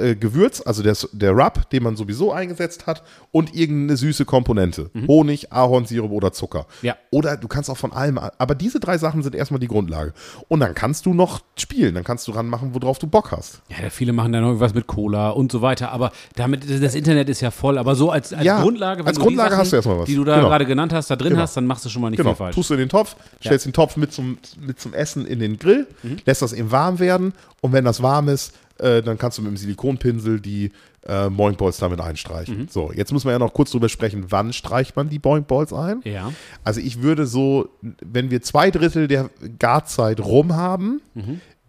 äh, 0.00 0.16
Gewürz, 0.16 0.62
also 0.64 0.82
der, 0.82 0.96
der 1.12 1.32
Rub, 1.32 1.68
den 1.70 1.82
man 1.82 1.96
sowieso 1.96 2.32
eingesetzt 2.32 2.86
hat, 2.86 3.02
und 3.32 3.54
irgendeine 3.54 3.96
süße 3.96 4.24
Komponente. 4.24 4.90
Honig, 5.06 5.52
Ahornsirup 5.52 6.10
oder 6.10 6.32
Zucker. 6.32 6.66
Ja. 6.82 6.96
Oder 7.10 7.36
du 7.36 7.46
kannst 7.48 7.70
auch 7.70 7.76
von 7.76 7.92
allem, 7.92 8.18
aber 8.18 8.54
diese 8.54 8.80
drei 8.80 8.98
Sachen 8.98 9.22
sind 9.22 9.34
erstmal 9.34 9.60
die 9.60 9.68
Grundlage. 9.68 10.12
Und 10.48 10.60
dann 10.60 10.74
kannst 10.74 11.06
du 11.06 11.14
noch 11.14 11.40
spielen, 11.56 11.94
dann 11.94 12.04
kannst 12.04 12.26
du 12.28 12.32
ranmachen, 12.32 12.74
worauf 12.74 12.98
du 12.98 13.06
Bock 13.06 13.32
hast. 13.32 13.62
Ja, 13.68 13.90
viele 13.90 14.12
machen 14.12 14.32
dann 14.32 14.42
noch 14.42 14.48
irgendwas 14.48 14.74
mit 14.74 14.86
Cola 14.86 15.30
und 15.30 15.52
so 15.52 15.62
weiter, 15.62 15.92
aber 15.92 16.12
damit, 16.36 16.64
das 16.82 16.94
Internet 16.94 17.28
ist 17.28 17.40
ja 17.40 17.50
voll, 17.50 17.78
aber 17.78 17.94
so 17.94 18.10
als, 18.10 18.32
als 18.32 18.44
Ja, 18.44 18.60
Grundlage, 18.62 19.04
als 19.04 19.16
du 19.16 19.20
die 19.20 19.26
Grundlage 19.26 19.50
Sachen, 19.50 19.60
hast 19.60 19.72
du 19.72 19.76
erstmal 19.76 19.98
was. 20.00 20.06
die 20.06 20.14
du 20.16 20.24
da 20.24 20.36
Genau. 20.36 20.48
gerade 20.48 20.66
genannt 20.66 20.92
hast, 20.92 21.10
da 21.10 21.16
drin 21.16 21.30
Genau. 21.30 21.42
hast, 21.42 21.56
dann 21.56 21.66
machst 21.66 21.84
du 21.84 21.88
schon 21.88 22.02
mal 22.02 22.10
nicht 22.10 22.18
Genau, 22.18 22.30
viel 22.30 22.36
falsch. 22.36 22.54
tust 22.54 22.70
du 22.70 22.74
in 22.74 22.80
den 22.80 22.88
Topf, 22.88 23.16
stellst 23.44 23.66
den 23.66 23.72
Topf 23.72 23.96
mit 23.96 24.12
zum, 24.12 24.38
mit 24.60 24.80
zum 24.80 24.94
Essen 24.94 25.26
in 25.26 25.38
den 25.38 25.58
Grill, 25.58 25.86
lässt 26.24 26.42
das 26.42 26.52
eben 26.52 26.70
warm 26.70 26.98
werden 26.98 27.32
und 27.60 27.72
wenn 27.72 27.84
das 27.84 28.02
warm 28.02 28.28
ist, 28.28 28.52
äh, 28.80 29.02
dann 29.02 29.18
kannst 29.18 29.38
du 29.38 29.42
mit 29.42 29.50
dem 29.50 29.56
Silikonpinsel 29.56 30.40
die 30.40 30.72
äh, 31.02 31.28
Boing 31.30 31.56
Balls 31.56 31.78
damit 31.78 32.00
einstreichen. 32.00 32.68
So, 32.70 32.92
jetzt 32.92 33.12
muss 33.12 33.24
man 33.24 33.32
ja 33.32 33.38
noch 33.38 33.52
kurz 33.52 33.70
drüber 33.70 33.88
sprechen, 33.88 34.26
wann 34.28 34.52
streicht 34.52 34.96
man 34.96 35.08
die 35.08 35.18
Boing 35.18 35.44
Balls 35.44 35.72
ein? 35.72 36.00
Ja. 36.04 36.32
Also 36.64 36.80
ich 36.80 37.02
würde 37.02 37.26
so, 37.26 37.68
wenn 38.04 38.30
wir 38.30 38.42
zwei 38.42 38.70
Drittel 38.70 39.08
der 39.08 39.30
Garzeit 39.58 40.20
rum 40.20 40.54
haben, 40.56 41.00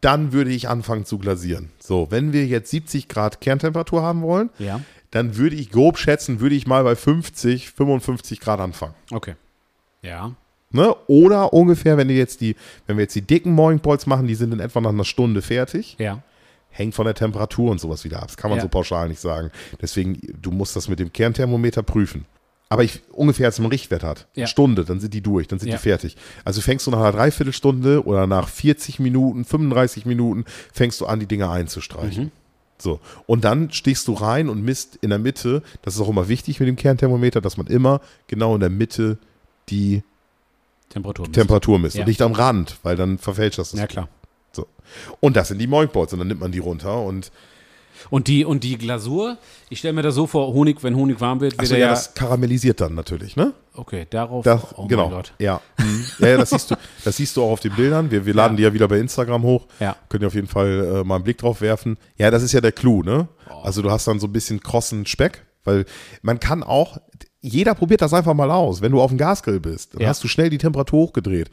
dann 0.02 0.34
würde 0.34 0.52
ich 0.52 0.68
anfangen 0.68 1.06
zu 1.06 1.18
glasieren. 1.20 1.70
So, 1.80 2.08
wenn 2.10 2.34
wir 2.34 2.46
jetzt 2.46 2.72
70 2.72 3.08
Grad 3.08 3.40
Kerntemperatur 3.42 4.02
haben 4.02 4.22
wollen, 4.22 4.50
Ja. 4.58 4.82
dann 5.12 5.38
würde 5.38 5.56
ich 5.56 5.70
grob 5.72 5.98
schätzen, 5.98 6.40
würde 6.40 6.56
ich 6.56 6.66
mal 6.68 6.84
bei 6.84 6.96
50, 6.96 7.70
55 7.72 8.40
Grad 8.40 8.60
anfangen. 8.60 8.96
Okay. 9.12 9.36
Ja. 10.02 10.32
Ne? 10.72 10.96
Oder 11.08 11.54
ungefähr, 11.54 11.98
wenn 11.98 12.08
wir 12.08 12.16
jetzt 12.16 12.42
die, 12.42 12.56
wenn 12.88 12.98
wir 12.98 13.04
jetzt 13.04 13.16
die 13.16 13.22
dicken 13.22 13.52
Morning 13.54 13.80
Balls 13.82 14.08
machen, 14.08 14.28
die 14.28 14.36
sind 14.36 14.54
in 14.54 14.60
etwa 14.62 14.80
nach 14.82 14.90
einer 14.90 15.04
Stunde 15.06 15.42
fertig. 15.42 15.96
Ja. 16.00 16.24
Hängt 16.72 16.96
von 16.96 17.06
der 17.06 17.14
Temperatur 17.16 17.70
und 17.72 17.80
sowas 17.80 18.04
wieder 18.04 18.18
ab. 18.22 18.28
Das 18.28 18.38
kann 18.38 18.50
man 18.50 18.58
Ja. 18.58 18.64
so 18.64 18.70
pauschal 18.70 19.10
nicht 19.10 19.20
sagen. 19.20 19.52
Deswegen, 19.82 20.20
du 20.42 20.52
musst 20.52 20.76
das 20.76 20.88
mit 20.88 21.00
dem 21.00 21.12
Kernthermometer 21.14 21.84
prüfen. 21.84 22.26
Aber 22.70 22.84
ich, 22.86 23.02
ungefähr, 23.12 23.48
als 23.48 23.60
man 23.60 23.70
Richtwert 23.70 24.04
hat, 24.04 24.28
Ja. 24.34 24.48
Stunde, 24.48 24.86
dann 24.86 25.02
sind 25.02 25.14
die 25.14 25.20
durch, 25.22 25.48
dann 25.50 25.60
sind 25.60 25.68
Ja. 25.70 25.76
die 25.76 25.82
fertig. 25.82 26.16
Also 26.46 26.62
fängst 26.62 26.88
du 26.88 26.92
nach 26.92 27.00
einer 27.00 27.12
Dreiviertelstunde 27.12 28.06
oder 28.06 28.28
nach 28.28 28.48
40 28.48 29.00
Minuten, 29.00 29.44
35 29.44 30.06
Minuten, 30.06 30.46
fängst 30.72 31.02
du 31.02 31.06
an, 31.06 31.20
die 31.20 31.26
Dinger 31.26 31.52
einzustreichen. 31.52 32.26
Mhm. 32.26 32.32
So. 32.78 33.02
Und 33.28 33.44
dann 33.44 33.72
stichst 33.74 34.08
du 34.08 34.14
rein 34.14 34.48
und 34.48 34.64
misst 34.64 34.96
in 35.02 35.10
der 35.10 35.20
Mitte, 35.20 35.62
das 35.82 35.96
ist 35.96 36.02
auch 36.02 36.08
immer 36.10 36.30
wichtig 36.30 36.60
mit 36.62 36.70
dem 36.70 36.78
Kernthermometer, 36.78 37.42
dass 37.42 37.58
man 37.58 37.68
immer 37.68 38.00
genau 38.28 38.54
in 38.56 38.62
der 38.62 38.70
Mitte 38.70 39.18
die 39.70 40.02
Temperatur. 40.90 41.26
misst. 41.26 41.36
Temperatur 41.36 41.78
misst 41.80 41.96
Ja. 41.98 42.04
und 42.04 42.08
nicht 42.08 42.22
am 42.22 42.32
Rand, 42.32 42.78
weil 42.84 42.96
dann 42.96 43.18
verfälscht 43.18 43.60
das. 43.60 43.74
Ja, 43.74 43.86
klar. 43.88 44.08
So. 44.54 44.68
Und 45.20 45.36
das 45.36 45.48
sind 45.50 45.60
die 45.60 45.68
Moinkballs 45.68 46.14
und 46.14 46.20
dann 46.20 46.28
nimmt 46.28 46.42
man 46.42 46.52
die 46.52 46.60
runter 46.60 47.02
und 47.02 47.32
Und 48.10 48.28
die, 48.28 48.44
und 48.46 48.64
die 48.64 48.78
Glasur, 48.78 49.38
ich 49.70 49.80
stelle 49.80 49.94
mir 49.94 50.02
das 50.02 50.16
so 50.16 50.26
vor, 50.28 50.52
Honig, 50.54 50.84
wenn 50.84 50.96
Honig 50.96 51.22
warm 51.22 51.40
wird, 51.40 51.60
wird 51.60 51.72
er 51.72 51.78
ja, 51.78 51.86
ja, 51.86 51.92
das 51.92 52.14
karamellisiert 52.16 52.82
dann 52.82 52.96
natürlich, 52.96 53.36
ne? 53.36 53.54
okay, 53.76 54.06
darauf, 54.10 54.44
Das, 54.44 54.60
oh 54.76 54.88
genau. 54.88 55.04
mein 55.06 55.18
Gott. 55.18 55.34
Ja. 55.40 55.62
Mhm. 55.78 56.06
ja, 56.20 56.28
ja, 56.30 56.38
das 56.38 56.50
siehst 56.50 56.72
du, 56.72 56.76
das 57.06 57.16
siehst 57.18 57.38
du 57.38 57.44
auch 57.44 57.52
auf 57.52 57.60
den 57.60 57.74
Bildern. 57.76 58.10
Wir, 58.12 58.26
wir 58.26 58.34
laden 58.34 58.54
Ja. 58.54 58.58
die 58.58 58.64
ja 58.64 58.74
wieder 58.74 58.88
bei 58.88 58.98
Instagram 58.98 59.44
hoch. 59.44 59.68
Ja. 59.80 59.96
Könnt 60.10 60.24
ihr 60.24 60.28
auf 60.28 60.34
jeden 60.36 60.48
Fall 60.48 61.02
äh, 61.02 61.04
mal 61.06 61.16
einen 61.16 61.24
Blick 61.24 61.38
drauf 61.38 61.62
werfen. 61.62 61.98
Ja, 62.18 62.32
das 62.32 62.44
ist 62.44 62.52
ja 62.54 62.60
der 62.62 62.72
Clou, 62.74 63.04
ne? 63.04 63.28
Oh. 63.50 63.62
Also 63.64 63.82
du 63.82 63.90
hast 63.92 64.08
dann 64.08 64.20
so 64.20 64.28
ein 64.28 64.34
bisschen 64.34 64.60
krossen 64.62 65.06
Speck, 65.06 65.46
weil 65.64 65.86
man 66.22 66.40
kann 66.40 66.64
auch, 66.64 66.98
jeder 67.40 67.76
probiert 67.76 68.02
das 68.02 68.14
einfach 68.14 68.34
mal 68.34 68.52
aus. 68.52 68.82
Wenn 68.82 68.92
du 68.92 69.00
auf 69.02 69.10
dem 69.12 69.18
Gasgrill 69.18 69.60
bist, 69.60 69.94
dann 69.96 70.08
hast 70.08 70.24
du 70.24 70.28
schnell 70.28 70.50
die 70.50 70.58
Temperatur 70.58 71.00
hochgedreht. 71.00 71.50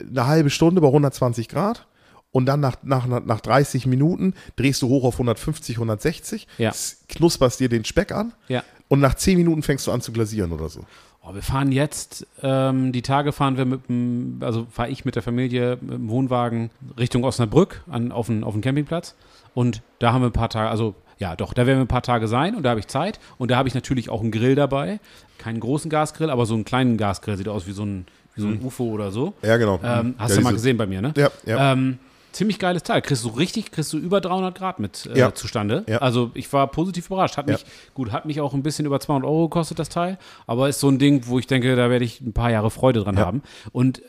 Eine 0.00 0.26
halbe 0.26 0.50
Stunde 0.50 0.80
bei 0.80 0.86
120 0.88 1.48
Grad. 1.48 1.86
Und 2.32 2.46
dann 2.46 2.60
nach, 2.60 2.76
nach, 2.82 3.06
nach 3.06 3.40
30 3.40 3.86
Minuten 3.86 4.34
drehst 4.56 4.82
du 4.82 4.88
hoch 4.88 5.04
auf 5.04 5.14
150, 5.14 5.76
160, 5.76 6.46
Ja. 6.58 6.72
knusperst 7.08 7.60
dir 7.60 7.68
den 7.68 7.84
Speck 7.84 8.12
an 8.12 8.32
Ja. 8.48 8.62
und 8.88 9.00
nach 9.00 9.14
10 9.14 9.38
Minuten 9.38 9.62
fängst 9.62 9.86
du 9.86 9.92
an 9.92 10.00
zu 10.00 10.12
glasieren 10.12 10.52
oder 10.52 10.68
so. 10.68 10.80
Oh, 11.28 11.34
wir 11.34 11.42
fahren 11.42 11.72
jetzt, 11.72 12.26
ähm, 12.42 12.92
die 12.92 13.02
Tage 13.02 13.32
fahren 13.32 13.56
wir 13.56 13.64
mit 13.64 13.88
dem, 13.88 14.38
also 14.42 14.66
fahre 14.70 14.90
ich 14.90 15.04
mit 15.04 15.16
der 15.16 15.22
Familie 15.22 15.76
mit 15.80 15.94
dem 15.94 16.08
Wohnwagen 16.08 16.70
Richtung 16.98 17.24
Osnabrück 17.24 17.82
an, 17.90 18.12
auf, 18.12 18.26
den, 18.26 18.44
auf 18.44 18.52
den 18.52 18.60
Campingplatz. 18.60 19.14
Und 19.54 19.82
da 19.98 20.12
haben 20.12 20.20
wir 20.22 20.28
ein 20.28 20.32
paar 20.32 20.50
Tage, 20.50 20.68
also 20.70 20.94
ja 21.18 21.34
doch, 21.34 21.52
da 21.54 21.66
werden 21.66 21.78
wir 21.78 21.84
ein 21.84 21.88
paar 21.88 22.02
Tage 22.02 22.28
sein 22.28 22.54
und 22.54 22.62
da 22.62 22.70
habe 22.70 22.80
ich 22.80 22.86
Zeit. 22.86 23.18
Und 23.38 23.50
da 23.50 23.56
habe 23.56 23.66
ich 23.68 23.74
natürlich 23.74 24.10
auch 24.10 24.20
einen 24.20 24.30
Grill 24.30 24.54
dabei. 24.54 25.00
Keinen 25.38 25.58
großen 25.60 25.90
Gasgrill, 25.90 26.30
aber 26.30 26.44
so 26.46 26.54
einen 26.54 26.64
kleinen 26.66 26.96
Gasgrill. 26.98 27.36
Sieht 27.38 27.48
aus 27.48 27.66
wie 27.66 27.72
so 27.72 27.84
ein, 27.84 28.06
wie 28.34 28.42
so 28.42 28.46
ein 28.48 28.60
UFO 28.62 28.84
oder 28.84 29.10
so. 29.10 29.32
Ja, 29.42 29.56
genau. 29.56 29.80
Ähm, 29.82 30.14
hast 30.18 30.32
ja, 30.32 30.36
du 30.36 30.42
mal 30.42 30.52
gesehen 30.52 30.76
bei 30.76 30.86
mir, 30.86 31.00
ne? 31.02 31.12
Ja, 31.16 31.30
ja. 31.46 31.72
Ähm, 31.72 31.98
ziemlich 32.36 32.58
geiles 32.58 32.82
Teil. 32.82 33.02
Kriegst 33.02 33.24
du 33.24 33.28
richtig, 33.28 33.70
kriegst 33.72 33.92
du 33.92 33.98
über 33.98 34.20
300 34.20 34.56
Grad 34.56 34.78
mit 34.80 35.06
äh, 35.12 35.18
Ja. 35.18 35.34
zustande. 35.34 35.84
Ja. 35.88 35.98
Also 35.98 36.30
ich 36.34 36.52
war 36.52 36.66
positiv 36.68 37.06
überrascht. 37.06 37.36
Hat 37.36 37.48
Ja. 37.48 37.54
mich, 37.54 37.64
gut, 37.94 38.12
hat 38.12 38.26
mich 38.26 38.40
auch 38.40 38.54
ein 38.54 38.62
bisschen 38.62 38.86
über 38.86 39.00
200 39.00 39.28
Euro 39.28 39.48
gekostet, 39.48 39.78
das 39.78 39.88
Teil. 39.88 40.18
Aber 40.46 40.68
ist 40.68 40.80
so 40.80 40.88
ein 40.88 40.98
Ding, 40.98 41.22
wo 41.26 41.38
ich 41.38 41.46
denke, 41.46 41.74
da 41.76 41.90
werde 41.90 42.04
ich 42.04 42.20
ein 42.20 42.32
paar 42.32 42.50
Jahre 42.50 42.70
Freude 42.70 43.00
dran 43.02 43.16
Ja. 43.16 43.26
haben. 43.26 43.42
Und 43.72 44.02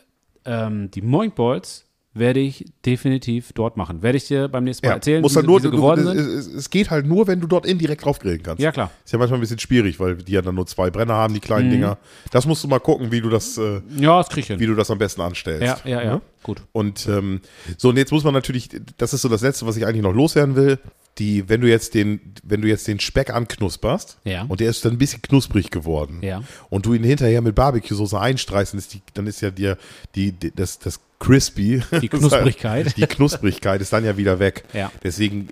ähm, 0.46 0.92
die 0.92 1.02
Moink 1.02 1.36
Balls 1.36 1.84
werde 2.14 2.40
ich 2.40 2.66
definitiv 2.84 3.54
dort 3.54 3.78
machen. 3.78 4.02
Werde 4.02 4.18
ich 4.18 4.26
dir 4.28 4.48
beim 4.48 4.64
nächsten 4.64 4.88
Mal 4.88 4.92
Ja, 4.92 4.96
erzählen, 4.96 5.22
muss 5.22 5.34
wie, 5.34 5.36
dann 5.36 5.44
sie- 5.44 5.48
nur, 5.48 5.60
wie 5.60 5.62
sie 5.66 5.70
geworden 5.72 6.04
du, 6.06 6.10
sind. 6.14 6.18
es, 6.20 6.48
es 6.48 6.70
geht 6.72 6.90
halt 6.90 7.06
nur, 7.06 7.28
wenn 7.28 7.40
du 7.40 7.46
dort 7.46 7.64
indirekt 7.68 8.04
drauf 8.06 8.18
grillen 8.18 8.42
kannst. 8.42 8.60
Ja, 8.60 8.72
klar. 8.72 8.90
Ist 9.06 9.12
ja 9.14 9.20
manchmal 9.20 9.38
ein 9.38 9.42
bisschen 9.42 9.60
schwierig, 9.60 10.00
weil 10.00 10.16
die 10.16 10.32
ja 10.32 10.42
dann 10.42 10.56
nur 10.56 10.66
zwei 10.66 10.90
Brenner 10.90 11.14
haben, 11.14 11.36
die 11.36 11.40
Mhm. 11.40 11.44
kleinen 11.44 11.70
Dinger. 11.70 11.98
Das 12.32 12.48
musst 12.48 12.64
du 12.64 12.68
mal 12.68 12.80
gucken, 12.80 13.12
wie 13.12 13.22
du 13.22 13.30
das, 13.30 13.60
äh, 13.60 13.82
Ja, 14.00 14.18
das 14.18 14.30
krieg 14.30 14.42
ich 14.46 14.48
hin. 14.48 14.60
wie 14.60 14.66
du 14.66 14.74
das 14.74 14.90
am 14.90 14.98
besten 14.98 15.22
anstellst. 15.22 15.64
Ja, 15.64 15.78
ja, 15.86 16.02
ja. 16.04 16.14
Ne? 16.16 16.22
Gut. 16.48 16.64
Und 16.72 17.08
ähm, 17.08 17.42
so, 17.78 17.90
und 17.90 17.98
jetzt 17.98 18.12
muss 18.12 18.24
man 18.24 18.34
natürlich, 18.34 18.70
das 18.98 19.14
ist 19.14 19.22
so 19.22 19.30
das 19.30 19.42
Letzte, 19.42 19.68
was 19.68 19.78
ich 19.78 19.86
eigentlich 19.86 20.02
noch 20.02 20.14
loswerden 20.14 20.56
will. 20.56 20.80
Die, 21.20 21.50
wenn 21.50 21.62
du 21.62 21.68
jetzt 21.70 21.94
den, 21.96 22.20
wenn 22.44 22.62
du 22.62 22.68
jetzt 22.68 22.88
den 22.88 23.00
Speck 23.00 23.32
anknusperst 23.34 24.20
Ja. 24.24 24.46
und 24.48 24.60
der 24.60 24.70
ist 24.70 24.86
dann 24.86 24.94
ein 24.94 24.98
bisschen 25.00 25.22
knusprig 25.24 25.72
geworden 25.72 26.20
Ja. 26.22 26.44
und 26.70 26.86
du 26.86 26.94
ihn 26.94 27.04
hinterher 27.04 27.42
mit 27.42 27.56
Barbecue-Soße 27.56 28.20
einstreichst, 28.20 28.74
dann 28.74 28.80
ist, 28.80 28.94
die, 28.94 29.02
dann 29.16 29.26
ist 29.28 29.42
ja 29.42 29.50
dir 29.50 29.78
die, 30.16 30.32
die, 30.32 30.52
das, 30.56 30.78
das 30.80 31.00
Crispy, 31.20 31.82
Die 32.02 32.08
Knusprigkeit. 32.10 32.96
die 32.96 33.08
Knusprigkeit 33.08 33.82
ist 33.82 33.92
dann 33.94 34.06
ja 34.06 34.16
wieder 34.18 34.38
weg. 34.40 34.64
Ja. 34.74 34.92
Deswegen, 35.04 35.50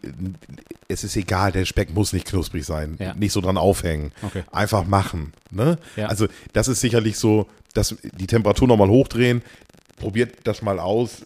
es 0.88 1.04
ist 1.04 1.16
egal, 1.18 1.52
der 1.52 1.66
Speck 1.66 1.94
muss 1.96 2.14
nicht 2.14 2.28
knusprig 2.28 2.64
sein. 2.64 2.96
Ja. 3.00 3.16
Nicht 3.16 3.32
so 3.34 3.42
dran 3.42 3.58
aufhängen. 3.58 4.12
Okay. 4.22 4.44
Einfach 4.52 4.86
machen. 4.86 5.34
Ne? 5.50 5.80
Ja. 5.96 6.08
Also, 6.10 6.28
das 6.54 6.68
ist 6.68 6.80
sicherlich 6.82 7.18
so, 7.18 7.48
dass 7.74 7.96
die 8.20 8.28
Temperatur 8.28 8.68
nochmal 8.68 8.90
hochdrehen. 8.90 9.42
Probiert 9.98 10.36
das 10.44 10.62
mal 10.62 10.80
aus, 10.80 11.24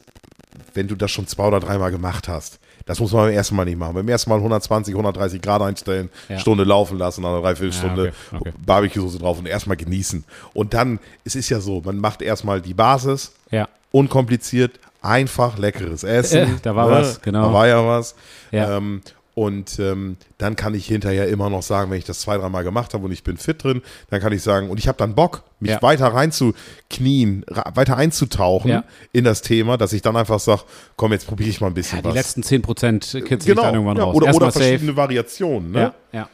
wenn 0.73 0.87
du 0.87 0.95
das 0.95 1.11
schon 1.11 1.27
zwei 1.27 1.45
oder 1.47 1.59
dreimal 1.59 1.91
gemacht 1.91 2.27
hast. 2.27 2.59
Das 2.85 2.99
muss 2.99 3.11
man 3.11 3.25
beim 3.27 3.33
ersten 3.35 3.55
Mal 3.55 3.65
nicht 3.65 3.77
machen. 3.77 3.93
Beim 3.93 4.07
ersten 4.09 4.29
Mal 4.31 4.37
120, 4.37 4.93
130 4.95 5.41
Grad 5.41 5.61
einstellen, 5.61 6.09
Ja. 6.27 6.39
Stunde 6.39 6.63
laufen 6.63 6.97
lassen, 6.97 7.21
nach 7.21 7.29
einer 7.29 7.41
Dreiviertelstunde 7.41 8.05
Ja, 8.05 8.11
okay, 8.37 8.49
okay. 8.49 8.53
Barbecue-Soße 8.65 9.19
drauf 9.19 9.37
und 9.37 9.47
erstmal 9.47 9.77
genießen. 9.77 10.23
Und 10.53 10.73
dann, 10.73 10.99
es 11.23 11.35
ist 11.35 11.49
ja 11.49 11.59
so, 11.59 11.81
man 11.85 11.97
macht 11.99 12.21
erstmal 12.21 12.61
die 12.61 12.73
Basis, 12.73 13.33
Ja. 13.51 13.67
unkompliziert, 13.91 14.79
einfach 15.01 15.57
leckeres 15.57 16.03
Essen. 16.03 16.37
Äh, 16.39 16.47
da 16.63 16.75
war 16.75 16.89
was, 16.89 17.21
genau. 17.21 17.47
Da 17.47 17.53
war 17.53 17.67
ja 17.67 17.85
was. 17.85 18.15
Ja. 18.51 18.77
Ähm, 18.77 19.01
und 19.39 19.79
ähm, 19.79 20.17
dann 20.37 20.57
kann 20.57 20.73
ich 20.73 20.85
hinterher 20.87 21.27
immer 21.29 21.49
noch 21.49 21.61
sagen, 21.63 21.89
wenn 21.91 21.97
ich 21.97 22.03
das 22.03 22.19
zwei, 22.19 22.37
dreimal 22.37 22.65
gemacht 22.65 22.93
habe 22.93 23.05
und 23.05 23.11
ich 23.13 23.23
bin 23.23 23.37
fit 23.37 23.63
drin, 23.63 23.81
dann 24.09 24.19
kann 24.19 24.33
ich 24.33 24.41
sagen, 24.43 24.69
und 24.69 24.77
ich 24.79 24.87
habe 24.89 24.97
dann 24.97 25.15
Bock, 25.15 25.43
mich 25.61 25.71
Ja. 25.71 25.81
weiter 25.81 26.07
reinzuknien, 26.07 27.45
weiter 27.73 27.95
einzutauchen 27.97 28.69
Ja. 28.69 28.83
in 29.13 29.23
das 29.23 29.41
Thema, 29.41 29.77
dass 29.77 29.93
ich 29.93 30.01
dann 30.01 30.17
einfach 30.17 30.39
sage, 30.39 30.63
komm, 30.97 31.13
jetzt 31.13 31.25
probiere 31.27 31.49
ich 31.49 31.61
mal 31.61 31.67
ein 31.67 31.73
bisschen 31.73 31.99
Ja, 31.99 32.01
die 32.01 32.07
was. 32.09 32.15
letzten 32.15 32.43
10% 32.43 33.21
kitzel 33.23 33.37
ich 33.39 33.45
genau. 33.45 33.61
dann 33.63 33.75
irgendwann 33.75 33.97
ja, 33.97 34.03
raus. 34.03 34.15
Oder, 34.15 34.27
Erstmal 34.27 34.47
oder 34.47 34.51
safe. 34.53 34.65
verschiedene 34.65 34.95
Variationen. 34.97 35.71
Ne? 35.71 35.79
Ja, 35.79 36.19
ja. 36.19 36.29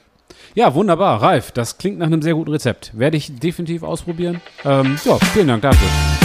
Ja, 0.56 0.74
wunderbar. 0.74 1.22
Ralf, 1.22 1.52
das 1.52 1.78
klingt 1.78 2.00
nach 2.00 2.08
einem 2.08 2.22
sehr 2.22 2.34
guten 2.34 2.52
Rezept. 2.52 2.92
Werde 2.98 3.18
ich 3.18 3.38
definitiv 3.40 3.84
ausprobieren. 3.84 4.42
Ähm, 4.64 4.98
ja, 5.06 5.18
vielen 5.34 5.50
Dank 5.50 5.62
dafür. 5.62 6.25